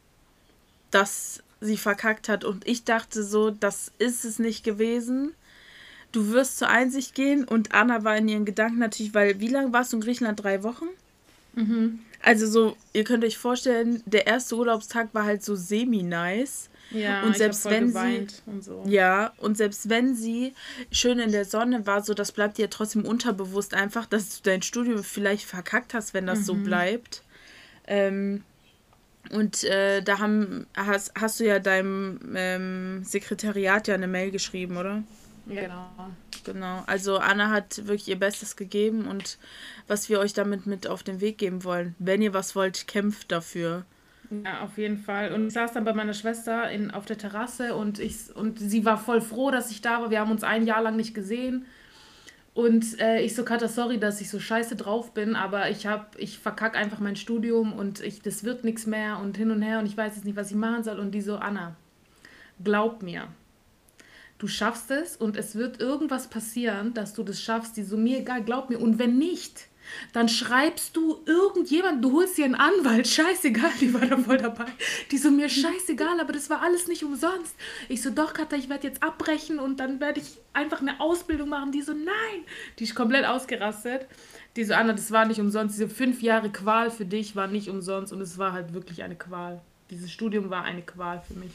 dass 0.91 1.41
sie 1.61 1.77
verkackt 1.77 2.29
hat. 2.29 2.43
Und 2.43 2.67
ich 2.67 2.83
dachte 2.83 3.23
so, 3.23 3.51
das 3.51 3.91
ist 3.97 4.25
es 4.25 4.39
nicht 4.39 4.63
gewesen. 4.63 5.33
Du 6.11 6.31
wirst 6.31 6.57
zur 6.57 6.69
Einsicht 6.69 7.15
gehen. 7.15 7.43
Und 7.43 7.73
Anna 7.73 8.03
war 8.03 8.17
in 8.17 8.27
ihren 8.27 8.45
Gedanken 8.45 8.79
natürlich, 8.79 9.13
weil 9.13 9.39
wie 9.39 9.47
lange 9.47 9.73
warst 9.73 9.93
du 9.93 9.97
in 9.97 10.01
Griechenland? 10.01 10.43
Drei 10.43 10.63
Wochen? 10.63 10.87
Mhm. 11.53 11.99
Also 12.21 12.47
so, 12.47 12.77
ihr 12.93 13.03
könnt 13.03 13.23
euch 13.23 13.37
vorstellen, 13.37 14.03
der 14.05 14.27
erste 14.27 14.55
Urlaubstag 14.55 15.09
war 15.13 15.23
halt 15.25 15.43
so 15.43 15.55
semi-nice. 15.55 16.69
Ja, 16.91 17.23
und 17.23 17.37
selbst 17.37 17.65
wenn 17.65 17.91
sie 17.93 18.27
und 18.47 18.63
so. 18.63 18.83
ja 18.87 19.33
und 19.37 19.55
selbst 19.57 19.89
wenn 19.89 20.15
sie 20.15 20.53
schön 20.91 21.19
in 21.19 21.31
der 21.31 21.45
Sonne 21.45 21.85
war, 21.85 22.03
so 22.03 22.15
das 22.15 22.31
bleibt 22.31 22.57
dir 22.57 22.67
trotzdem 22.69 23.05
unterbewusst 23.05 23.75
einfach, 23.75 24.07
dass 24.07 24.37
du 24.41 24.49
dein 24.49 24.63
Studium 24.63 25.03
vielleicht 25.03 25.45
verkackt 25.45 25.93
hast, 25.93 26.15
wenn 26.15 26.25
das 26.25 26.39
mhm. 26.39 26.43
so 26.43 26.53
bleibt. 26.55 27.21
Ähm, 27.85 28.43
und 29.31 29.63
äh, 29.63 30.01
da 30.01 30.19
haben, 30.19 30.65
hast, 30.75 31.13
hast 31.19 31.39
du 31.39 31.45
ja 31.45 31.59
deinem 31.59 32.19
ähm, 32.35 33.03
Sekretariat 33.03 33.87
ja 33.87 33.93
eine 33.93 34.07
Mail 34.07 34.31
geschrieben, 34.31 34.77
oder? 34.77 35.03
Ja, 35.45 35.61
genau. 35.61 35.89
Genau. 36.45 36.83
Also 36.87 37.17
Anna 37.17 37.49
hat 37.49 37.87
wirklich 37.87 38.07
ihr 38.07 38.19
Bestes 38.19 38.55
gegeben 38.55 39.07
und 39.07 39.37
was 39.87 40.09
wir 40.09 40.19
euch 40.19 40.33
damit 40.33 40.65
mit 40.65 40.87
auf 40.87 41.03
den 41.03 41.21
Weg 41.21 41.37
geben 41.37 41.63
wollen. 41.63 41.95
Wenn 41.99 42.21
ihr 42.21 42.33
was 42.33 42.55
wollt, 42.55 42.87
kämpft 42.87 43.31
dafür. 43.31 43.85
Ja, 44.45 44.61
auf 44.61 44.77
jeden 44.77 44.97
Fall. 44.97 45.33
Und 45.33 45.47
ich 45.47 45.53
saß 45.53 45.73
dann 45.73 45.85
bei 45.85 45.93
meiner 45.93 46.13
Schwester 46.13 46.69
in, 46.69 46.91
auf 46.91 47.05
der 47.05 47.17
Terrasse 47.17 47.75
und, 47.75 47.99
ich, 47.99 48.35
und 48.35 48.59
sie 48.59 48.85
war 48.85 48.97
voll 48.97 49.21
froh, 49.21 49.49
dass 49.49 49.71
ich 49.71 49.81
da 49.81 50.01
war. 50.01 50.11
Wir 50.11 50.19
haben 50.19 50.31
uns 50.31 50.43
ein 50.43 50.65
Jahr 50.65 50.81
lang 50.81 50.95
nicht 50.95 51.15
gesehen. 51.15 51.65
Und 52.59 52.99
äh, 52.99 53.21
ich 53.21 53.35
so, 53.35 53.45
Kata, 53.45 53.69
sorry, 53.69 54.01
dass 54.01 54.19
ich 54.19 54.29
so 54.29 54.37
scheiße 54.37 54.75
drauf 54.75 55.13
bin, 55.13 55.37
aber 55.37 55.69
ich 55.69 55.87
hab, 55.87 56.19
ich 56.19 56.39
verkack 56.39 56.75
einfach 56.75 56.99
mein 56.99 57.15
Studium 57.15 57.71
und 57.71 58.01
ich, 58.01 58.21
das 58.21 58.43
wird 58.43 58.65
nichts 58.65 58.85
mehr 58.85 59.17
und 59.19 59.37
hin 59.37 59.49
und 59.49 59.61
her 59.61 59.79
und 59.79 59.85
ich 59.85 59.95
weiß 59.95 60.17
jetzt 60.17 60.25
nicht, 60.25 60.35
was 60.35 60.51
ich 60.51 60.57
machen 60.57 60.83
soll. 60.83 60.99
Und 60.99 61.11
die 61.11 61.21
so, 61.21 61.37
Anna, 61.37 61.77
glaub 62.61 63.01
mir, 63.01 63.29
du 64.39 64.49
schaffst 64.49 64.91
es 64.91 65.15
und 65.15 65.37
es 65.37 65.55
wird 65.55 65.79
irgendwas 65.79 66.27
passieren, 66.29 66.93
dass 66.93 67.13
du 67.13 67.23
das 67.23 67.41
schaffst. 67.41 67.77
Die 67.77 67.83
so, 67.83 67.95
mir 67.95 68.19
egal, 68.19 68.43
glaub 68.43 68.69
mir. 68.69 68.81
Und 68.81 68.99
wenn 68.99 69.17
nicht, 69.17 69.68
dann 70.13 70.29
schreibst 70.29 70.95
du 70.95 71.19
irgendjemand, 71.25 72.03
du 72.03 72.13
holst 72.13 72.37
dir 72.37 72.45
einen 72.45 72.55
Anwalt, 72.55 73.07
scheißegal, 73.07 73.71
die 73.79 73.93
war 73.93 74.05
da 74.05 74.17
voll 74.17 74.37
dabei. 74.37 74.65
Die 75.11 75.17
so, 75.17 75.31
mir 75.31 75.49
scheißegal, 75.49 76.19
aber 76.19 76.33
das 76.33 76.49
war 76.49 76.61
alles 76.61 76.87
nicht 76.87 77.03
umsonst. 77.03 77.55
Ich 77.87 78.01
so, 78.01 78.09
doch, 78.09 78.33
Katha, 78.33 78.55
ich 78.55 78.69
werde 78.69 78.87
jetzt 78.87 79.03
abbrechen 79.03 79.59
und 79.59 79.79
dann 79.79 79.99
werde 79.99 80.19
ich 80.19 80.37
einfach 80.53 80.81
eine 80.81 80.99
Ausbildung 80.99 81.49
machen. 81.49 81.71
Die 81.71 81.81
so, 81.81 81.93
nein, 81.93 82.43
die 82.77 82.83
ist 82.83 82.95
komplett 82.95 83.25
ausgerastet. 83.25 84.07
Die 84.55 84.63
so, 84.63 84.73
Anna, 84.73 84.93
das 84.93 85.11
war 85.11 85.25
nicht 85.25 85.39
umsonst. 85.39 85.75
Diese 85.75 85.89
fünf 85.89 86.21
Jahre 86.21 86.49
Qual 86.49 86.91
für 86.91 87.05
dich 87.05 87.35
war 87.35 87.47
nicht 87.47 87.69
umsonst 87.69 88.11
und 88.13 88.21
es 88.21 88.37
war 88.37 88.53
halt 88.53 88.73
wirklich 88.73 89.03
eine 89.03 89.15
Qual. 89.15 89.61
Dieses 89.89 90.11
Studium 90.11 90.49
war 90.49 90.63
eine 90.63 90.81
Qual 90.81 91.21
für 91.27 91.33
mich. 91.35 91.51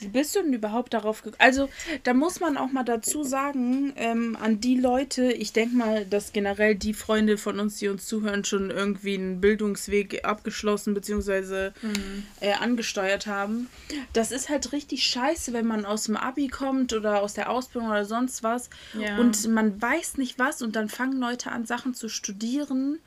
Wie 0.00 0.08
bist 0.08 0.34
du 0.34 0.42
denn 0.42 0.52
überhaupt 0.52 0.94
darauf 0.94 1.22
gekommen? 1.22 1.40
Also, 1.40 1.68
da 2.04 2.14
muss 2.14 2.40
man 2.40 2.56
auch 2.56 2.72
mal 2.72 2.84
dazu 2.84 3.22
sagen, 3.22 3.92
ähm, 3.96 4.36
an 4.40 4.60
die 4.60 4.76
Leute, 4.76 5.32
ich 5.32 5.52
denke 5.52 5.76
mal, 5.76 6.04
dass 6.06 6.32
generell 6.32 6.74
die 6.74 6.94
Freunde 6.94 7.38
von 7.38 7.60
uns, 7.60 7.78
die 7.78 7.88
uns 7.88 8.06
zuhören, 8.06 8.44
schon 8.44 8.70
irgendwie 8.70 9.14
einen 9.14 9.40
Bildungsweg 9.40 10.24
abgeschlossen 10.24 10.94
bzw. 10.94 11.70
Mhm. 11.82 12.24
Äh, 12.40 12.52
angesteuert 12.54 13.26
haben. 13.26 13.68
Das 14.12 14.32
ist 14.32 14.48
halt 14.48 14.72
richtig 14.72 15.06
scheiße, 15.06 15.52
wenn 15.52 15.66
man 15.66 15.84
aus 15.84 16.04
dem 16.04 16.16
Abi 16.16 16.48
kommt 16.48 16.92
oder 16.92 17.22
aus 17.22 17.34
der 17.34 17.50
Ausbildung 17.50 17.90
oder 17.90 18.04
sonst 18.04 18.42
was 18.42 18.70
ja. 18.98 19.18
und 19.18 19.48
man 19.48 19.80
weiß 19.80 20.16
nicht 20.16 20.38
was 20.38 20.62
und 20.62 20.76
dann 20.76 20.88
fangen 20.88 21.18
Leute 21.18 21.50
an, 21.50 21.66
Sachen 21.66 21.94
zu 21.94 22.08
studieren 22.08 22.98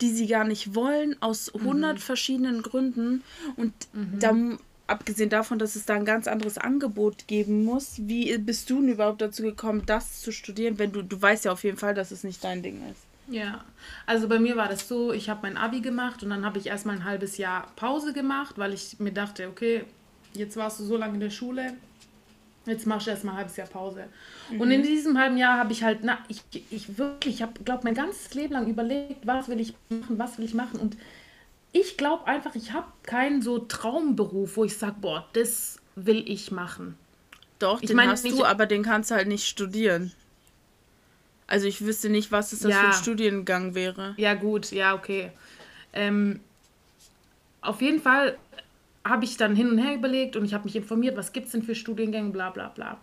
die 0.00 0.10
sie 0.10 0.26
gar 0.26 0.44
nicht 0.44 0.74
wollen, 0.74 1.16
aus 1.20 1.52
hundert 1.52 1.96
mhm. 1.96 2.00
verschiedenen 2.00 2.62
Gründen. 2.62 3.22
Und 3.56 3.72
mhm. 3.92 4.18
da 4.18 4.34
abgesehen 4.90 5.30
davon, 5.30 5.58
dass 5.58 5.76
es 5.76 5.86
da 5.86 5.94
ein 5.94 6.04
ganz 6.04 6.26
anderes 6.26 6.58
Angebot 6.58 7.26
geben 7.26 7.64
muss, 7.64 7.94
wie 7.96 8.36
bist 8.38 8.68
du 8.70 8.80
denn 8.80 8.90
überhaupt 8.90 9.20
dazu 9.20 9.42
gekommen, 9.42 9.84
das 9.86 10.20
zu 10.20 10.32
studieren, 10.32 10.78
wenn 10.78 10.92
du, 10.92 11.02
du 11.02 11.20
weißt 11.20 11.44
ja 11.44 11.52
auf 11.52 11.64
jeden 11.64 11.76
Fall, 11.76 11.94
dass 11.94 12.10
es 12.10 12.24
nicht 12.24 12.42
dein 12.42 12.62
Ding 12.62 12.82
ist? 12.90 13.02
Ja, 13.28 13.64
also 14.06 14.28
bei 14.28 14.40
mir 14.40 14.56
war 14.56 14.68
das 14.68 14.88
so, 14.88 15.12
ich 15.12 15.30
habe 15.30 15.40
mein 15.42 15.56
Abi 15.56 15.80
gemacht 15.80 16.22
und 16.24 16.30
dann 16.30 16.44
habe 16.44 16.58
ich 16.58 16.66
erstmal 16.66 16.96
ein 16.96 17.04
halbes 17.04 17.38
Jahr 17.38 17.68
Pause 17.76 18.12
gemacht, 18.12 18.58
weil 18.58 18.74
ich 18.74 18.98
mir 18.98 19.12
dachte, 19.12 19.48
okay, 19.48 19.84
jetzt 20.34 20.56
warst 20.56 20.80
du 20.80 20.84
so 20.84 20.96
lange 20.96 21.14
in 21.14 21.20
der 21.20 21.30
Schule, 21.30 21.74
jetzt 22.66 22.86
machst 22.86 23.06
du 23.06 23.12
erstmal 23.12 23.34
ein 23.34 23.38
halbes 23.38 23.56
Jahr 23.56 23.68
Pause. 23.68 24.06
Mhm. 24.50 24.60
Und 24.60 24.70
in 24.72 24.82
diesem 24.82 25.16
halben 25.16 25.36
Jahr 25.36 25.58
habe 25.58 25.72
ich 25.72 25.84
halt, 25.84 26.00
na, 26.02 26.18
ich, 26.26 26.42
ich 26.70 26.98
wirklich, 26.98 27.36
ich 27.36 27.42
habe, 27.42 27.52
glaube 27.64 27.82
mein 27.84 27.94
ganzes 27.94 28.34
Leben 28.34 28.54
lang 28.54 28.66
überlegt, 28.66 29.24
was 29.24 29.48
will 29.48 29.60
ich 29.60 29.74
machen, 29.88 30.18
was 30.18 30.36
will 30.36 30.44
ich 30.44 30.54
machen 30.54 30.80
und 30.80 30.96
ich 31.72 31.96
glaube 31.96 32.26
einfach, 32.26 32.54
ich 32.54 32.72
habe 32.72 32.86
keinen 33.02 33.42
so 33.42 33.58
Traumberuf, 33.58 34.56
wo 34.56 34.64
ich 34.64 34.76
sage, 34.76 34.96
boah, 35.00 35.28
das 35.32 35.78
will 35.94 36.24
ich 36.26 36.50
machen. 36.50 36.96
Doch, 37.58 37.82
ich 37.82 37.88
den 37.88 37.96
mein, 37.96 38.08
hast 38.08 38.24
du, 38.30 38.44
aber 38.44 38.66
den 38.66 38.82
kannst 38.82 39.10
du 39.10 39.14
halt 39.14 39.28
nicht 39.28 39.46
studieren. 39.46 40.12
Also 41.46 41.66
ich 41.66 41.84
wüsste 41.84 42.08
nicht, 42.08 42.32
was 42.32 42.52
es 42.52 42.60
das 42.60 42.70
Ja. 42.70 42.80
für 42.80 42.86
ein 42.86 42.92
Studiengang 42.92 43.74
wäre. 43.74 44.14
Ja, 44.16 44.34
gut, 44.34 44.70
ja, 44.70 44.94
okay. 44.94 45.32
Ähm, 45.92 46.40
auf 47.60 47.82
jeden 47.82 48.00
Fall 48.00 48.38
habe 49.04 49.24
ich 49.24 49.36
dann 49.36 49.56
hin 49.56 49.68
und 49.70 49.78
her 49.78 49.94
überlegt 49.94 50.36
und 50.36 50.44
ich 50.44 50.54
habe 50.54 50.64
mich 50.64 50.76
informiert, 50.76 51.16
was 51.16 51.32
gibt 51.32 51.46
es 51.46 51.52
denn 51.52 51.62
für 51.62 51.74
Studiengänge, 51.74 52.30
bla 52.30 52.50
bla 52.50 52.68
bla. 52.68 53.00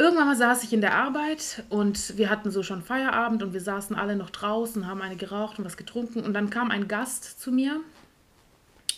Irgendwann 0.00 0.28
mal 0.28 0.36
saß 0.36 0.64
ich 0.64 0.72
in 0.72 0.80
der 0.80 0.94
Arbeit 0.94 1.62
und 1.68 2.16
wir 2.16 2.30
hatten 2.30 2.50
so 2.50 2.62
schon 2.62 2.80
Feierabend 2.80 3.42
und 3.42 3.52
wir 3.52 3.60
saßen 3.60 3.94
alle 3.94 4.16
noch 4.16 4.30
draußen, 4.30 4.86
haben 4.86 5.02
eine 5.02 5.16
geraucht 5.16 5.58
und 5.58 5.66
was 5.66 5.76
getrunken 5.76 6.20
und 6.20 6.32
dann 6.32 6.48
kam 6.48 6.70
ein 6.70 6.88
Gast 6.88 7.38
zu 7.38 7.52
mir, 7.52 7.80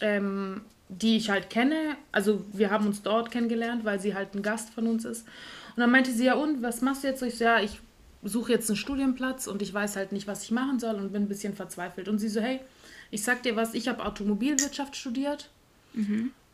ähm, 0.01 0.61
die 0.89 1.17
ich 1.17 1.29
halt 1.29 1.51
kenne. 1.51 1.97
Also 2.13 2.45
wir 2.53 2.71
haben 2.71 2.87
uns 2.87 3.03
dort 3.03 3.33
kennengelernt, 3.33 3.85
weil 3.85 3.99
sie 3.99 4.15
halt 4.15 4.37
ein 4.37 4.43
Gast 4.43 4.71
von 4.71 4.87
uns 4.87 5.05
ist. 5.05 5.27
Und 5.75 5.81
dann 5.81 5.91
meinte 5.91 6.13
sie, 6.13 6.27
ja 6.27 6.35
und, 6.35 6.63
was 6.63 6.83
machst 6.83 7.03
du 7.03 7.09
jetzt? 7.09 7.21
Ich 7.25 7.37
so, 7.37 7.47
ja, 7.47 7.59
ich 7.59 7.81
suche 8.23 8.53
jetzt 8.53 8.71
einen 8.71 8.77
Studienplatz 8.77 9.49
und 9.49 9.61
ich 9.61 9.75
weiß 9.75 9.97
halt 9.97 10.13
nicht, 10.13 10.29
was 10.29 10.45
ich 10.45 10.53
machen 10.53 10.79
soll 10.79 10.95
und 10.95 11.13
bin 11.13 11.25
ein 11.25 11.29
bisschen 11.29 11.57
verzweifelt. 11.57 12.07
Und 12.07 12.21
sie 12.21 12.29
so, 12.29 12.41
hey, 12.41 12.61
ich 13.11 13.25
sag 13.25 13.43
dir 13.43 13.57
was, 13.57 13.75
ich 13.75 13.89
habe 13.89 14.07
Automobilwirtschaft 14.07 14.95
studiert 14.95 15.51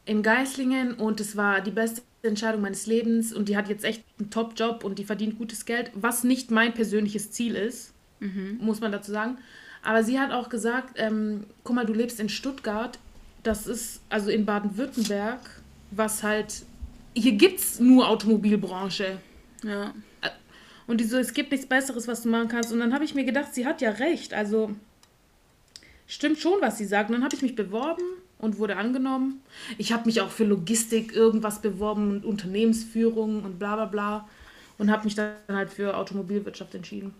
in 0.08 0.22
Geislingen 0.22 0.94
und 0.94 1.20
es 1.20 1.36
war 1.36 1.60
die 1.60 1.70
beste 1.70 2.00
Entscheidung 2.22 2.62
meines 2.62 2.86
Lebens 2.86 3.32
und 3.32 3.48
die 3.48 3.58
hat 3.58 3.68
jetzt 3.68 3.84
echt 3.84 4.02
einen 4.18 4.30
Top-Job 4.30 4.82
und 4.82 4.98
die 4.98 5.04
verdient 5.04 5.36
gutes 5.36 5.66
Geld, 5.66 5.90
was 5.94 6.24
nicht 6.24 6.50
mein 6.50 6.72
persönliches 6.72 7.30
Ziel 7.30 7.54
ist, 7.54 7.92
muss 8.58 8.80
man 8.80 8.90
dazu 8.90 9.12
sagen. 9.12 9.36
Aber 9.82 10.02
sie 10.02 10.18
hat 10.18 10.32
auch 10.32 10.48
gesagt, 10.48 10.94
ähm, 10.96 11.44
guck 11.62 11.76
mal, 11.76 11.84
du 11.84 11.92
lebst 11.92 12.20
in 12.20 12.30
Stuttgart, 12.30 12.98
das 13.42 13.66
ist 13.66 14.00
also 14.08 14.30
in 14.30 14.46
Baden-Württemberg, 14.46 15.40
was 15.90 16.22
halt, 16.22 16.62
hier 17.14 17.32
gibt 17.32 17.60
es 17.60 17.78
nur 17.78 18.08
Automobilbranche. 18.08 19.18
Ja. 19.62 19.94
Und 20.86 21.02
die 21.02 21.04
so, 21.04 21.18
es 21.18 21.34
gibt 21.34 21.52
nichts 21.52 21.66
Besseres, 21.66 22.08
was 22.08 22.22
du 22.22 22.30
machen 22.30 22.48
kannst. 22.48 22.72
Und 22.72 22.80
dann 22.80 22.94
habe 22.94 23.04
ich 23.04 23.14
mir 23.14 23.24
gedacht, 23.24 23.54
sie 23.54 23.66
hat 23.66 23.82
ja 23.82 23.90
recht. 23.90 24.32
Also 24.32 24.70
stimmt 26.06 26.38
schon, 26.38 26.60
was 26.60 26.78
sie 26.78 26.86
sagt. 26.86 27.10
Und 27.10 27.16
dann 27.16 27.24
habe 27.24 27.36
ich 27.36 27.42
mich 27.42 27.54
beworben 27.54 28.02
und 28.38 28.58
wurde 28.58 28.76
angenommen. 28.76 29.42
Ich 29.78 29.92
habe 29.92 30.06
mich 30.06 30.20
auch 30.20 30.30
für 30.30 30.44
Logistik 30.44 31.12
irgendwas 31.12 31.60
beworben 31.60 32.10
und 32.10 32.24
Unternehmensführung 32.24 33.42
und 33.42 33.58
bla 33.58 33.74
bla 33.76 33.86
bla. 33.86 34.28
Und 34.78 34.90
habe 34.92 35.04
mich 35.04 35.16
dann 35.16 35.32
halt 35.48 35.70
für 35.70 35.96
Automobilwirtschaft 35.96 36.74
entschieden. 36.74 37.12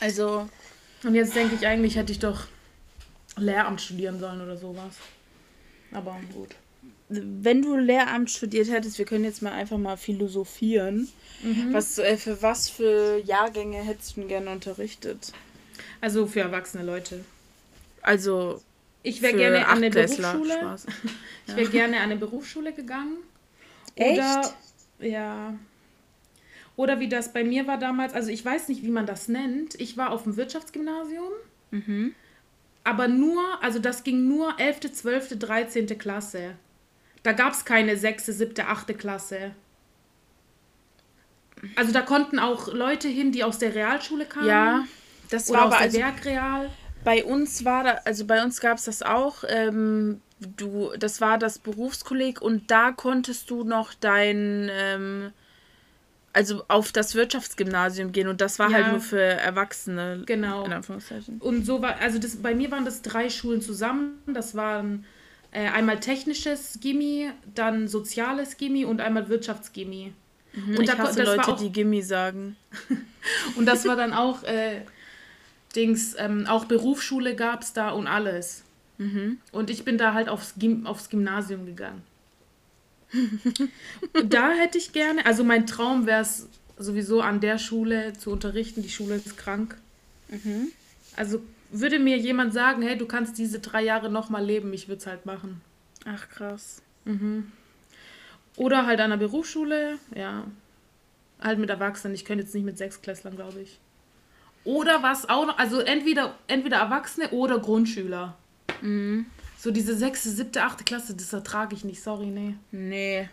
Also, 0.00 0.48
Und 1.02 1.14
jetzt 1.14 1.34
denke 1.34 1.54
ich, 1.54 1.66
eigentlich 1.66 1.96
hätte 1.96 2.12
ich 2.12 2.18
doch 2.18 2.46
Lehramt 3.36 3.80
studieren 3.80 4.18
sollen 4.20 4.40
oder 4.42 4.56
sowas. 4.56 4.96
Aber 5.92 6.18
gut. 6.34 6.54
wenn 7.08 7.62
du 7.62 7.76
Lehramt 7.76 8.30
studiert 8.30 8.70
hättest, 8.70 8.98
wir 8.98 9.04
können 9.04 9.24
jetzt 9.24 9.42
mal 9.42 9.52
einfach 9.52 9.78
mal 9.78 9.96
philosophieren. 9.96 11.08
Was, 11.72 11.98
äh, 11.98 12.16
für 12.16 12.42
was 12.42 12.68
für 12.68 13.18
Jahrgänge 13.24 13.78
hättest 13.78 14.16
du 14.16 14.20
denn 14.20 14.28
gerne 14.28 14.50
unterrichtet? 14.50 15.32
Also 16.00 16.26
für 16.26 16.40
erwachsene 16.40 16.84
Leute. 16.84 17.24
Also, 18.02 18.60
Ich 19.02 19.22
wäre 19.22 19.36
gerne 19.36 19.66
an 19.66 19.78
eine 19.78 19.90
Berufsschule. 19.90 20.54
Spaß. 20.54 20.86
Ich 21.46 21.56
wäre 21.56 21.68
gerne 21.70 21.96
an 21.96 22.02
eine 22.04 22.16
Berufsschule 22.16 22.72
gegangen. 22.72 23.16
Echt? 23.96 24.18
Oder, 24.20 24.54
ja. 25.00 25.54
Oder 26.76 27.00
wie 27.00 27.08
das 27.08 27.32
bei 27.32 27.42
mir 27.42 27.66
war 27.66 27.76
damals, 27.76 28.14
also 28.14 28.30
ich 28.30 28.44
weiß 28.44 28.68
nicht, 28.68 28.82
wie 28.84 28.90
man 28.90 29.04
das 29.04 29.26
nennt. 29.28 29.74
Ich 29.80 29.96
war 29.96 30.10
auf 30.10 30.22
dem 30.22 30.36
Wirtschaftsgymnasium, 30.36 31.32
Mhm. 31.72 32.14
aber 32.84 33.08
nur, 33.08 33.42
also 33.62 33.78
das 33.80 34.04
ging 34.04 34.28
nur 34.28 34.58
11., 34.60 34.92
12., 34.92 35.38
13. 35.38 35.86
Klasse. 35.98 36.54
Da 37.24 37.32
gab 37.32 37.52
es 37.52 37.64
keine 37.64 37.96
6., 37.96 38.26
7., 38.26 38.64
8. 38.64 38.94
Klasse. 38.96 39.54
Also 41.76 41.92
da 41.92 42.00
konnten 42.02 42.38
auch 42.38 42.72
Leute 42.72 43.08
hin, 43.08 43.32
die 43.32 43.44
aus 43.44 43.58
der 43.58 43.74
Realschule 43.74 44.24
kamen. 44.24 44.46
Ja, 44.46 44.86
das 45.30 45.50
Oder 45.50 45.58
war 45.60 45.66
aus 45.66 45.74
aber 45.74 45.88
der 45.88 46.06
also 46.06 46.16
Werkreal. 46.16 46.70
Bei 47.04 47.24
uns 47.24 47.64
war 47.64 47.84
da, 47.84 47.90
also 48.04 48.24
bei 48.26 48.42
uns 48.42 48.60
gab 48.60 48.78
es 48.78 48.84
das 48.84 49.02
auch. 49.02 49.44
Ähm, 49.48 50.20
du, 50.56 50.90
das 50.98 51.20
war 51.20 51.38
das 51.38 51.58
Berufskolleg 51.58 52.40
und 52.42 52.70
da 52.70 52.92
konntest 52.92 53.50
du 53.50 53.64
noch 53.64 53.92
dein, 53.94 54.70
ähm, 54.72 55.32
also 56.32 56.62
auf 56.68 56.92
das 56.92 57.14
Wirtschaftsgymnasium 57.14 58.12
gehen 58.12 58.28
und 58.28 58.40
das 58.40 58.58
war 58.58 58.72
halt 58.72 58.86
Ja. 58.86 58.92
nur 58.92 59.00
für 59.00 59.20
Erwachsene. 59.20 60.22
Genau. 60.26 60.64
In 60.64 60.72
Anführungszeichen. 60.72 61.38
Und 61.40 61.66
so 61.66 61.82
war, 61.82 61.96
also 62.00 62.18
das, 62.18 62.36
bei 62.36 62.54
mir 62.54 62.70
waren 62.70 62.84
das 62.84 63.02
drei 63.02 63.28
Schulen 63.30 63.60
zusammen. 63.62 64.18
Das 64.26 64.54
waren 64.54 65.04
äh, 65.52 65.66
einmal 65.68 65.98
technisches 65.98 66.78
Gimmi, 66.80 67.30
dann 67.54 67.88
soziales 67.88 68.56
Gimmi 68.56 68.84
und 68.84 69.00
einmal 69.00 69.28
Wirtschaftsgimmi. 69.28 70.12
Und 70.54 70.78
Und 70.78 70.80
ich 70.82 70.88
da 70.88 70.94
ko- 70.94 71.02
hasse 71.02 71.18
das 71.24 71.36
Leute, 71.36 71.48
auch- 71.52 71.60
die 71.60 71.70
Gimmi 71.72 72.02
sagen. 72.02 72.56
Und 73.56 73.66
das 73.66 73.84
war 73.86 73.94
dann 73.96 74.12
auch 74.12 74.42
äh, 74.44 74.80
Dings, 75.76 76.14
ähm, 76.18 76.46
auch 76.46 76.64
Berufsschule 76.64 77.34
gab 77.36 77.62
es 77.62 77.72
da 77.72 77.90
und 77.90 78.06
alles. 78.06 78.64
Und 79.52 79.70
ich 79.70 79.84
bin 79.84 79.98
da 79.98 80.14
halt 80.14 80.28
aufs, 80.28 80.54
Gym, 80.58 80.86
aufs 80.86 81.08
Gymnasium 81.10 81.66
gegangen. 81.66 82.02
da 84.24 84.50
hätte 84.52 84.78
ich 84.78 84.92
gerne, 84.92 85.24
also 85.26 85.42
mein 85.42 85.66
Traum 85.66 86.06
wäre 86.06 86.22
es 86.22 86.48
sowieso 86.78 87.20
an 87.20 87.40
der 87.40 87.58
Schule 87.58 88.12
zu 88.14 88.30
unterrichten. 88.30 88.82
Die 88.82 88.88
Schule 88.90 89.16
ist 89.16 89.36
krank. 89.36 89.76
Also 91.16 91.42
würde 91.70 91.98
mir 91.98 92.16
jemand 92.18 92.52
sagen, 92.52 92.82
hey, 92.82 92.96
du 92.96 93.06
kannst 93.06 93.38
diese 93.38 93.60
drei 93.60 93.82
Jahre 93.82 94.10
nochmal 94.10 94.44
leben, 94.44 94.72
ich 94.72 94.88
würde 94.88 95.00
es 95.00 95.06
halt 95.06 95.26
machen. 95.26 95.60
Ach 96.04 96.28
krass. 96.28 96.82
Oder 98.56 98.86
halt 98.86 99.00
an 99.00 99.10
der 99.10 99.16
Berufsschule, 99.16 99.98
ja. 100.14 100.44
Halt 101.40 101.58
mit 101.58 101.70
Erwachsenen. 101.70 102.14
Ich 102.14 102.24
könnte 102.24 102.44
jetzt 102.44 102.54
nicht 102.54 102.64
mit 102.64 102.76
Sechsklässlern, 102.76 103.36
glaube 103.36 103.60
ich. 103.62 103.78
Oder 104.64 105.02
was 105.02 105.28
auch 105.28 105.46
noch, 105.46 105.58
also 105.58 105.80
entweder, 105.80 106.36
entweder 106.46 106.78
Erwachsene 106.78 107.30
oder 107.30 107.58
Grundschüler. 107.58 108.36
So 109.58 109.70
diese 109.70 109.94
sechste, 109.96 110.30
siebte, 110.30 110.62
achte 110.62 110.84
Klasse, 110.84 111.14
das 111.14 111.32
ertrage 111.32 111.74
ich 111.74 111.84
nicht, 111.84 112.02
sorry, 112.02 112.26
nee. 112.26 112.54
Nee. 112.72 113.28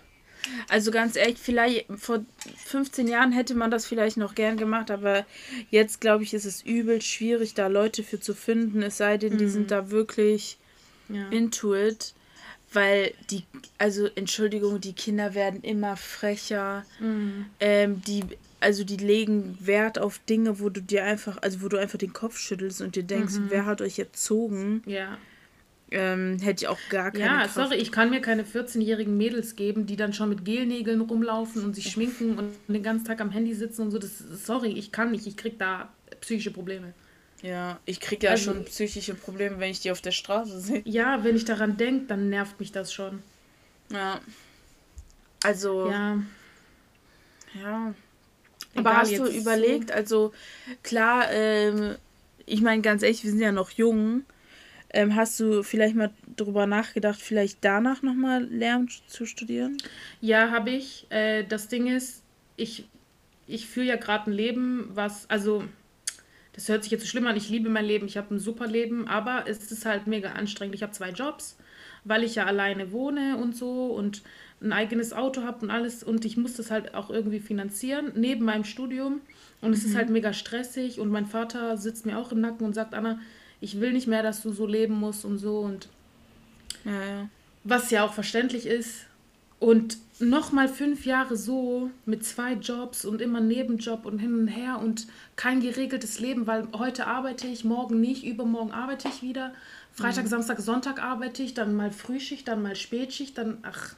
Also 0.69 0.91
ganz 0.91 1.15
ehrlich, 1.15 1.37
vielleicht 1.37 1.87
vor 1.97 2.23
15 2.65 3.07
Jahren 3.07 3.31
hätte 3.31 3.55
man 3.55 3.71
das 3.71 3.85
vielleicht 3.85 4.17
noch 4.17 4.35
gern 4.35 4.55
gemacht, 4.57 4.91
aber 4.91 5.25
jetzt 5.69 5.99
glaube 5.99 6.23
ich, 6.23 6.33
ist 6.33 6.45
es 6.45 6.61
übel 6.61 7.01
schwierig, 7.01 7.53
da 7.53 7.67
Leute 7.67 8.03
für 8.03 8.19
zu 8.19 8.33
finden, 8.33 8.81
es 8.81 8.97
sei 8.97 9.17
denn, 9.17 9.37
die 9.37 9.47
sind 9.47 9.71
da 9.71 9.89
wirklich 9.91 10.57
Ja. 11.09 11.29
into 11.29 11.73
it, 11.75 12.13
weil 12.73 13.13
die, 13.29 13.43
also 13.77 14.07
Entschuldigung, 14.15 14.79
die 14.81 14.93
Kinder 14.93 15.33
werden 15.33 15.61
immer 15.61 15.95
frecher, 15.97 16.85
ähm, 17.59 18.01
die, 18.05 18.23
also 18.59 18.83
die 18.83 18.97
legen 18.97 19.57
Wert 19.61 19.99
auf 19.99 20.19
Dinge, 20.29 20.59
wo 20.59 20.69
du 20.69 20.81
dir 20.81 21.03
einfach, 21.03 21.37
also 21.41 21.61
wo 21.61 21.67
du 21.67 21.77
einfach 21.77 21.97
den 21.99 22.13
Kopf 22.13 22.37
schüttelst 22.37 22.81
und 22.81 22.95
dir 22.95 23.03
denkst, 23.03 23.35
wer 23.49 23.65
hat 23.65 23.81
euch 23.81 23.99
erzogen, 23.99 24.81
Ja. 24.85 25.17
ähm, 25.91 26.39
hätte 26.39 26.63
ich 26.63 26.67
auch 26.67 26.79
gar 26.89 27.11
keine 27.11 27.25
Ja, 27.25 27.37
Kraft. 27.43 27.53
sorry, 27.55 27.75
ich 27.75 27.91
kann 27.91 28.09
mir 28.09 28.19
keine 28.21 28.43
14-jährigen 28.43 29.15
Mädels 29.15 29.55
geben, 29.55 29.85
die 29.85 29.95
dann 29.95 30.11
schon 30.13 30.29
mit 30.29 30.43
Gelnägeln 30.43 31.01
rumlaufen 31.01 31.63
und 31.63 31.75
sich 31.75 31.89
schminken 31.91 32.37
und 32.37 32.51
den 32.67 32.83
ganzen 32.83 33.05
Tag 33.05 33.21
am 33.21 33.29
Handy 33.31 33.53
sitzen 33.53 33.83
und 33.83 33.91
so. 33.91 33.99
Das, 33.99 34.17
sorry, 34.17 34.71
ich 34.71 34.91
kann 34.91 35.11
nicht, 35.11 35.27
ich 35.27 35.37
krieg 35.37 35.57
da 35.59 35.89
psychische 36.21 36.51
Probleme. 36.51 36.93
Ja, 37.43 37.79
ich 37.85 37.99
kriege 37.99 38.25
ja 38.25 38.31
Also- 38.31 38.51
schon 38.51 38.65
psychische 38.65 39.13
Probleme, 39.13 39.59
wenn 39.59 39.69
ich 39.69 39.79
die 39.81 39.91
auf 39.91 40.01
der 40.01 40.11
Straße 40.11 40.59
sehe. 40.59 40.81
Ja, 40.85 41.23
wenn 41.23 41.35
ich 41.35 41.45
daran 41.45 41.77
denke, 41.77 42.05
dann 42.07 42.29
nervt 42.29 42.59
mich 42.59 42.71
das 42.71 42.91
schon. 42.91 43.21
Ja. 43.91 44.19
Also, 45.43 45.89
ja. 45.91 46.17
Ja. 47.61 47.93
Aber 48.77 48.97
hast 48.97 49.17
du 49.17 49.25
überlegt, 49.25 49.91
also 49.91 50.33
klar, 50.83 51.31
ähm, 51.31 51.95
ich 52.45 52.61
meine 52.61 52.81
ganz 52.81 53.03
ehrlich, 53.03 53.23
wir 53.23 53.31
sind 53.31 53.41
ja 53.41 53.51
noch 53.51 53.71
jung. 53.71 54.23
Ähm, 54.89 55.15
hast 55.15 55.39
du 55.39 55.63
vielleicht 55.63 55.95
mal 55.95 56.11
drüber 56.37 56.65
nachgedacht, 56.65 57.21
vielleicht 57.21 57.57
danach 57.61 58.01
nochmal 58.03 58.45
Lehramt 58.45 59.03
zu 59.07 59.25
studieren? 59.25 59.77
Ja, 60.21 60.49
habe 60.51 60.69
ich. 60.69 61.07
Äh, 61.09 61.43
das 61.43 61.67
Ding 61.67 61.87
ist, 61.87 62.23
ich, 62.55 62.87
ich 63.47 63.67
führe 63.67 63.87
ja 63.87 63.95
gerade 63.97 64.31
ein 64.31 64.33
Leben, 64.33 64.89
was, 64.93 65.29
also, 65.29 65.63
das 66.53 66.69
hört 66.69 66.83
sich 66.83 66.91
jetzt 66.91 67.01
so 67.01 67.07
schlimm 67.07 67.27
an, 67.27 67.35
ich 67.35 67.49
liebe 67.49 67.69
mein 67.69 67.85
Leben, 67.85 68.07
ich 68.07 68.17
habe 68.17 68.33
ein 68.33 68.39
super 68.39 68.65
Leben, 68.65 69.07
aber 69.07 69.43
es 69.47 69.71
ist 69.71 69.85
halt 69.85 70.07
mega 70.07 70.31
anstrengend. 70.31 70.75
Ich 70.75 70.83
habe 70.83 70.93
zwei 70.93 71.09
Jobs, 71.09 71.57
weil 72.07 72.23
ich 72.23 72.35
ja 72.35 72.45
alleine 72.45 72.91
wohne 72.91 73.37
und 73.37 73.55
so 73.55 73.87
und 73.87 74.21
ein 74.61 74.73
eigenes 74.73 75.13
Auto 75.13 75.43
habe 75.43 75.59
und 75.61 75.71
alles 75.71 76.03
und 76.03 76.25
ich 76.25 76.37
muss 76.37 76.55
das 76.55 76.71
halt 76.71 76.95
auch 76.95 77.09
irgendwie 77.09 77.39
finanzieren, 77.39 78.11
neben 78.15 78.45
meinem 78.45 78.63
Studium. 78.63 79.21
Und 79.61 79.73
es 79.73 79.83
ist 79.83 79.95
halt 79.95 80.09
mega 80.09 80.33
stressig 80.33 80.99
und 80.99 81.09
mein 81.09 81.25
Vater 81.25 81.77
sitzt 81.77 82.05
mir 82.05 82.17
auch 82.17 82.31
im 82.31 82.41
Nacken 82.41 82.65
und 82.65 82.73
sagt, 82.73 82.93
Anna, 82.93 83.19
ich 83.59 83.79
will 83.79 83.91
nicht 83.93 84.07
mehr, 84.07 84.21
dass 84.21 84.43
du 84.43 84.51
so 84.51 84.67
leben 84.67 84.93
musst 84.93 85.25
und 85.25 85.39
so 85.39 85.59
und 85.59 85.89
Ja, 86.85 87.05
ja. 87.05 87.29
was 87.63 87.89
ja 87.91 88.05
auch 88.05 88.13
verständlich 88.13 88.67
ist. 88.67 89.05
Und 89.59 89.97
nochmal 90.19 90.67
fünf 90.67 91.05
Jahre 91.05 91.35
so 91.35 91.89
mit 92.05 92.23
zwei 92.23 92.53
Jobs 92.53 93.05
und 93.05 93.21
immer 93.21 93.39
Nebenjob 93.39 94.05
und 94.05 94.19
hin 94.19 94.39
und 94.39 94.47
her 94.47 94.79
und 94.79 95.07
kein 95.35 95.61
geregeltes 95.61 96.19
Leben, 96.19 96.45
weil 96.45 96.67
heute 96.77 97.07
arbeite 97.07 97.47
ich, 97.47 97.63
morgen 97.63 97.99
nicht, 97.99 98.23
übermorgen 98.23 98.71
arbeite 98.71 99.07
ich 99.07 99.23
wieder. 99.23 99.53
Freitag, 99.97 100.27
Samstag, 100.27 100.59
Sonntag 100.59 101.01
arbeite 101.01 101.41
ich, 101.41 101.53
dann 101.55 101.75
mal 101.75 101.91
Frühschicht, 101.91 102.47
dann 102.47 102.61
mal 102.61 102.75
Spätschicht, 102.75 103.37
dann 103.37 103.57
ach. 103.63 103.95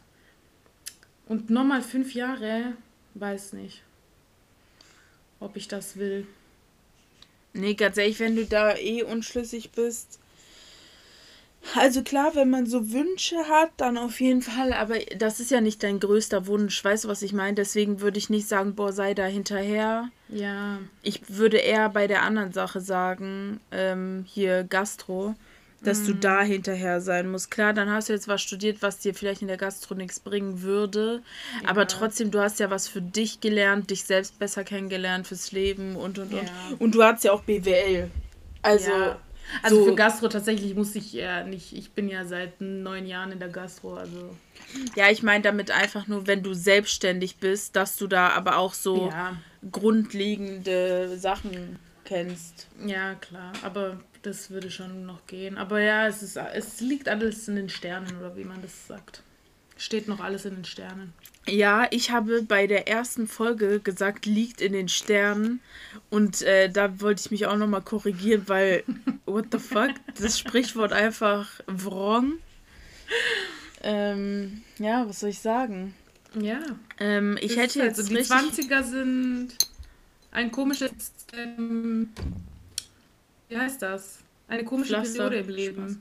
Und 1.28 1.50
nochmal 1.50 1.82
fünf 1.82 2.14
Jahre, 2.16 2.74
weiß 3.16 3.54
nicht. 3.54 3.84
ob 5.40 5.56
ich 5.56 5.68
das 5.68 5.98
will. 5.98 6.26
Nee, 7.54 7.74
ganz 7.74 7.98
ehrlich, 7.98 8.20
wenn 8.20 8.36
du 8.36 8.46
da 8.46 8.76
eh 8.76 9.04
unschlüssig 9.04 9.72
bist. 9.72 10.20
Also 11.76 12.04
klar, 12.04 12.36
wenn 12.36 12.50
man 12.50 12.66
so 12.66 12.92
Wünsche 12.92 13.38
hat, 13.50 13.72
dann 13.78 13.98
auf 13.98 14.22
jeden 14.22 14.42
Fall, 14.42 14.72
aber 14.72 15.00
das 15.18 15.40
ist 15.42 15.52
ja 15.52 15.60
nicht 15.60 15.84
dein 15.84 16.00
größter 16.00 16.48
Wunsch, 16.48 16.82
weißt 16.84 17.04
du, 17.04 17.08
was 17.10 17.22
ich 17.22 17.34
meine? 17.34 17.56
Deswegen 17.56 18.00
würde 18.00 18.18
ich 18.18 18.30
nicht 18.30 18.48
sagen, 18.48 18.76
boah, 18.76 18.94
sei 18.94 19.14
da 19.14 19.26
hinterher. 19.26 20.10
Ja. 20.30 20.80
Ich 21.04 21.22
würde 21.28 21.58
eher 21.58 21.90
bei 21.90 22.08
der 22.08 22.24
anderen 22.24 22.54
Sache 22.54 22.80
sagen, 22.80 23.60
ähm, 23.72 24.26
hier 24.28 24.64
Gastro, 24.64 25.36
dass 25.84 26.04
du 26.06 26.14
Mhm. 26.14 26.20
da 26.20 26.42
hinterher 26.42 27.02
sein 27.02 27.30
musst. 27.32 27.52
Klar, 27.52 27.74
dann 27.74 27.90
hast 27.90 28.10
du 28.10 28.14
jetzt 28.14 28.28
was 28.28 28.42
studiert, 28.42 28.82
was 28.82 29.00
dir 29.00 29.14
vielleicht 29.14 29.42
in 29.42 29.48
der 29.48 29.58
Gastro 29.58 29.96
nichts 29.96 30.20
bringen 30.20 30.62
würde, 30.62 31.22
aber 31.66 31.82
Ja. 31.82 31.86
trotzdem, 31.88 32.32
du 32.32 32.40
hast 32.40 32.60
ja 32.60 32.70
was 32.70 32.88
für 32.88 33.02
dich 33.02 33.40
gelernt, 33.42 33.90
dich 33.90 34.04
selbst 34.04 34.40
besser 34.40 34.64
kennengelernt 34.64 35.28
fürs 35.28 35.52
Leben 35.52 35.96
und 35.96 36.20
und 36.20 36.34
und. 36.34 36.44
Ja. 36.44 36.52
Und 36.80 36.96
du 36.96 37.04
hast 37.04 37.24
ja 37.24 37.32
auch 37.32 37.42
BWL. 37.44 38.10
Also, 38.62 38.92
ja. 38.92 39.20
Also 39.64 39.78
so- 39.78 39.86
für 39.86 39.96
Gastro 39.96 40.28
tatsächlich 40.28 40.76
muss 40.76 40.94
ich 40.96 41.12
ja 41.12 41.44
nicht, 41.44 41.74
ich 41.74 41.92
bin 41.92 42.08
ja 42.08 42.24
seit 42.26 42.62
neun 42.62 43.08
Jahren 43.08 43.32
in 43.32 43.40
der 43.40 43.50
Gastro, 43.50 43.96
also 43.96 44.36
ja, 44.96 45.10
ich 45.10 45.24
meine 45.24 45.42
damit 45.44 45.72
einfach 45.72 46.06
nur, 46.08 46.28
wenn 46.28 46.44
du 46.44 46.54
selbstständig 46.54 47.38
bist, 47.38 47.76
dass 47.76 47.96
du 47.96 48.06
da 48.06 48.30
aber 48.30 48.58
auch 48.58 48.76
so 48.76 49.12
grundlegende 49.72 51.18
Sachen 51.18 51.80
kennst. 52.06 52.68
ja 52.86 53.16
klar, 53.16 53.54
aber 53.64 54.00
das 54.22 54.50
würde 54.50 54.72
schon 54.72 55.06
noch 55.06 55.26
gehen. 55.28 55.58
Aber 55.58 55.82
ja, 55.82 56.08
es 56.08 56.22
ist, 56.22 56.38
es 56.38 56.82
liegt 56.82 57.10
alles 57.10 57.48
in 57.48 57.56
den 57.56 57.70
Sternen 57.70 58.18
oder 58.18 58.36
wie 58.36 58.44
man 58.44 58.62
das 58.62 58.88
sagt. 58.88 59.24
Steht 59.78 60.08
noch 60.08 60.20
alles 60.20 60.46
in 60.46 60.56
den 60.56 60.66
Sternen. 60.66 61.14
Ja, 61.48 61.88
ich 61.90 62.12
habe 62.12 62.44
bei 62.44 62.68
der 62.68 62.88
ersten 62.88 63.28
Folge 63.28 63.80
gesagt, 63.80 64.26
liegt 64.26 64.62
in 64.62 64.74
den 64.74 64.90
Sternen. 64.90 65.62
Und 66.10 66.42
äh, 66.42 66.70
da 66.70 67.00
wollte 67.00 67.22
ich 67.22 67.32
mich 67.32 67.48
auch 67.48 67.56
nochmal 67.56 67.82
korrigieren, 67.82 68.44
weil, 68.48 68.84
what 69.26 69.46
the 69.52 69.60
fuck, 69.60 69.92
das 70.20 70.38
Sprichwort 70.38 70.92
einfach 70.92 71.62
wrong. 71.68 72.34
Ähm, 73.82 74.64
ja, 74.78 75.08
was 75.08 75.22
soll 75.22 75.30
ich 75.30 75.40
sagen? 75.40 75.94
Ja. 76.40 76.60
Ähm, 77.00 77.38
ich 77.42 77.56
hätte 77.56 77.80
halt 77.80 77.98
jetzt 77.98 77.98
so, 77.98 78.04
die 78.04 78.18
richtig... 78.18 78.68
20er 78.68 78.84
sind 78.84 79.56
ein 80.32 80.52
komisches, 80.52 80.92
ähm, 81.34 82.10
wie 83.50 83.58
heißt 83.58 83.82
das? 83.82 84.20
Eine 84.48 84.64
komische 84.64 84.94
Pflaster. 84.94 85.30
Periode 85.30 85.48
im 85.48 85.50
Leben. 85.56 86.00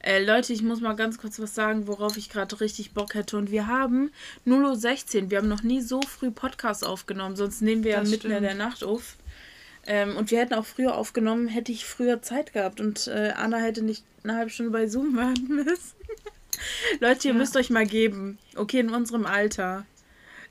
Äh, 0.00 0.24
Leute, 0.24 0.52
ich 0.52 0.62
muss 0.62 0.80
mal 0.80 0.94
ganz 0.96 1.18
kurz 1.18 1.38
was 1.38 1.54
sagen, 1.54 1.86
worauf 1.86 2.16
ich 2.16 2.28
gerade 2.28 2.60
richtig 2.60 2.92
Bock 2.92 3.14
hätte. 3.14 3.36
Und 3.36 3.52
wir 3.52 3.68
haben 3.68 4.10
0.16 4.46 5.24
Uhr. 5.24 5.30
Wir 5.30 5.38
haben 5.38 5.48
noch 5.48 5.62
nie 5.62 5.80
so 5.80 6.00
früh 6.02 6.32
Podcast 6.32 6.84
aufgenommen. 6.84 7.36
Sonst 7.36 7.62
nehmen 7.62 7.84
wir 7.84 7.92
ja 7.92 8.00
Das 8.00 8.10
mitten 8.10 8.26
in 8.28 8.32
stimmt. 8.38 8.46
der 8.48 8.54
Nacht 8.56 8.82
auf. 8.82 9.16
Ähm, 9.86 10.16
und 10.16 10.30
wir 10.32 10.40
hätten 10.40 10.54
auch 10.54 10.66
früher 10.66 10.96
aufgenommen, 10.96 11.46
hätte 11.46 11.70
ich 11.70 11.84
früher 11.84 12.20
Zeit 12.20 12.52
gehabt. 12.52 12.80
Und 12.80 13.06
äh, 13.06 13.32
Anna 13.36 13.58
hätte 13.58 13.82
nicht 13.82 14.02
eine 14.24 14.34
halbe 14.36 14.50
Stunde 14.50 14.72
bei 14.72 14.88
Zoom 14.88 15.14
warten 15.16 15.46
müssen. 15.54 15.94
Leute, 17.00 17.28
ihr 17.28 17.34
Ja. 17.34 17.38
müsst 17.38 17.56
euch 17.56 17.70
mal 17.70 17.86
geben, 17.86 18.38
okay, 18.56 18.80
in 18.80 18.90
unserem 18.90 19.24
Alter, 19.26 19.86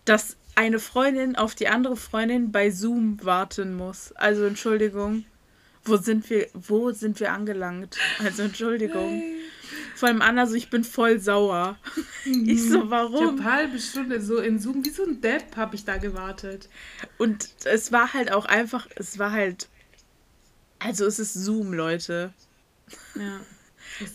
dass 0.05 0.37
eine 0.55 0.79
Freundin 0.79 1.35
auf 1.35 1.55
die 1.55 1.67
andere 1.67 1.97
Freundin 1.97 2.53
bei 2.53 2.69
Zoom 2.69 3.17
warten 3.21 3.75
muss. 3.75 4.13
Also 4.13 4.45
Entschuldigung. 4.45 5.25
Wo 5.85 5.97
sind 5.97 6.29
wir, 6.29 6.47
wo 6.53 6.91
sind 6.91 7.19
wir 7.19 7.31
angelangt? 7.33 7.97
Also 8.23 8.43
Entschuldigung. 8.43 9.21
Vor 9.95 10.09
allem 10.09 10.21
Anna 10.21 10.47
so, 10.47 10.55
ich 10.55 10.69
bin 10.69 10.83
voll 10.83 11.19
sauer. 11.19 11.77
Ich 12.25 12.63
so, 12.69 12.75
Ich 12.75 12.79
habe 12.81 12.89
warum? 12.89 13.39
eine 13.39 13.43
halbe 13.43 13.79
Stunde 13.79 14.21
so 14.21 14.37
in 14.39 14.59
Zoom, 14.59 14.83
wie 14.85 14.89
so 14.89 15.03
ein 15.03 15.21
Depp 15.21 15.55
habe 15.55 15.75
ich 15.75 15.85
da 15.85 15.97
gewartet. 15.97 16.69
Und 17.17 17.49
es 17.65 17.91
war 17.91 18.13
halt 18.13 18.31
auch 18.31 18.45
einfach, 18.45 18.87
es 18.95 19.19
war 19.19 19.31
halt, 19.31 19.67
also 20.79 21.05
es 21.05 21.19
ist 21.19 21.33
Zoom, 21.33 21.73
Leute. 21.73 22.33
Ja. 23.15 23.39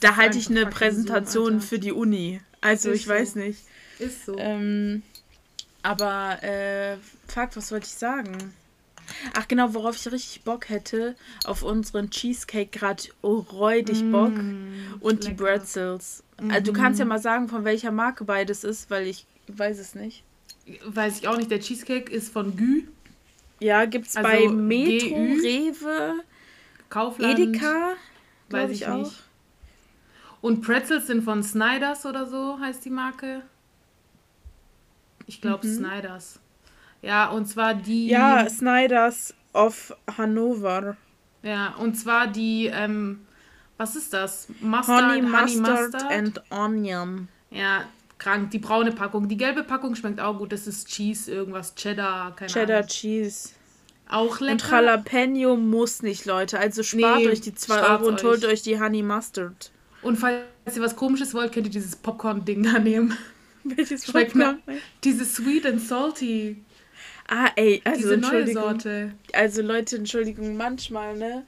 Da 0.00 0.16
halte 0.16 0.38
ich 0.38 0.50
eine 0.50 0.66
Präsentation 0.66 1.60
Zoom, 1.60 1.60
für 1.60 1.78
die 1.78 1.92
Uni. 1.92 2.40
Also 2.60 2.90
Ist 2.90 2.96
ich 3.00 3.04
so. 3.04 3.10
weiß 3.10 3.34
nicht. 3.36 3.60
Ist 4.00 4.26
so. 4.26 4.36
Ähm, 4.36 5.02
aber, 5.82 6.42
äh, 6.42 6.96
fuck, 7.28 7.50
was 7.54 7.70
wollte 7.70 7.86
ich 7.86 7.94
sagen? 7.94 8.52
Ach 9.34 9.48
genau, 9.48 9.74
worauf 9.74 9.96
ich 9.96 10.11
richtig 10.12 10.42
Bock 10.44 10.68
hätte, 10.68 11.16
auf 11.44 11.62
unseren 11.62 12.11
Cheesecake 12.11 12.78
gerade 12.78 13.04
oh, 13.22 13.38
räudig 13.38 14.11
Bock. 14.11 14.32
Und 15.00 15.24
die 15.24 15.28
lecker. 15.28 15.44
Bretzels. 15.44 16.22
Also, 16.50 16.72
du 16.72 16.72
kannst 16.72 17.00
ja 17.00 17.04
mal 17.04 17.18
sagen, 17.18 17.48
von 17.48 17.64
welcher 17.64 17.90
Marke 17.90 18.24
beides 18.24 18.64
ist, 18.64 18.90
weil 18.90 19.06
ich 19.06 19.26
weiß 19.48 19.78
es 19.78 19.94
nicht. 19.94 20.22
Weiß 20.84 21.18
ich 21.20 21.28
auch 21.28 21.36
nicht, 21.36 21.50
der 21.50 21.61
Cheesecake 21.61 22.12
ist 22.12 22.32
von 22.32 22.54
Gü, 22.56 22.82
Ja, 23.61 23.86
gibt's 23.86 24.16
Also 24.16 24.28
bei 24.28 24.48
Metro, 24.48 25.09
GÜ? 25.09 25.40
Rewe, 25.42 26.14
Kaufland. 26.90 27.38
Edeka, 27.38 27.94
weiß 28.50 28.70
ich 28.70 28.82
ich 28.82 28.86
auch. 28.88 28.98
nicht. 28.98 29.22
Und 30.40 30.61
Pretzels 30.62 31.06
sind 31.09 31.22
von 31.24 31.42
Snyders 31.42 32.06
oder 32.06 32.26
so, 32.26 32.59
heißt 32.61 32.84
die 32.84 32.90
Marke. 32.90 33.42
Ich 35.26 35.40
glaube 35.40 35.66
Mhm. 35.66 35.74
Snyders. 35.76 36.38
Ja, 37.03 37.28
und 37.30 37.46
zwar 37.46 37.74
die. 37.74 38.09
Ja, 38.09 38.49
Snyders 38.49 39.34
of 39.53 39.94
Hannover. 40.16 40.96
Ja, 41.42 41.74
und 41.76 41.94
zwar 41.94 42.26
die, 42.26 42.66
ähm, 42.66 43.20
was 43.76 43.94
ist 43.96 44.12
das? 44.12 44.49
Mustard, 44.61 45.12
Honey, 45.12 45.22
Mustard, 45.22 45.94
and 46.11 46.42
Onion. 46.51 47.28
Ja, 47.51 47.84
krank. 48.18 48.51
Die 48.51 48.59
braune 48.59 48.92
Packung. 48.92 49.28
Die 49.28 49.36
gelbe 49.36 49.62
Packung 49.62 49.94
schmeckt 49.94 50.20
auch 50.20 50.36
gut. 50.38 50.53
Das 50.53 50.66
ist 50.66 50.88
Cheese, 50.88 51.30
irgendwas, 51.32 51.74
Cheddar, 51.74 52.34
keine 52.34 52.51
Cheddar 52.51 52.76
Ahnung. 52.78 52.88
Cheese. 52.88 53.51
Auch 54.11 54.40
lecker. 54.40 54.53
Und 54.53 54.70
Jalapeno 54.70 55.57
muss 55.57 56.03
nicht, 56.03 56.24
Leute. 56.24 56.59
Also 56.59 56.82
spart 56.82 57.18
Nee, 57.18 57.28
euch 57.28 57.40
die 57.42 57.55
2 57.55 57.74
spart's 57.74 57.90
Euro 57.90 58.09
und 58.09 58.22
holt 58.24 58.44
euch. 58.44 58.53
euch 58.55 58.62
die 58.62 58.80
Honey 58.80 59.03
Mustard. 59.03 59.70
Und 60.03 60.16
falls 60.16 60.42
ihr 60.74 60.82
was 60.82 60.96
komisches 60.96 61.34
wollt, 61.34 61.53
könnt 61.53 61.66
ihr 61.66 61.72
dieses 61.72 61.94
Popcorn-Ding 61.96 62.62
da 62.62 62.78
nehmen. 62.78 63.16
Welches 63.64 64.07
Schmeckt 64.07 64.32
Popcorn? 64.32 64.61
Dieses 65.05 65.34
Sweet 65.34 65.66
and 65.66 65.80
Salty. 65.80 66.64
Ah, 67.29 67.51
ey, 67.57 67.81
also 67.85 68.01
Diese 68.01 68.14
Entschuldigung. 68.14 68.62
Sorte. 68.62 69.12
Also 69.33 69.62
Leute, 69.62 69.97
Entschuldigung, 69.97 70.57
manchmal, 70.57 71.16
ne? 71.16 71.45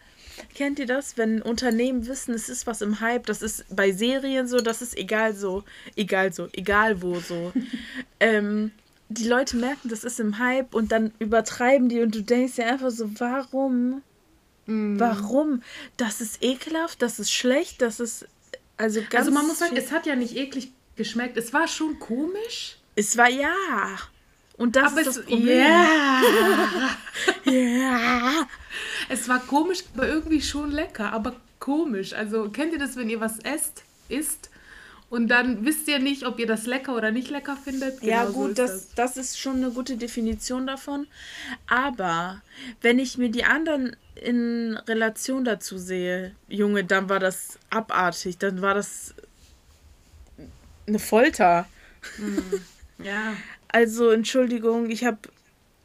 Kennt 0.55 0.79
ihr 0.79 0.87
das, 0.87 1.17
wenn 1.17 1.43
Unternehmen 1.43 2.07
wissen, 2.07 2.35
es 2.35 2.49
ist 2.49 2.67
was 2.67 2.83
im 2.83 3.01
Hype, 3.01 3.27
das 3.27 3.43
ist 3.43 3.65
bei 3.75 3.93
Serien 3.93 4.47
so, 4.47 4.59
das 4.59 4.81
ist 4.83 4.97
egal 4.97 5.35
so, 5.35 5.65
egal 5.97 6.33
so, 6.33 6.49
egal 6.53 7.03
wo 7.03 7.21
so. 7.21 7.53
ähm, 8.21 8.71
die 9.09 9.27
Leute 9.27 9.57
merken, 9.57 9.89
das 9.89 10.05
ist 10.05 10.21
im 10.21 10.39
Hype 10.39 10.75
und 10.75 10.93
dann 10.93 11.13
übertreiben 11.19 11.89
die 11.89 12.01
und 12.01 12.15
du 12.15 12.23
denkst 12.23 12.57
dir 12.57 12.67
einfach 12.67 12.91
so, 12.91 13.11
warum? 13.19 14.03
Mm. 14.67 15.01
Warum? 15.01 15.63
Das 15.97 16.21
ist 16.21 16.43
ekelhaft, 16.43 17.03
das 17.03 17.19
ist 17.19 17.33
schlecht, 17.33 17.83
das 17.83 18.01
ist 18.01 18.27
also 18.77 19.01
ganz. 19.01 19.27
Also 19.27 19.31
man 19.31 19.47
muss 19.47 19.59
sagen, 19.59 19.77
es 19.77 19.93
hat 19.93 20.07
ja 20.07 20.15
nicht 20.15 20.37
eklig 20.37 20.73
geschmeckt. 20.97 21.37
Es 21.37 21.53
war 21.53 21.69
schon 21.69 21.99
komisch. 21.99 22.77
es 22.97 23.17
war 23.17 23.29
ja. 23.29 23.55
Und 24.61 24.77
das 24.77 24.93
Aber 24.93 25.01
ist 25.01 25.07
das 25.07 25.25
Problem. 25.25 25.59
ja, 25.59 26.21
Ja. 27.51 28.47
es 29.09 29.27
war 29.27 29.39
komisch, 29.41 29.85
aber 29.95 30.07
irgendwie 30.07 30.43
schon 30.43 30.71
lecker. 30.71 31.13
Aber 31.15 31.35
komisch. 31.59 32.13
Also 32.13 32.51
kennt 32.51 32.73
ihr 32.75 32.79
das, 32.79 32.95
wenn 32.97 33.09
ihr 33.09 33.21
was 33.21 33.39
esst, 33.39 33.85
isst 34.11 34.51
und 35.09 35.29
dann 35.29 35.65
wisst 35.65 35.89
ihr 35.89 35.99
nicht, 35.99 36.25
ob 36.27 36.39
ihr 36.39 36.47
das 36.47 36.67
lecker 36.67 36.95
oder 36.95 37.11
nicht 37.11 37.31
lecker 37.31 37.57
findet? 37.57 38.03
Ja, 38.03 38.21
Genau 38.25 38.33
so 38.33 38.39
gut, 38.39 38.51
ist 38.51 38.59
das, 38.59 38.89
das 38.95 39.17
ist 39.17 39.39
schon 39.41 39.57
eine 39.57 39.71
gute 39.71 39.97
Definition 39.97 40.67
davon. 40.67 41.07
Aber 41.67 42.43
wenn 42.83 42.99
ich 42.99 43.17
mir 43.17 43.31
die 43.31 43.45
anderen 43.45 43.97
in 44.15 44.77
Relation 44.87 45.45
dazu 45.47 45.79
sehe, 45.79 46.35
Junge, 46.49 46.85
dann 46.85 47.09
war 47.09 47.19
das 47.19 47.59
abartig. 47.71 48.37
Dann 48.37 48.61
war 48.61 48.75
das 48.75 49.15
eine 50.87 50.99
Folter. 50.99 51.67
Ja. 53.03 53.33
Also, 53.73 54.11
Entschuldigung, 54.11 54.91
ich 54.91 55.05
habe 55.05 55.19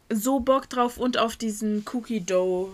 so 0.09 0.39
Bock 0.39 0.69
drauf 0.69 0.97
und 0.97 1.17
auf 1.17 1.35
diesen 1.35 1.83
Cookie 1.91 2.21
Dough. 2.21 2.73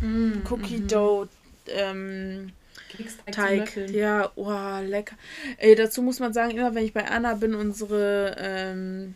Mm, 0.00 0.42
Cookie 0.48 0.80
Dough. 0.86 1.28
Ähm, 1.68 2.52
Keksteig 2.96 3.24
zum 3.24 3.32
Teig. 3.32 3.90
Ja, 3.90 4.30
oh, 4.36 4.80
lecker. 4.82 5.16
Ey, 5.58 5.74
dazu 5.74 6.02
muss 6.02 6.20
man 6.20 6.32
sagen, 6.32 6.56
immer 6.56 6.74
wenn 6.74 6.84
ich 6.84 6.92
bei 6.92 7.08
Anna 7.08 7.34
bin, 7.34 7.54
unsere 7.54 8.36
ähm, 8.38 9.14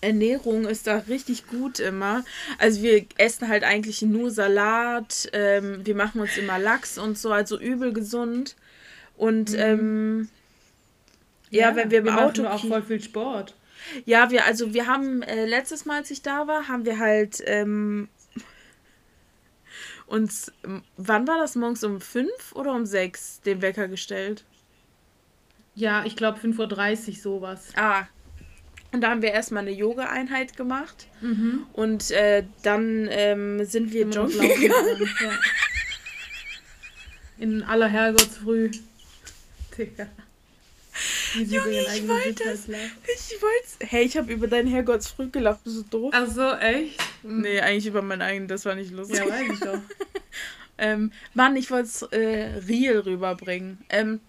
Ernährung 0.00 0.66
ist 0.66 0.86
da 0.86 0.98
richtig 1.08 1.46
gut 1.46 1.78
immer. 1.80 2.24
Also 2.58 2.82
wir 2.82 3.04
essen 3.18 3.48
halt 3.48 3.64
eigentlich 3.64 4.02
nur 4.02 4.30
Salat, 4.30 5.28
ähm, 5.32 5.84
wir 5.84 5.94
machen 5.94 6.20
uns 6.20 6.36
immer 6.36 6.58
Lachs 6.58 6.98
und 6.98 7.18
so, 7.18 7.32
also 7.32 7.58
übel 7.58 7.92
gesund. 7.92 8.56
Und 9.16 9.54
ähm, 9.54 10.28
ja, 11.50 11.76
wenn 11.76 11.90
wir 11.90 11.98
im 11.98 12.04
wir 12.06 12.18
Auto 12.18 12.42
machen 12.42 12.54
auch 12.54 12.66
voll 12.66 12.82
viel 12.82 13.02
Sport. 13.02 13.54
Ja, 14.04 14.30
wir, 14.30 14.44
also 14.44 14.74
wir 14.74 14.86
haben 14.86 15.22
äh, 15.22 15.46
letztes 15.46 15.84
Mal, 15.84 15.98
als 15.98 16.10
ich 16.10 16.22
da 16.22 16.46
war, 16.46 16.68
haben 16.68 16.84
wir 16.84 16.98
halt 16.98 17.42
ähm, 17.46 18.08
uns, 20.06 20.52
wann 20.96 21.28
war 21.28 21.38
das 21.38 21.54
morgens 21.54 21.84
um 21.84 22.00
fünf 22.00 22.52
oder 22.54 22.74
um 22.74 22.84
sechs 22.84 23.40
den 23.42 23.62
Wecker 23.62 23.88
gestellt? 23.88 24.44
Ja, 25.74 26.04
ich 26.04 26.16
glaube 26.16 26.40
5.30 26.40 27.08
Uhr 27.08 27.14
sowas. 27.14 27.68
Ah. 27.76 28.06
Und 28.92 29.02
da 29.02 29.10
haben 29.10 29.22
wir 29.22 29.30
erstmal 29.30 29.62
eine 29.62 29.70
Yoga-Einheit 29.70 30.56
gemacht. 30.56 31.06
Mhm. 31.20 31.66
Und 31.72 32.10
äh, 32.10 32.44
dann 32.64 33.08
ähm, 33.10 33.64
sind 33.64 33.92
wir 33.92 34.06
joggen 34.08 34.40
gegangen. 34.40 35.08
Ja. 35.22 35.30
In 37.38 37.62
aller 37.62 37.86
Herrgottsfrüh. 37.86 38.70
Digga. 39.78 40.08
Junge, 41.34 41.80
ich 41.80 42.08
wollte 42.08 42.44
es. 42.44 42.68
Ich 42.68 43.40
wollte 43.40 43.86
Hey, 43.86 44.04
ich 44.04 44.16
habe 44.16 44.32
über 44.32 44.48
deinen 44.48 44.68
Herrgottsfrüh 44.68 45.28
gelacht. 45.28 45.64
Bist 45.64 45.76
du 45.76 45.82
doof? 45.82 46.12
Ach 46.14 46.26
so, 46.26 46.52
echt? 46.52 47.00
Nee, 47.22 47.60
eigentlich 47.60 47.86
über 47.86 48.02
meinen 48.02 48.22
eigenen. 48.22 48.48
Das 48.48 48.64
war 48.64 48.74
nicht 48.74 48.90
lustig. 48.90 49.18
Ja, 49.18 49.28
weiß 49.28 49.52
ich 49.52 49.60
doch. 49.60 49.78
ähm, 50.78 51.12
Mann, 51.34 51.56
ich 51.56 51.70
wollte 51.70 51.86
es 51.86 52.02
äh, 52.02 52.60
real 52.66 52.98
rüberbringen. 53.00 53.78
Ähm, 53.88 54.20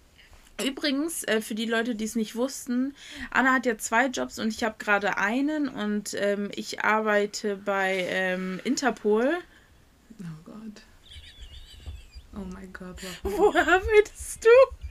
Übrigens, 0.62 1.24
äh, 1.24 1.40
für 1.40 1.54
die 1.54 1.64
Leute, 1.64 1.94
die 1.94 2.04
es 2.04 2.14
nicht 2.14 2.36
wussten, 2.36 2.94
Anna 3.30 3.54
hat 3.54 3.66
ja 3.66 3.78
zwei 3.78 4.06
Jobs 4.06 4.38
und 4.38 4.48
ich 4.48 4.62
habe 4.62 4.76
gerade 4.78 5.16
einen 5.16 5.68
und 5.68 6.14
ähm, 6.14 6.50
ich 6.54 6.84
arbeite 6.84 7.56
bei 7.56 8.06
ähm, 8.08 8.60
Interpol. 8.62 9.38
Oh 10.20 10.24
Gott. 10.44 10.82
Oh 12.34 12.44
mein 12.52 12.72
Gott. 12.72 12.96
Warum? 13.22 13.38
Wo 13.38 13.58
arbeitest 13.58 14.44
du? 14.44 14.81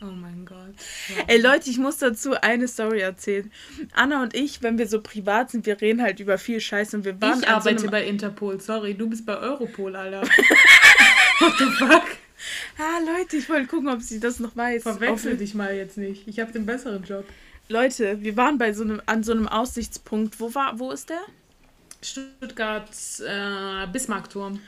Oh 0.00 0.06
mein 0.06 0.46
Gott. 0.46 0.74
Wow. 1.08 1.24
Ey 1.26 1.40
Leute, 1.40 1.70
ich 1.70 1.78
muss 1.78 1.98
dazu 1.98 2.40
eine 2.40 2.68
Story 2.68 3.00
erzählen. 3.00 3.50
Anna 3.94 4.22
und 4.22 4.34
ich, 4.34 4.62
wenn 4.62 4.78
wir 4.78 4.86
so 4.86 5.00
privat 5.00 5.50
sind, 5.50 5.66
wir 5.66 5.80
reden 5.80 6.02
halt 6.02 6.20
über 6.20 6.38
viel 6.38 6.60
Scheiß 6.60 6.94
und 6.94 7.04
wir 7.04 7.20
waren. 7.20 7.40
Ich 7.40 7.48
arbeite 7.48 7.80
so 7.80 7.90
bei 7.90 8.04
Interpol, 8.06 8.60
sorry, 8.60 8.94
du 8.94 9.08
bist 9.08 9.26
bei 9.26 9.36
Europol, 9.36 9.96
Alter. 9.96 10.22
What 11.40 11.54
the 11.58 11.64
fuck? 11.64 12.04
Ah, 12.78 13.00
Leute, 13.04 13.36
ich 13.36 13.48
wollte 13.48 13.66
gucken, 13.66 13.88
ob 13.88 14.00
sie 14.00 14.20
das 14.20 14.38
noch 14.38 14.56
weiß. 14.56 14.84
Verwechsel 14.84 15.36
dich 15.36 15.54
mal 15.54 15.74
jetzt 15.74 15.98
nicht. 15.98 16.28
Ich 16.28 16.38
habe 16.38 16.52
den 16.52 16.64
besseren 16.64 17.02
Job. 17.02 17.24
Leute, 17.68 18.22
wir 18.22 18.36
waren 18.36 18.56
bei 18.56 18.72
so 18.72 18.84
einem, 18.84 19.02
an 19.06 19.24
so 19.24 19.32
einem 19.32 19.48
Aussichtspunkt. 19.48 20.38
Wo 20.38 20.54
war, 20.54 20.78
wo 20.78 20.92
ist 20.92 21.10
der? 21.10 21.20
Stuttgart 22.00 22.88
äh, 23.26 23.86
Bismarckturm. 23.92 24.60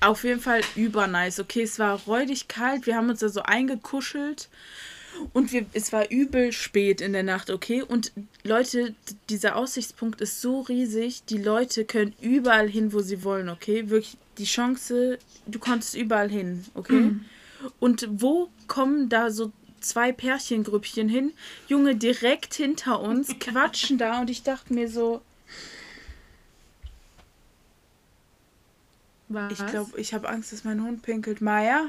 Auf 0.00 0.24
jeden 0.24 0.40
Fall 0.40 0.62
übernice. 0.76 1.40
Okay, 1.40 1.62
es 1.62 1.78
war 1.78 2.00
räudig 2.06 2.48
kalt. 2.48 2.86
Wir 2.86 2.96
haben 2.96 3.10
uns 3.10 3.20
da 3.20 3.28
so 3.28 3.42
eingekuschelt. 3.42 4.48
Und 5.32 5.52
wir, 5.52 5.66
es 5.72 5.92
war 5.92 6.10
übel 6.10 6.52
spät 6.52 7.00
in 7.00 7.12
der 7.12 7.22
Nacht, 7.22 7.50
okay? 7.50 7.82
Und 7.82 8.12
Leute, 8.42 8.94
dieser 9.28 9.56
Aussichtspunkt 9.56 10.20
ist 10.20 10.40
so 10.40 10.60
riesig, 10.60 11.24
die 11.24 11.38
Leute 11.38 11.84
können 11.84 12.14
überall 12.20 12.68
hin, 12.68 12.92
wo 12.92 13.00
sie 13.00 13.22
wollen, 13.24 13.48
okay? 13.48 13.90
Wirklich, 13.90 14.16
die 14.38 14.44
Chance, 14.44 15.18
du 15.46 15.58
konntest 15.58 15.94
überall 15.94 16.30
hin, 16.30 16.64
okay? 16.74 16.92
Mhm. 16.92 17.24
Und 17.78 18.08
wo 18.10 18.48
kommen 18.66 19.08
da 19.10 19.30
so 19.30 19.52
zwei 19.80 20.12
Pärchengrüppchen 20.12 21.08
hin? 21.08 21.32
Junge, 21.68 21.96
direkt 21.96 22.54
hinter 22.54 23.00
uns, 23.00 23.38
quatschen 23.38 23.98
da 23.98 24.20
und 24.20 24.30
ich 24.30 24.42
dachte 24.42 24.72
mir 24.72 24.88
so. 24.88 25.20
Was? 29.30 29.52
Ich 29.52 29.66
glaube, 29.66 29.98
ich 29.98 30.12
habe 30.12 30.28
Angst, 30.28 30.52
dass 30.52 30.64
mein 30.64 30.82
Hund 30.82 31.02
pinkelt. 31.02 31.40
Maya? 31.40 31.86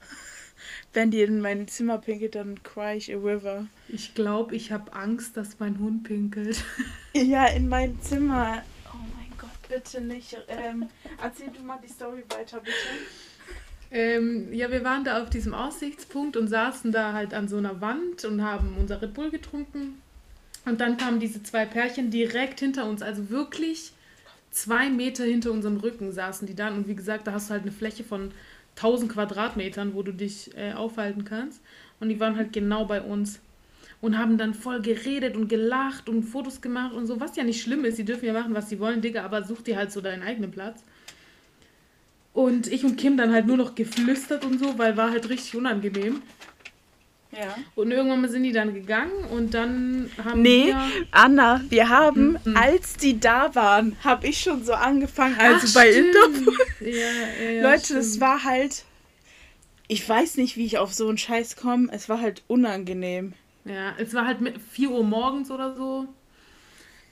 Wenn 0.92 1.10
die 1.10 1.22
in 1.22 1.40
mein 1.40 1.66
Zimmer 1.68 1.98
pinkelt, 1.98 2.34
dann 2.34 2.62
cry 2.62 2.96
ich 2.96 3.12
a 3.14 3.16
river. 3.16 3.66
Ich 3.88 4.14
glaube, 4.14 4.54
ich 4.54 4.70
habe 4.72 4.92
Angst, 4.92 5.36
dass 5.36 5.58
mein 5.58 5.78
Hund 5.78 6.04
pinkelt. 6.04 6.62
ja, 7.14 7.46
in 7.46 7.68
mein 7.68 8.00
Zimmer 8.02 8.62
bitte 9.68 10.00
nicht. 10.00 10.36
Ähm, 10.48 10.88
erzähl 11.22 11.50
du 11.50 11.62
mal 11.62 11.78
die 11.82 11.90
Story 11.90 12.22
weiter, 12.28 12.60
bitte. 12.60 12.76
Ähm, 13.90 14.52
ja, 14.52 14.70
wir 14.70 14.82
waren 14.84 15.04
da 15.04 15.22
auf 15.22 15.30
diesem 15.30 15.54
Aussichtspunkt 15.54 16.36
und 16.36 16.48
saßen 16.48 16.90
da 16.90 17.12
halt 17.12 17.34
an 17.34 17.48
so 17.48 17.56
einer 17.56 17.80
Wand 17.80 18.24
und 18.24 18.42
haben 18.42 18.76
unser 18.78 19.00
Red 19.00 19.14
Bull 19.14 19.30
getrunken. 19.30 20.00
Und 20.64 20.80
dann 20.80 20.96
kamen 20.96 21.20
diese 21.20 21.42
zwei 21.42 21.66
Pärchen 21.66 22.10
direkt 22.10 22.60
hinter 22.60 22.86
uns, 22.86 23.02
also 23.02 23.30
wirklich 23.30 23.92
zwei 24.54 24.88
Meter 24.88 25.24
hinter 25.24 25.50
unserem 25.50 25.76
Rücken 25.76 26.12
saßen 26.12 26.46
die 26.46 26.54
dann. 26.54 26.74
Und 26.74 26.88
wie 26.88 26.94
gesagt, 26.94 27.26
da 27.26 27.32
hast 27.32 27.50
du 27.50 27.54
halt 27.54 27.62
eine 27.62 27.72
Fläche 27.72 28.04
von 28.04 28.30
1000 28.76 29.12
Quadratmetern, 29.12 29.94
wo 29.94 30.02
du 30.02 30.12
dich 30.12 30.56
äh, 30.56 30.72
aufhalten 30.72 31.24
kannst. 31.24 31.60
Und 32.00 32.08
die 32.08 32.20
waren 32.20 32.36
halt 32.36 32.52
genau 32.52 32.84
bei 32.86 33.02
uns 33.02 33.40
und 34.00 34.18
haben 34.18 34.38
dann 34.38 34.54
voll 34.54 34.80
geredet 34.80 35.36
und 35.36 35.48
gelacht 35.48 36.08
und 36.08 36.22
Fotos 36.22 36.60
gemacht 36.60 36.94
und 36.94 37.06
so, 37.06 37.20
was 37.20 37.36
ja 37.36 37.44
nicht 37.44 37.62
schlimm 37.62 37.84
ist. 37.84 37.96
Sie 37.96 38.04
dürfen 38.04 38.26
ja 38.26 38.32
machen, 38.32 38.54
was 38.54 38.68
sie 38.68 38.78
wollen, 38.78 39.00
Digga, 39.00 39.24
aber 39.24 39.42
such 39.42 39.62
dir 39.62 39.76
halt 39.76 39.92
so 39.92 40.00
deinen 40.00 40.22
eigenen 40.22 40.50
Platz. 40.50 40.82
Und 42.32 42.66
ich 42.66 42.84
und 42.84 42.96
Kim 42.96 43.16
dann 43.16 43.32
halt 43.32 43.46
nur 43.46 43.56
noch 43.56 43.74
geflüstert 43.74 44.44
und 44.44 44.58
so, 44.58 44.78
weil 44.78 44.96
war 44.96 45.10
halt 45.10 45.28
richtig 45.28 45.56
unangenehm. 45.56 46.22
Ja. 47.36 47.56
Und 47.74 47.90
irgendwann 47.90 48.20
mal 48.20 48.28
sind 48.28 48.44
die 48.44 48.52
dann 48.52 48.74
gegangen 48.74 49.12
und 49.30 49.54
dann 49.54 50.10
haben 50.22 50.42
Nee, 50.42 50.66
wir 50.66 50.90
Anna, 51.10 51.60
wir 51.68 51.88
haben, 51.88 52.38
mhm. 52.44 52.56
als 52.56 52.94
die 52.94 53.18
da 53.18 53.54
waren, 53.54 53.96
habe 54.04 54.26
ich 54.26 54.40
schon 54.40 54.64
so 54.64 54.72
angefangen, 54.72 55.36
also 55.38 55.66
Ach, 55.68 55.74
bei 55.74 55.90
Interpol. 55.90 56.54
Ja, 56.80 56.88
ja, 56.88 57.50
ja, 57.50 57.62
Leute, 57.70 57.84
stimmt. 57.84 58.00
das 58.00 58.20
war 58.20 58.44
halt. 58.44 58.84
Ich 59.86 60.08
weiß 60.08 60.36
nicht, 60.38 60.56
wie 60.56 60.64
ich 60.64 60.78
auf 60.78 60.94
so 60.94 61.08
einen 61.08 61.18
Scheiß 61.18 61.56
komme. 61.56 61.88
Es 61.92 62.08
war 62.08 62.20
halt 62.20 62.42
unangenehm. 62.46 63.34
Ja, 63.66 63.94
es 63.98 64.14
war 64.14 64.26
halt 64.26 64.38
4 64.72 64.90
Uhr 64.90 65.04
morgens 65.04 65.50
oder 65.50 65.74
so. 65.74 66.06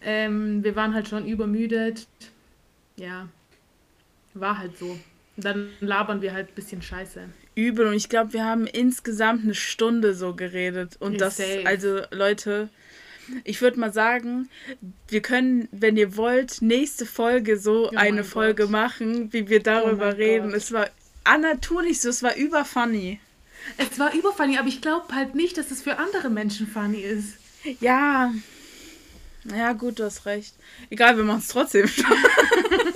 Ähm, 0.01 0.65
wir 0.65 0.75
waren 0.75 0.95
halt 0.95 1.09
schon 1.09 1.27
übermüdet. 1.27 2.07
Ja, 2.97 3.29
war 4.35 4.59
halt 4.59 4.79
so. 4.79 4.99
Und 5.37 5.45
dann 5.45 5.69
labern 5.81 6.23
wir 6.23 6.33
halt 6.33 6.49
ein 6.49 6.55
bisschen 6.55 6.83
Scheiße. 6.83 7.29
Übel 7.55 7.87
und 7.87 7.95
ich 7.95 8.09
glaube, 8.09 8.33
wir 8.33 8.45
haben 8.45 8.67
insgesamt 8.67 9.45
eine 9.45 9.55
Stunde 9.55 10.15
so 10.15 10.35
geredet. 10.35 10.97
Und 11.01 11.21
das, 11.21 11.37
safe. 11.37 11.63
also 11.65 12.01
Leute, 12.11 12.69
ich 13.45 13.61
würde 13.61 13.79
mal 13.79 13.93
sagen, 13.93 14.49
wir 15.09 15.23
können, 15.23 15.69
wenn 15.71 15.97
ihr 15.97 16.17
wollt, 16.17 16.63
nächste 16.63 17.07
Folge 17.07 17.59
so 17.59 17.91
oh 17.91 17.97
eine 17.97 18.25
Folge 18.25 18.65
Gott. 18.65 18.73
machen, 18.73 19.33
wie 19.33 19.49
wir 19.49 19.63
darüber 19.63 20.11
oh 20.15 20.17
reden. 20.17 20.49
Gott. 20.49 20.57
Es 20.57 20.73
war, 20.73 20.89
Anna, 21.25 21.55
tu 21.57 21.81
nicht 21.81 22.01
so, 22.01 22.09
es 22.09 22.23
war 22.23 22.37
überfunny. 22.37 23.21
Es 23.77 23.99
war 23.99 24.15
überfunny, 24.15 24.59
aber 24.59 24.69
ich 24.69 24.81
glaube 24.81 25.15
halt 25.15 25.35
nicht, 25.35 25.57
dass 25.57 25.71
es 25.71 25.83
für 25.83 25.99
andere 25.99 26.31
Menschen 26.31 26.67
funny 26.67 27.01
ist. 27.01 27.35
Ja. 27.81 28.33
Ja, 29.45 29.73
gut, 29.73 29.99
du 29.99 30.05
hast 30.05 30.27
recht. 30.27 30.55
Egal, 30.91 31.17
wir 31.17 31.25
machen 31.25 31.41
es 31.41 31.49
trotzdem. 31.49 31.89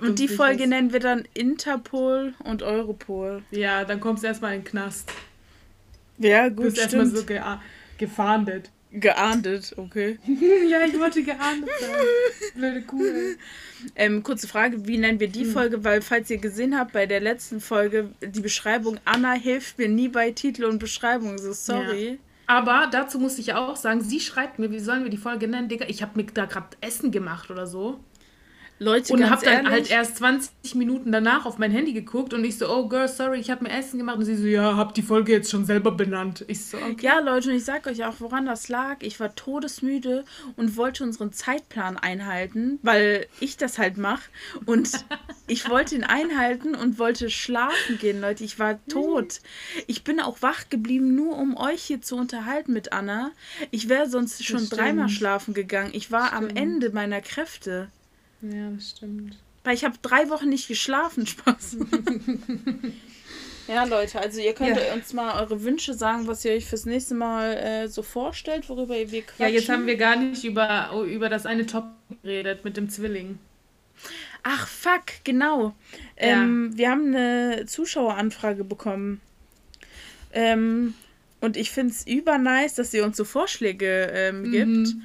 und 0.00 0.18
die 0.18 0.28
Folge 0.28 0.62
was. 0.62 0.68
nennen 0.68 0.92
wir 0.92 1.00
dann 1.00 1.24
Interpol 1.34 2.34
und 2.44 2.62
Europol. 2.62 3.42
Ja, 3.50 3.84
dann 3.84 4.00
kommst 4.00 4.22
du 4.22 4.28
erstmal 4.28 4.54
in 4.54 4.60
den 4.60 4.66
Knast. 4.66 5.12
Ja, 6.18 6.48
gut. 6.48 6.58
Du 6.58 6.62
bist 6.64 6.78
erstmal 6.78 7.06
so 7.06 7.24
ge 7.24 7.40
gefahndet. 7.98 8.70
Geahndet, 8.90 9.74
okay. 9.76 10.18
ja, 10.26 10.86
ich 10.86 10.98
wollte 10.98 11.22
geahndet 11.22 11.68
sein. 11.78 11.90
Blöde 12.54 12.82
Kuh. 12.82 13.04
Ähm, 13.94 14.22
kurze 14.22 14.48
Frage, 14.48 14.86
wie 14.86 14.96
nennen 14.96 15.20
wir 15.20 15.28
die 15.28 15.44
hm. 15.44 15.52
Folge? 15.52 15.84
Weil, 15.84 16.00
falls 16.00 16.30
ihr 16.30 16.38
gesehen 16.38 16.76
habt, 16.76 16.92
bei 16.92 17.04
der 17.04 17.20
letzten 17.20 17.60
Folge, 17.60 18.10
die 18.22 18.40
Beschreibung, 18.40 18.98
Anna 19.04 19.32
hilft 19.32 19.76
mir 19.76 19.88
nie 19.88 20.08
bei 20.08 20.30
Titel 20.30 20.64
und 20.64 20.78
Beschreibung, 20.78 21.36
so 21.36 21.52
sorry. 21.52 22.12
Ja. 22.12 22.16
Aber 22.46 22.88
dazu 22.90 23.18
muss 23.18 23.38
ich 23.38 23.48
ja 23.48 23.58
auch 23.58 23.76
sagen, 23.76 24.00
sie 24.00 24.20
schreibt 24.20 24.58
mir, 24.58 24.70
wie 24.70 24.78
sollen 24.78 25.02
wir 25.02 25.10
die 25.10 25.18
Folge 25.18 25.48
nennen, 25.48 25.68
Digga? 25.68 25.84
Ich 25.86 26.00
habe 26.00 26.12
mir 26.16 26.24
da 26.24 26.46
gerade 26.46 26.68
Essen 26.80 27.10
gemacht 27.10 27.50
oder 27.50 27.66
so. 27.66 28.00
Leute, 28.78 29.12
und 29.12 29.28
habe 29.28 29.44
dann 29.44 29.68
halt 29.68 29.90
erst 29.90 30.18
20 30.18 30.74
Minuten 30.76 31.10
danach 31.10 31.46
auf 31.46 31.58
mein 31.58 31.72
Handy 31.72 31.92
geguckt 31.92 32.32
und 32.32 32.44
ich 32.44 32.58
so, 32.58 32.68
oh 32.68 32.88
girl, 32.88 33.08
sorry, 33.08 33.40
ich 33.40 33.50
habe 33.50 33.64
mir 33.64 33.70
Essen 33.70 33.98
gemacht 33.98 34.18
und 34.18 34.24
sie 34.24 34.36
so, 34.36 34.46
ja, 34.46 34.76
hab 34.76 34.94
die 34.94 35.02
Folge 35.02 35.32
jetzt 35.32 35.50
schon 35.50 35.64
selber 35.64 35.90
benannt. 35.90 36.44
Ich 36.48 36.64
so, 36.64 36.76
okay. 36.78 37.06
Ja, 37.06 37.18
Leute, 37.18 37.50
und 37.50 37.56
ich 37.56 37.64
sag 37.64 37.86
euch 37.86 38.04
auch, 38.04 38.14
woran 38.20 38.46
das 38.46 38.68
lag. 38.68 38.98
Ich 39.00 39.18
war 39.18 39.34
todesmüde 39.34 40.24
und 40.56 40.76
wollte 40.76 41.02
unseren 41.02 41.32
Zeitplan 41.32 41.96
einhalten, 41.96 42.78
weil 42.82 43.26
ich 43.40 43.56
das 43.56 43.78
halt 43.78 43.96
mache 43.96 44.30
und 44.66 45.04
ich 45.48 45.68
wollte 45.68 45.94
ihn 45.94 46.04
einhalten 46.04 46.74
und 46.74 46.98
wollte 46.98 47.30
schlafen 47.30 47.98
gehen, 47.98 48.20
Leute. 48.20 48.44
Ich 48.44 48.58
war 48.58 48.78
tot. 48.86 49.40
Ich 49.86 50.04
bin 50.04 50.20
auch 50.20 50.42
wach 50.42 50.68
geblieben, 50.68 51.14
nur 51.14 51.36
um 51.36 51.56
euch 51.56 51.82
hier 51.82 52.00
zu 52.00 52.16
unterhalten 52.16 52.72
mit 52.72 52.92
Anna. 52.92 53.32
Ich 53.70 53.88
wäre 53.88 54.08
sonst 54.08 54.44
schon 54.44 54.68
dreimal 54.68 55.08
schlafen 55.08 55.54
gegangen. 55.54 55.90
Ich 55.92 56.12
war 56.12 56.32
am 56.32 56.48
Ende 56.48 56.90
meiner 56.90 57.20
Kräfte. 57.20 57.88
Ja, 58.42 58.70
das 58.70 58.90
stimmt. 58.90 59.36
Weil 59.64 59.74
ich 59.74 59.84
habe 59.84 59.96
drei 60.00 60.30
Wochen 60.30 60.48
nicht 60.48 60.68
geschlafen, 60.68 61.26
Spaß. 61.26 61.76
ja, 63.68 63.84
Leute, 63.84 64.20
also 64.20 64.40
ihr 64.40 64.54
könnt 64.54 64.76
ja. 64.76 64.94
uns 64.94 65.12
mal 65.12 65.40
eure 65.40 65.62
Wünsche 65.62 65.94
sagen, 65.94 66.26
was 66.26 66.44
ihr 66.44 66.52
euch 66.52 66.66
fürs 66.66 66.86
nächste 66.86 67.14
Mal 67.14 67.56
äh, 67.56 67.88
so 67.88 68.02
vorstellt, 68.02 68.68
worüber 68.68 68.94
wir 68.94 69.22
quatschen. 69.22 69.44
Ja, 69.44 69.48
jetzt 69.48 69.68
haben 69.68 69.86
wir 69.86 69.96
gar 69.96 70.16
nicht 70.16 70.44
über, 70.44 70.90
über 71.06 71.28
das 71.28 71.44
eine 71.46 71.66
Top 71.66 71.84
geredet 72.22 72.64
mit 72.64 72.76
dem 72.76 72.88
Zwilling. 72.88 73.38
Ach, 74.42 74.68
fuck, 74.68 75.24
genau. 75.24 75.74
Ja. 76.18 76.42
Ähm, 76.42 76.76
wir 76.76 76.90
haben 76.90 77.14
eine 77.14 77.66
Zuschaueranfrage 77.66 78.64
bekommen. 78.64 79.20
Ähm, 80.32 80.94
und 81.40 81.56
ich 81.56 81.70
finde 81.70 81.92
es 81.92 82.06
übernice, 82.06 82.74
dass 82.74 82.90
sie 82.90 83.00
uns 83.00 83.16
so 83.16 83.24
Vorschläge 83.24 84.10
ähm, 84.12 84.42
mhm. 84.42 84.50
gibt. 84.50 84.96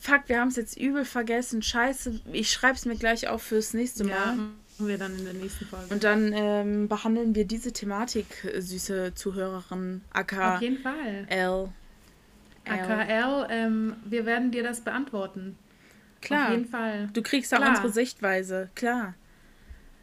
Fuck, 0.00 0.22
wir 0.26 0.40
haben 0.40 0.48
es 0.48 0.56
jetzt 0.56 0.76
übel 0.76 1.04
vergessen. 1.04 1.62
Scheiße, 1.62 2.20
ich 2.32 2.50
schreibe 2.50 2.74
es 2.74 2.84
mir 2.86 2.96
gleich 2.96 3.28
auf 3.28 3.42
fürs 3.42 3.72
nächste 3.72 4.04
Mal. 4.04 4.12
Ja, 4.12 4.32
machen 4.32 4.88
wir 4.88 4.98
dann 4.98 5.16
in 5.16 5.24
der 5.24 5.34
nächsten 5.34 5.66
Folge. 5.66 5.86
Und 5.94 6.02
dann 6.02 6.32
ähm, 6.34 6.88
behandeln 6.88 7.34
wir 7.34 7.44
diese 7.44 7.72
Thematik, 7.72 8.26
süße 8.58 9.14
Zuhörerin, 9.14 10.00
aka 10.12 10.56
Auf 10.56 10.62
jeden 10.62 10.78
Fall. 10.78 11.26
L. 11.28 11.68
AKL, 12.66 13.46
ähm, 13.50 13.96
wir 14.04 14.26
werden 14.26 14.50
dir 14.50 14.62
das 14.62 14.80
beantworten. 14.80 15.56
Klar. 16.20 16.46
Auf 16.46 16.52
jeden 16.52 16.68
Fall. 16.68 17.08
Du 17.12 17.22
kriegst 17.22 17.52
auch 17.54 17.58
Klar. 17.58 17.70
unsere 17.70 17.90
Sichtweise, 17.90 18.70
klar. 18.74 19.14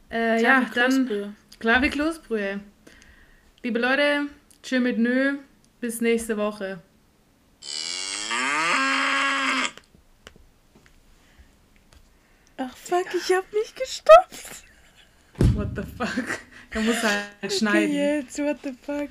Äh, 0.09 0.39
Klar 0.39 0.61
ja, 0.61 0.67
wie 0.69 0.75
dann 0.75 1.35
klar 1.59 1.81
wie 1.81 1.89
Kloßbrühe. 1.89 2.61
Liebe 3.63 3.79
Leute, 3.79 4.27
tschö 4.63 4.79
mit 4.79 4.97
nö, 4.97 5.37
bis 5.79 6.01
nächste 6.01 6.37
Woche. 6.37 6.79
Ach 12.57 12.75
fuck, 12.75 13.05
ich 13.13 13.31
hab 13.35 13.45
mich 13.53 13.75
gestopft. 13.75 14.63
What 15.53 15.69
the 15.75 15.83
fuck? 15.83 16.39
Er 16.71 16.81
muss 16.81 17.01
halt 17.03 17.25
Okay, 17.41 17.55
schneiden. 17.57 17.95
jetzt, 17.95 18.39
what 18.39 18.57
the 18.63 18.73
fuck. 18.73 19.05